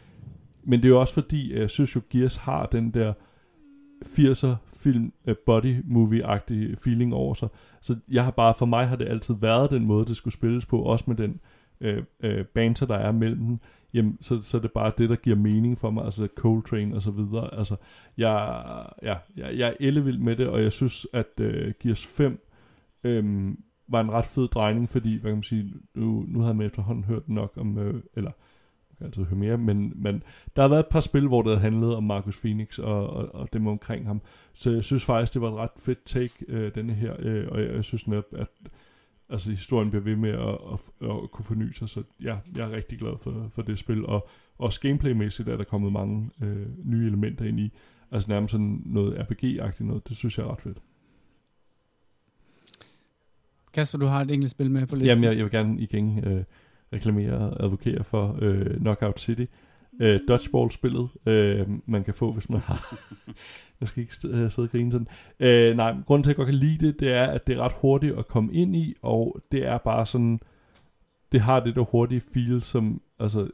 [0.64, 3.12] Men det er jo også fordi, jeg synes jo, Gears har den der
[4.04, 7.48] 80'er film uh, body movie-agtig feeling over sig.
[7.80, 10.66] Så jeg har bare, for mig har det altid været den måde, det skulle spilles
[10.66, 11.40] på, også med den
[11.80, 13.58] øh, øh, banter, der er mellem dem.
[13.94, 17.02] Jamen, så, så er det bare det, der giver mening for mig, altså Coltrane og
[17.02, 17.54] så videre.
[17.54, 17.76] Altså,
[18.16, 18.62] jeg,
[19.02, 22.40] ja, jeg, jeg er ellevild med det, og jeg synes, at øh, Gears 5
[23.04, 23.54] øh,
[23.88, 27.04] var en ret fed drejning, fordi, hvad kan man sige, nu, nu havde man efterhånden
[27.04, 28.30] hørt nok om, øh, eller
[29.00, 30.22] kan altid høre mere, men, men
[30.56, 33.48] der har været et par spil, hvor det handlet om Marcus Phoenix og, og, og
[33.52, 34.20] dem omkring ham.
[34.52, 37.60] Så jeg synes faktisk, det var et ret fedt take, øh, denne her, øh, og
[37.60, 38.48] jeg, jeg synes netop, at
[39.28, 42.70] altså, historien bliver ved med at, at, at, at kunne forny sig, så ja, jeg
[42.70, 44.28] er rigtig glad for, for det spil, og
[44.58, 47.72] også gameplaymæssigt er der kommet mange øh, nye elementer ind i,
[48.10, 50.78] altså nærmest sådan noget RPG-agtigt noget, det synes jeg er ret fedt.
[53.72, 55.08] Kasper, du har et enkelt spil med på listen.
[55.08, 56.44] Jamen, jeg, jeg vil gerne igen øh,
[56.92, 59.44] reklamere og advokere for øh, Knockout City.
[60.00, 62.94] Øh, Dodgeball-spillet, øh, man kan få, hvis man har...
[63.80, 65.08] jeg skal ikke øh, sidde og grine sådan.
[65.40, 67.60] Øh, nej, grunden til, at jeg godt kan lide det, det er, at det er
[67.60, 70.40] ret hurtigt at komme ind i, og det er bare sådan...
[71.32, 73.48] Det har det der hurtige feel, som altså,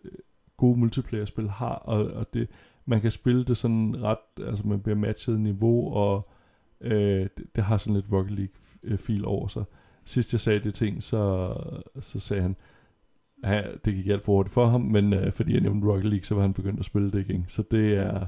[0.57, 2.49] gode multiplayer-spil har, og, og det,
[2.87, 4.47] man kan spille det sådan ret...
[4.47, 6.29] Altså, man bliver matchet niveau, og
[6.81, 9.65] øh, det, det har sådan lidt Rocket League-feel over sig
[10.07, 11.53] sidst jeg sagde det ting, så,
[12.01, 12.57] så sagde han,
[13.55, 16.25] ja, det gik alt for hurtigt for ham, men øh, fordi jeg nævnte Rocket League,
[16.25, 17.45] så var han begyndt at spille det igen.
[17.49, 18.27] Så det er,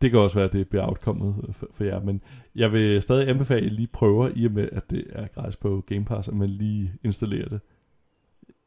[0.00, 2.22] det kan også være, at det bliver outcomet for, for jer, men
[2.54, 5.56] jeg vil stadig anbefale, at I lige prøver, i og med, at det er gratis
[5.56, 7.60] på Game Pass, at man lige installerer det.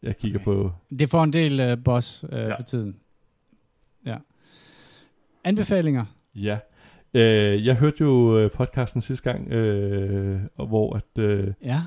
[0.04, 0.46] Jeg kigger Okay.
[0.46, 2.56] på, Det får en del uh, boss uh, ja.
[2.56, 2.96] For tiden.
[4.06, 4.18] Ja.
[5.44, 6.06] Anbefalinger.
[6.36, 6.60] ja.
[7.14, 11.82] Øh, jeg hørte jo øh, podcasten sidste gang, øh, og hvor at øh, Ja.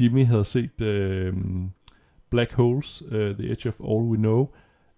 [0.00, 1.34] Jimmy havde set øh,
[2.30, 4.48] Black Holes, uh, The Edge of All We Know,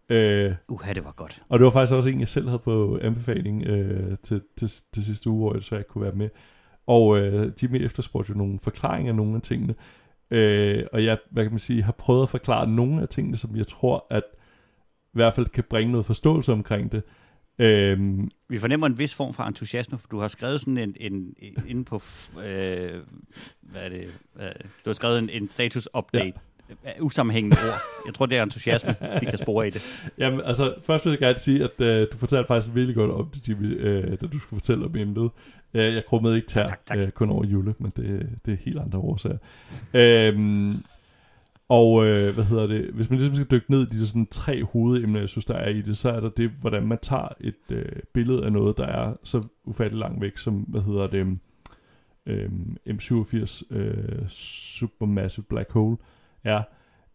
[0.09, 1.43] øh, Uha, det var godt.
[1.49, 5.05] Og det var faktisk også en, jeg selv havde på anbefaling øh, til, til, til
[5.05, 6.29] sidste uge, hvor jeg desværre ikke kunne være med.
[6.87, 9.74] Og øh, Jimmy efterspurgte jo nogle forklaringer af nogle af tingene.
[10.31, 13.57] Øh, og jeg, hvad kan man sige, har prøvet at forklare nogle af tingene, som
[13.57, 14.22] jeg tror, at
[15.05, 17.03] i hvert fald kan bringe noget forståelse omkring det.
[17.59, 21.35] Øhm, Vi fornemmer en vis form for entusiasme, for du har skrevet sådan en, en,
[21.39, 22.03] en inde på,
[22.45, 23.03] øh,
[23.61, 24.51] hvad er det, hvad,
[24.85, 26.24] du har skrevet en, en status-update.
[26.24, 26.33] Ja.
[27.01, 27.81] Usammenhængende ord.
[28.07, 29.83] Jeg tror, det er entusiasme, vi kan spore i det.
[30.19, 33.29] Jamen, altså, først vil jeg gerne sige, at øh, du fortalte faktisk virkelig godt om
[33.35, 35.31] det, Jimmy, øh, da du skulle fortælle om emnet.
[35.75, 36.99] Øh, jeg krummede ikke tær, Tak, tak.
[36.99, 39.39] Øh, kun over jule, men det, det er helt andre årsager.
[39.95, 40.85] Øhm,
[41.69, 44.64] og øh, hvad hedder det, hvis man ligesom skal dykke ned i de sådan tre
[44.64, 47.55] hovedemner, jeg synes, der er i det, så er der det, hvordan man tager et
[47.71, 51.39] øh, billede af noget, der er så ufattelig langt væk, som, hvad hedder det,
[52.27, 52.51] øh,
[52.89, 55.97] M87 øh, Supermassive Black Hole
[56.45, 56.62] er.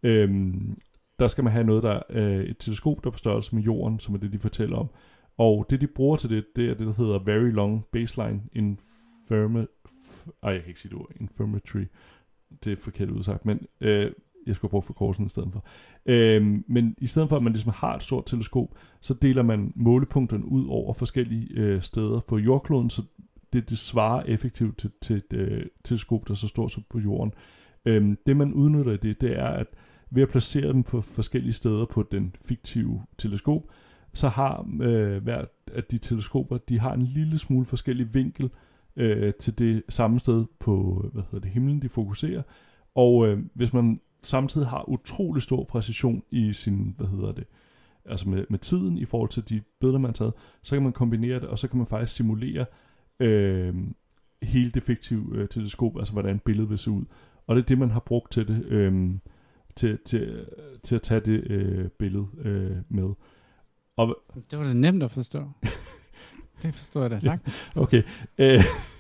[0.04, 0.78] Øhm,
[1.20, 3.64] der skal man have noget, der er øh, et teleskop, der er på størrelse med
[3.64, 4.90] jorden, som er det, de fortæller om.
[5.38, 9.66] Og det, de bruger til det, det er det, der hedder Very Long Baseline Infirma...
[10.44, 11.12] Ej, jeg kan ikke sige det ord.
[11.20, 11.86] Infirmatory.
[12.64, 14.12] Det er forkert udsagt, men øh,
[14.48, 15.66] jeg skulle bruge forkortelsen i stedet for.
[16.06, 18.68] Øhm, men i stedet for, at man ligesom har et stort teleskop,
[19.02, 23.02] så deler man målepunkterne ud over forskellige øh, steder på jordkloden, så
[23.54, 27.00] det, det svarer effektivt til, til et øh, teleskop, der er så stort som på
[27.00, 27.34] jorden.
[27.86, 29.68] Øhm, det man udnytter i det, det er, at
[30.10, 33.60] ved at placere dem på forskellige steder på den fiktive teleskop,
[34.14, 38.50] så har øh, hver af de teleskoper, de har en lille smule forskellig vinkel
[38.96, 42.42] øh, til det samme sted på hvad hedder det, himlen, de fokuserer.
[42.96, 47.44] Og øh, hvis man samtidig har utrolig stor præcision i sin, hvad hedder det,
[48.06, 50.94] altså med, med tiden i forhold til de billeder, man har taget, så kan man
[50.94, 52.66] kombinere det, og så kan man faktisk simulere
[53.20, 53.76] øh,
[54.42, 57.06] hele det fiktive øh, teleskop, altså hvordan billedet vil se ud.
[57.48, 59.12] Og det er det, man har brugt til det, øh,
[59.76, 60.46] til, til,
[60.84, 63.10] til at tage det øh, billede øh, med.
[63.98, 64.18] Og,
[64.52, 65.44] Det var da nemt at forstå.
[66.64, 67.72] det forstår jeg da sagt.
[67.76, 68.04] okay,
[68.38, 68.60] øh,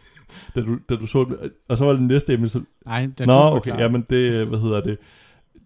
[0.55, 3.25] da, du, da du så det, og så var det næste emne, så, Nej, da
[3.25, 3.81] Nå, okay, forklarer.
[3.81, 4.97] jamen det, øh, hvad hedder det,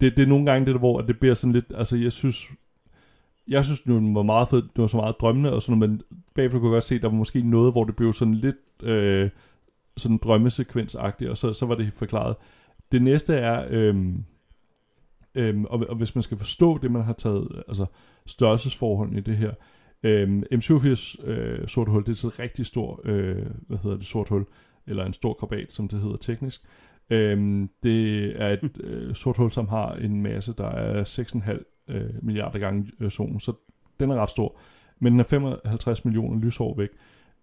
[0.00, 2.48] det, det er nogle gange det, hvor det bliver sådan lidt, altså jeg synes,
[3.48, 6.02] jeg synes, det var meget fedt, det var så meget drømmende, og sådan men
[6.34, 9.30] bagefter kunne jeg godt se, der var måske noget, hvor det blev sådan lidt øh,
[9.96, 12.36] sådan drømmesekvensagtigt, og så, så var det forklaret.
[12.92, 14.24] Det næste er, øhm,
[15.34, 17.86] øhm, og, og hvis man skal forstå det, man har taget, altså
[18.26, 19.52] størrelsesforholdene i det her,
[20.02, 24.28] øhm, M87 øh, sort hul, det er et rigtig stort, øh, hvad hedder det, sort
[24.28, 24.44] hul,
[24.86, 26.62] eller en stor krabat, som det hedder teknisk.
[27.10, 32.10] Øhm, det er et øh, sort hul, som har en masse, der er 6,5 øh,
[32.22, 33.52] milliarder gange øh, solen, så
[34.00, 34.58] den er ret stor.
[35.00, 36.88] Men den er 55 millioner lysår væk.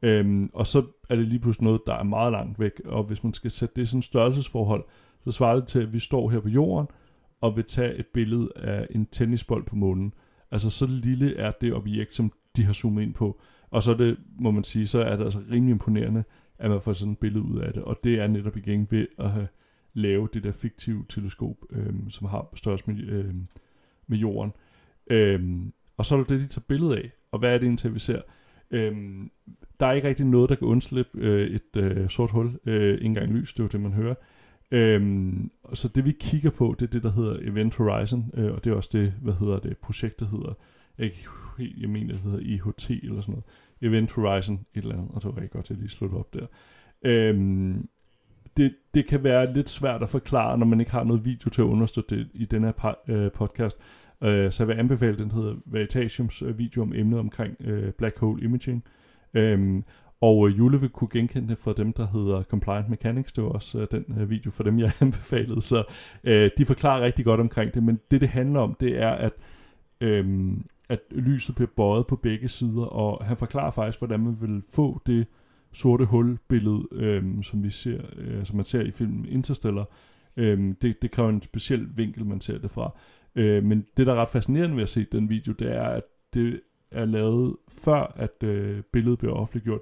[0.01, 2.71] Øhm, og så er det lige pludselig noget, der er meget langt væk.
[2.85, 4.83] Og hvis man skal sætte det i sådan et størrelsesforhold,
[5.25, 6.87] så svarer det til, at vi står her på jorden,
[7.41, 10.13] og vil tage et billede af en tennisbold på månen.
[10.51, 13.41] Altså så lille er det objekt, som de har zoomet ind på.
[13.69, 16.23] Og så er det, må man sige, så er det altså rimelig imponerende,
[16.57, 17.83] at man får sådan et billede ud af det.
[17.83, 19.47] Og det er netop igen ved at have
[19.93, 23.45] lave det der fiktive teleskop, øhm, som har størrelse med, øhm,
[24.07, 24.51] med jorden.
[25.07, 27.11] Øhm, og så er det det, de tager billede af.
[27.31, 28.21] Og hvad er det indtil vi ser?
[28.71, 29.31] Øhm,
[29.79, 32.59] der er ikke rigtig noget, der kan undslippe øh, et øh, sort hul.
[32.65, 34.15] Øh, ikke engang lys, det er jo det, man hører.
[34.71, 38.63] Øhm, så det vi kigger på, det er det, der hedder Event Horizon, øh, og
[38.63, 40.53] det er også det, hvad hedder det, projektet hedder.
[40.97, 41.11] Jeg,
[41.59, 43.43] jeg mener, det hedder IHT eller sådan noget.
[43.81, 46.33] Event Horizon, et eller andet, og det var rigtig godt, at jeg lige slutte op
[46.33, 46.45] der.
[47.03, 47.89] Øhm,
[48.57, 51.61] det, det kan være lidt svært at forklare, når man ikke har noget video til
[51.61, 53.77] at understøtte det i den her øh, podcast.
[54.23, 58.19] Øh, så jeg vil anbefale, den hedder Veritasiums øh, video om emnet omkring øh, Black
[58.19, 58.83] Hole Imaging.
[59.33, 59.83] Øhm,
[60.21, 63.33] og øh, Jule vil kunne genkende det fra dem, der hedder Compliant Mechanics.
[63.33, 65.61] Det var også øh, den øh, video for dem, jeg anbefalede.
[65.61, 65.83] Så
[66.23, 67.83] øh, de forklarer rigtig godt omkring det.
[67.83, 69.33] Men det, det handler om, det er, at,
[70.01, 70.53] øh,
[70.89, 72.85] at lyset bliver bøjet på begge sider.
[72.85, 75.27] Og han forklarer faktisk, hvordan man vil få det
[75.73, 79.85] sorte hul-billede, øhm, som vi ser, øh, som man ser i filmen Interstellar.
[80.37, 82.91] Øh, det, det kræver en speciel vinkel, man ser det fra.
[83.35, 86.03] Øh, men det, der er ret fascinerende ved at se den video, det er, at
[86.33, 86.61] det
[86.91, 89.81] er lavet før, at øh, billedet bliver offentliggjort,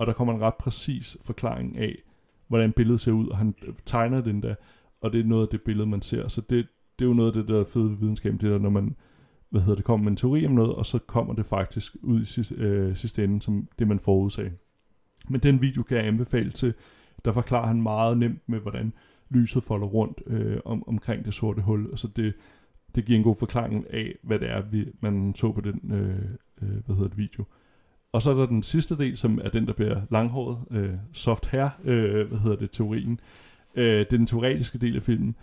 [0.00, 2.02] og der kommer en ret præcis forklaring af,
[2.48, 4.54] hvordan billedet ser ud, og han øh, tegner den der,
[5.00, 6.28] og det er noget af det billede, man ser.
[6.28, 6.66] Så det,
[6.98, 8.96] det er jo noget af det, der fede ved videnskab, det der, når man
[9.50, 12.20] hvad hedder det, kommer med en teori om noget, og så kommer det faktisk ud
[12.20, 14.52] i sidste, øh, sidste ende, som det, man forudsagde.
[15.28, 16.74] Men den video kan jeg anbefale til,
[17.24, 18.92] der forklarer han meget nemt med, hvordan
[19.30, 21.90] lyset folder rundt øh, om, omkring det sorte hul.
[21.92, 22.34] og så det,
[22.94, 26.24] det giver en god forklaring af, hvad det er, vi, man så på den øh,
[26.62, 27.44] øh, hvad hedder det, video.
[28.12, 31.46] Og så er der den sidste del, som er den, der bliver langhåret, øh, soft
[31.46, 33.20] hair, øh, hvad hedder det, teorien.
[33.74, 35.36] Øh, det er den teoretiske del af filmen.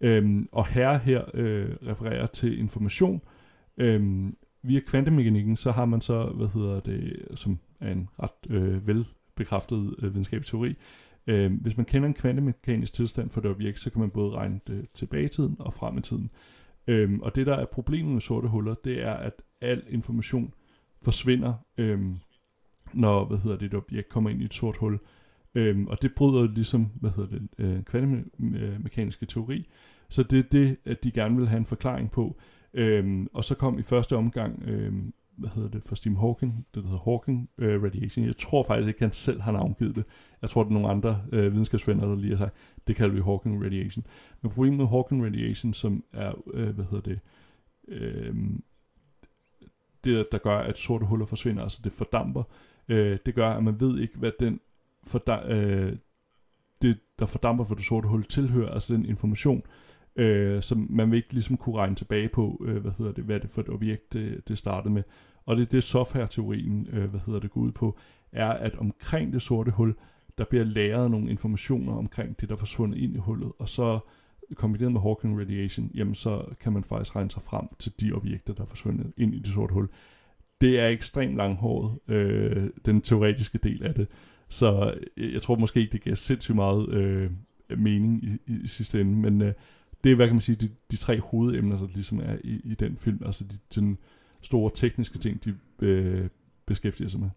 [0.00, 3.22] Øh, og her her øh, refererer til information.
[3.78, 4.24] Øh,
[4.62, 9.94] via kvantemekanikken, så har man så, hvad hedder det, som er en ret øh, velbekræftet
[9.98, 10.74] øh, videnskabelig teori,
[11.26, 14.60] Øh, hvis man kender en kvantemekanisk tilstand for det objekt, så kan man både regne
[14.66, 16.30] det tilbage i tiden og frem i tiden.
[16.86, 20.54] Øh, og det, der er problemet med sorte huller, det er, at al information
[21.04, 22.16] forsvinder, øhm,
[22.92, 24.98] når hvad hedder det, et objekt kommer ind i et sort hul.
[25.54, 29.68] Øhm, og det bryder ligesom, hvad hedder det, øh, kvantemekaniske teori.
[30.08, 32.36] Så det er det, at de gerne vil have en forklaring på.
[32.74, 36.82] Øhm, og så kom i første omgang, øhm, hvad hedder det, for Stephen Hawking, det
[36.82, 38.26] hedder Hawking øh, Radiation.
[38.26, 40.04] Jeg tror faktisk ikke, han selv har navngivet det.
[40.42, 42.54] Jeg tror, det er nogle andre øh, videnskabsvenner, der lige har sagt,
[42.86, 44.06] det kalder vi Hawking Radiation.
[44.42, 47.20] Men problemet med Hawking Radiation, som er, øh, hvad hedder det,
[47.88, 48.36] uh,
[50.04, 52.42] det, der gør, at sorte huller forsvinder, altså det fordamper,
[52.88, 54.60] øh, det gør, at man ved ikke, hvad den
[55.06, 55.96] forda- øh,
[56.82, 59.62] det, der fordamper for det sorte hul tilhører, altså den information,
[60.16, 63.40] øh, som man vil ikke ligesom kunne regne tilbage på, øh, hvad hedder det, hvad
[63.40, 65.02] det for et objekt, det, det startede med.
[65.46, 67.98] Og det er det software-teorien, øh, hvad hedder det, går ud på,
[68.32, 69.94] er, at omkring det sorte hul,
[70.38, 73.98] der bliver lagret nogle informationer omkring det, der er forsvundet ind i hullet, og så
[74.54, 78.54] kombineret med Hawking Radiation, jamen så kan man faktisk regne sig frem til de objekter,
[78.54, 79.88] der er forsvundet ind i det sorte hul.
[80.60, 84.08] Det er ekstremt langhåret, øh, den teoretiske del af det.
[84.48, 87.30] Så jeg tror måske ikke, det giver sindssygt meget øh,
[87.78, 89.52] mening i, i, i sidste ende, men øh,
[90.04, 92.74] det er, hvad kan man sige, de, de tre hovedemner, der ligesom er i, i
[92.74, 93.22] den film.
[93.26, 93.96] Altså de, de
[94.42, 96.28] store tekniske ting, de øh,
[96.66, 97.30] beskæftiger sig med.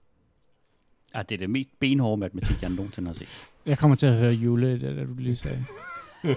[1.15, 3.27] Ja, det er det mest benhårde matematik, jeg nogensinde har set.
[3.65, 5.65] Jeg kommer til at høre Jule, det du lige sagde.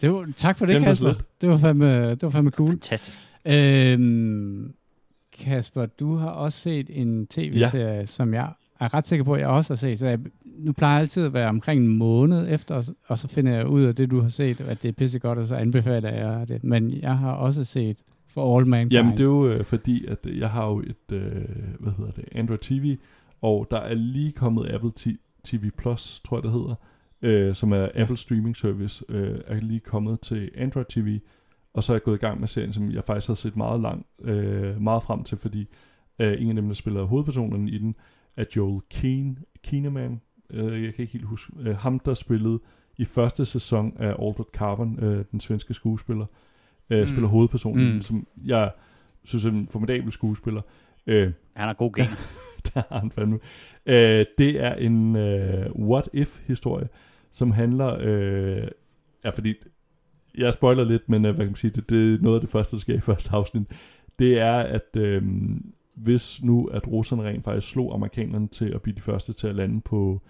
[0.00, 1.14] det var, tak for det, Kasper.
[1.40, 2.70] Det var fandme, det var fandme cool.
[2.70, 3.18] Fantastisk.
[3.46, 4.74] Øhm,
[5.38, 8.06] Kasper, du har også set en tv-serie, ja.
[8.06, 9.98] som jeg er ret sikker på, at jeg også har set.
[9.98, 13.52] Så jeg, nu plejer jeg altid at være omkring en måned efter, og så finder
[13.52, 16.48] jeg ud af det, du har set, at det er pissegodt, og så anbefaler jeg
[16.48, 16.64] det.
[16.64, 18.92] Men jeg har også set For All Mankind.
[18.92, 21.32] Jamen, det er jo øh, fordi, at jeg har jo et, øh,
[21.80, 22.96] hvad hedder det, Android TV,
[23.42, 24.90] og der er lige kommet Apple
[25.46, 26.74] TV Plus, tror jeg det hedder,
[27.22, 31.18] øh, som er Apple Streaming Service, øh, er lige kommet til Android TV,
[31.74, 33.80] og så er jeg gået i gang med serien, som jeg faktisk har set meget
[33.80, 35.68] langt, øh, meget frem til, fordi
[36.18, 37.94] øh, en af dem, der spiller hovedpersonen i den,
[38.36, 40.20] er Joel Keen, Keeneman,
[40.50, 42.60] øh, jeg kan ikke helt huske, øh, ham der spillede
[42.96, 46.26] i første sæson af Altered Carbon, øh, den svenske skuespiller,
[46.90, 47.06] øh, mm.
[47.06, 48.02] spiller hovedpersonen, mm.
[48.02, 48.70] som jeg
[49.24, 50.62] synes er en formidabel skuespiller.
[51.06, 52.16] Øh, han har god gener.
[52.74, 53.38] der har han fandme.
[53.86, 56.88] Øh, det er en øh, what-if-historie,
[57.30, 58.68] som handler, øh,
[59.24, 59.54] ja fordi,
[60.38, 62.50] jeg spoiler lidt, men øh, hvad kan man sige, det, det er noget af det
[62.50, 63.62] første, der sker i første afsnit.
[64.18, 65.22] Det er, at øh,
[65.94, 69.54] hvis nu, at russerne rent faktisk slog amerikanerne til at blive de første til at
[69.54, 70.22] lande på,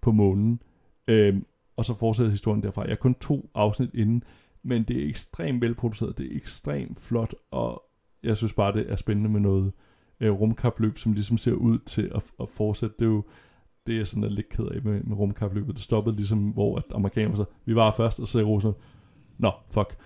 [0.00, 0.62] på månen,
[1.08, 1.36] øh,
[1.76, 2.82] og så fortsætter historien derfra.
[2.82, 4.22] Jeg er kun to afsnit inden,
[4.62, 7.82] men det er ekstremt velproduceret, det er ekstremt flot, og
[8.22, 9.72] jeg synes bare, det er spændende med noget
[10.20, 12.94] øh, rumkapløb, som ligesom ser ud til at, at fortsætte.
[12.98, 13.24] Det er jo
[13.86, 15.74] det er sådan er lidt ked af med, med rumkapløbet.
[15.74, 18.74] Det stoppede ligesom, hvor at amerikanerne så, vi var først, og så russerne,
[19.38, 19.96] nå, fuck.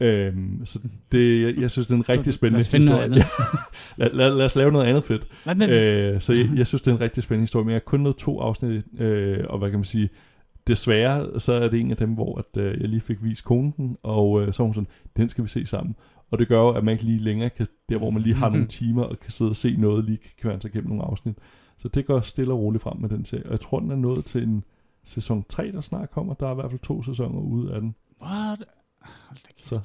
[0.00, 0.78] Øhm, så
[1.12, 3.08] det, jeg, jeg synes, det er en rigtig spændende historie.
[3.98, 5.26] lad, lad, lad os lave noget andet fedt.
[5.70, 8.00] Øh, så jeg, jeg synes, det er en rigtig spændende historie, men jeg har kun
[8.00, 10.08] nået to afsnit, øh, og hvad kan man sige,
[10.66, 13.96] desværre, så er det en af dem, hvor at, øh, jeg lige fik vist konen,
[14.02, 15.94] og øh, så hun sådan, den skal vi se sammen.
[16.30, 18.48] Og det gør jo, at man ikke lige længere kan, der hvor man lige har
[18.48, 21.36] nogle timer, og kan sidde og se noget, lige kan være sig gennem nogle afsnit.
[21.78, 23.46] Så det går stille og roligt frem med den serie.
[23.46, 24.64] Og jeg tror, den er nået til en
[25.04, 26.34] sæson 3, der snart kommer.
[26.34, 27.94] Der er i hvert fald to sæsoner ude af den.
[28.22, 28.64] What?
[29.00, 29.68] Hold da kæft.
[29.68, 29.80] Så.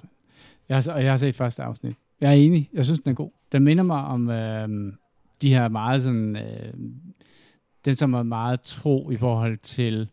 [0.70, 1.96] Jeg har, jeg har set første afsnit.
[2.22, 2.70] Jeg er enig.
[2.74, 3.32] Jeg synes, den er god.
[3.52, 4.94] Den minder mig om øh,
[5.42, 6.36] de her meget sådan...
[6.36, 6.74] Øh,
[7.86, 10.10] den, som er meget tro i forhold til,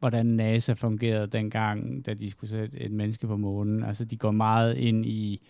[0.00, 3.84] hvordan NASA fungerede dengang, da de skulle sætte et menneske på månen.
[3.84, 5.40] Altså, de går meget ind i,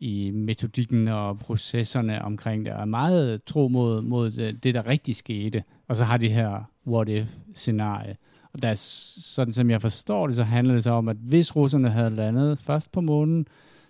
[0.00, 4.86] i metodikken og processerne omkring det, og er meget tro mod, mod det, det, der
[4.86, 5.62] rigtig skete.
[5.88, 8.16] Og så har de her what-if-scenarie.
[8.52, 11.56] Og der er, sådan som jeg forstår det, så handler det så om, at hvis
[11.56, 13.46] russerne havde landet først på månen,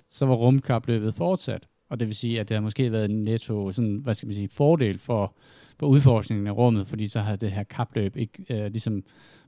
[0.09, 1.67] så var rumkapløbet fortsat.
[1.91, 4.35] Og det vil sige, at det har måske været en netto sådan, hvad skal man
[4.35, 5.35] sige, fordel for,
[5.79, 9.03] for udforskningen af rummet, fordi så havde det her kapløb ikke øh, ligesom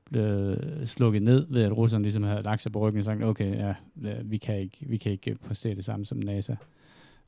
[0.04, 3.56] blev slukket ned ved, at russerne ligesom havde lagt sig på ryggen og sagt, okay,
[3.56, 3.74] ja,
[4.24, 6.54] vi kan ikke, vi kan ikke præstere det samme som NASA.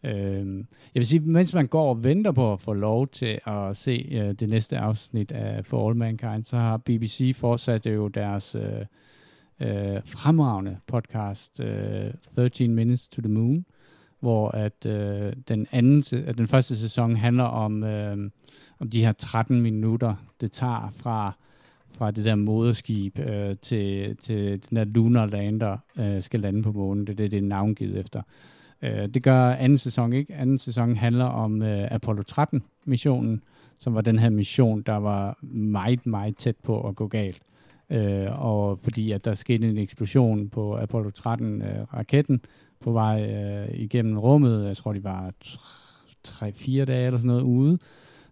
[0.04, 0.56] Øh,
[0.94, 4.08] jeg vil sige, mens man går og venter på at få lov til at se
[4.10, 8.84] øh, det næste afsnit af For All Mankind, så har BBC fortsat jo deres øh,
[9.60, 13.64] øh, fremragende podcast, øh, 13 Minutes to the Moon,
[14.20, 18.30] hvor at øh, den anden, at den første sæson handler om, øh,
[18.78, 21.32] om de her 13 minutter, det tager fra
[21.94, 26.72] fra det der moderskib øh, til, til den der lunar lander øh, skal lande på
[26.72, 27.06] månen.
[27.06, 28.22] Det er det, det er navngivet efter.
[28.82, 30.34] Øh, det gør anden sæson ikke.
[30.34, 33.42] Anden sæson handler om øh, Apollo 13-missionen,
[33.78, 37.40] som var den her mission, der var meget, meget tæt på at gå galt.
[37.90, 42.40] Øh, og fordi at der skete en eksplosion på Apollo 13-raketten øh,
[42.80, 45.32] på vej øh, igennem rummet, jeg tror de var
[46.28, 47.78] 3-4 dage eller sådan noget ude,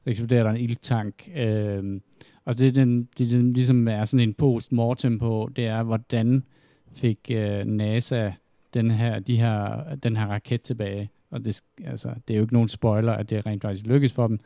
[0.04, 1.28] så eksploderer der en ildtank.
[1.36, 2.00] Øh,
[2.44, 6.44] og det, den, det den ligesom er sådan en post-mortem på, det er, hvordan
[6.92, 8.30] fik øh, NASA
[8.74, 11.10] den her, de her, den her raket tilbage.
[11.30, 14.26] Og det, altså, det er jo ikke nogen spoiler, at det rent faktisk lykkes for
[14.26, 14.38] dem.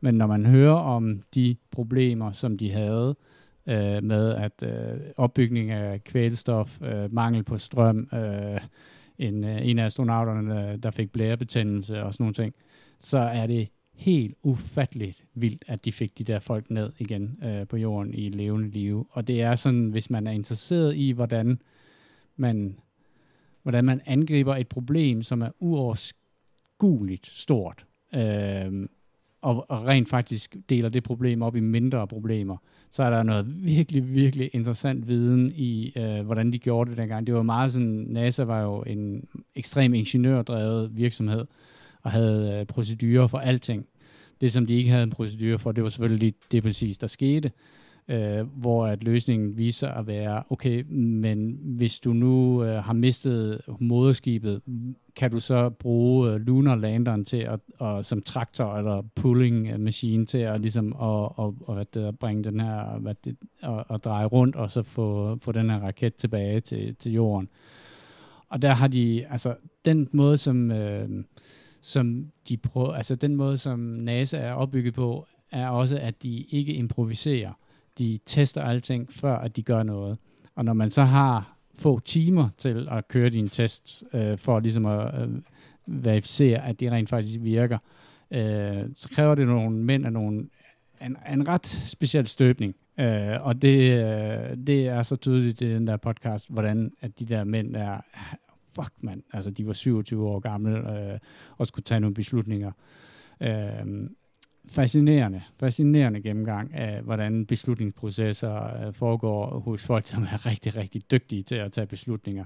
[0.00, 3.16] Men når man hører om de problemer, som de havde
[3.66, 8.60] øh, med at øh, opbygning af kvælstof, øh, mangel på strøm, øh,
[9.18, 12.54] en, øh, en af astronauterne, der fik blærebetændelse og sådan nogle ting,
[13.00, 13.68] så er det
[14.04, 18.28] helt ufatteligt vildt, at de fik de der folk ned igen øh, på jorden i
[18.28, 19.06] levende live.
[19.10, 21.58] Og det er sådan, hvis man er interesseret i, hvordan
[22.36, 22.76] man,
[23.62, 28.88] hvordan man angriber et problem, som er uoverskueligt stort, øh,
[29.42, 32.56] og, og rent faktisk deler det problem op i mindre problemer,
[32.90, 37.26] så er der noget virkelig, virkelig interessant viden i, øh, hvordan de gjorde det dengang.
[37.26, 41.46] Det var meget sådan, NASA var jo en ekstrem ingeniørdrevet virksomhed,
[42.02, 43.86] og havde øh, procedurer for alting.
[44.42, 47.50] Det, som de ikke havde en procedure for, det var selvfølgelig det præcis, der skete
[48.08, 53.60] øh, hvor at løsningen viser at være, okay, men hvis du nu øh, har mistet
[53.78, 54.62] moderskibet,
[55.16, 60.26] kan du så bruge øh, lunar landeren til at, og, som traktor eller pulling machine
[60.26, 64.26] til at ligesom og, og, og at, bringe den her hvad det, og, og dreje
[64.26, 67.48] rundt og så få, få den her raket tilbage til, til jorden.
[68.48, 69.54] Og der har de, altså
[69.84, 71.08] den måde, som, øh,
[71.82, 76.36] som de prøver, altså den måde, som NASA er opbygget på, er også, at de
[76.38, 77.52] ikke improviserer
[77.98, 80.18] de tester alting, før at de gør noget.
[80.54, 84.86] Og når man så har få timer til at køre din test, øh, for ligesom
[84.86, 85.28] at øh,
[85.86, 87.78] verificere, at de rent faktisk virker,
[88.30, 90.48] øh, så kræver det nogle mænd af nogle,
[91.06, 92.74] en, en ret speciel støbning.
[93.00, 97.24] Øh, og det, øh, det er så tydeligt i den der podcast, hvordan at de
[97.24, 98.00] der mænd er,
[98.74, 101.18] fuck mand, altså de var 27 år gamle øh,
[101.58, 102.72] og skulle tage nogle beslutninger.
[103.40, 104.08] Øh,
[104.66, 111.42] fascinerende, fascinerende gennemgang af, hvordan beslutningsprocesser øh, foregår hos folk, som er rigtig, rigtig dygtige
[111.42, 112.44] til at tage beslutninger.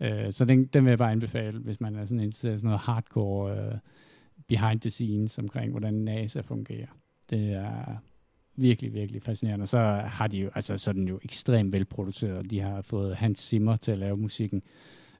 [0.00, 2.66] Øh, så den, den vil jeg bare anbefale, hvis man er sådan interesseret i sådan
[2.66, 3.74] noget hardcore øh,
[4.48, 6.86] behind the scenes omkring, hvordan NASA fungerer.
[7.30, 7.96] Det er
[8.56, 9.62] virkelig, virkelig fascinerende.
[9.62, 12.50] Og så har de jo, altså sådan jo ekstremt velproduceret.
[12.50, 14.62] De har fået Hans Zimmer til at lave musikken.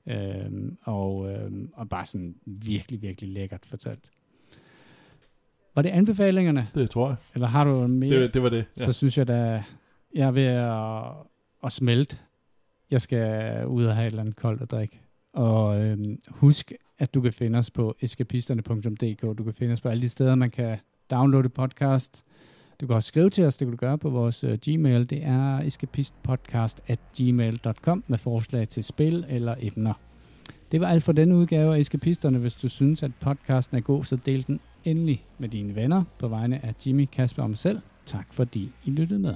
[0.09, 4.11] Øhm, og, øhm, og bare sådan virkelig, virkelig lækkert fortalt.
[5.75, 6.69] Var det anbefalingerne?
[6.75, 7.17] Det tror jeg.
[7.35, 8.23] Eller har du mere?
[8.23, 8.85] Det, det var det, ja.
[8.85, 9.63] Så synes jeg da,
[10.15, 11.27] jeg er ved at,
[11.65, 12.19] at smelte.
[12.91, 15.01] Jeg skal ud og have et eller andet koldt at drikke.
[15.33, 19.23] Og øhm, husk, at du kan finde os på eskapisterne.dk.
[19.39, 20.79] Du kan finde os på alle de steder, man kan
[21.11, 22.25] downloade podcast.
[22.81, 25.11] Du kan også skrive til os, det kan du gøre på vores uh, Gmail.
[25.11, 29.95] Det er escapistpodcast at gmail.com med forslag til spil eller emner.
[30.73, 32.39] Det var alt for denne udgave af Eskapisterne.
[32.39, 36.29] Hvis du synes, at podcasten er god, så del den endelig med dine venner på
[36.29, 37.81] vegne af Jimmy, Kasper og mig selv.
[38.07, 39.35] Tak fordi I lyttede med.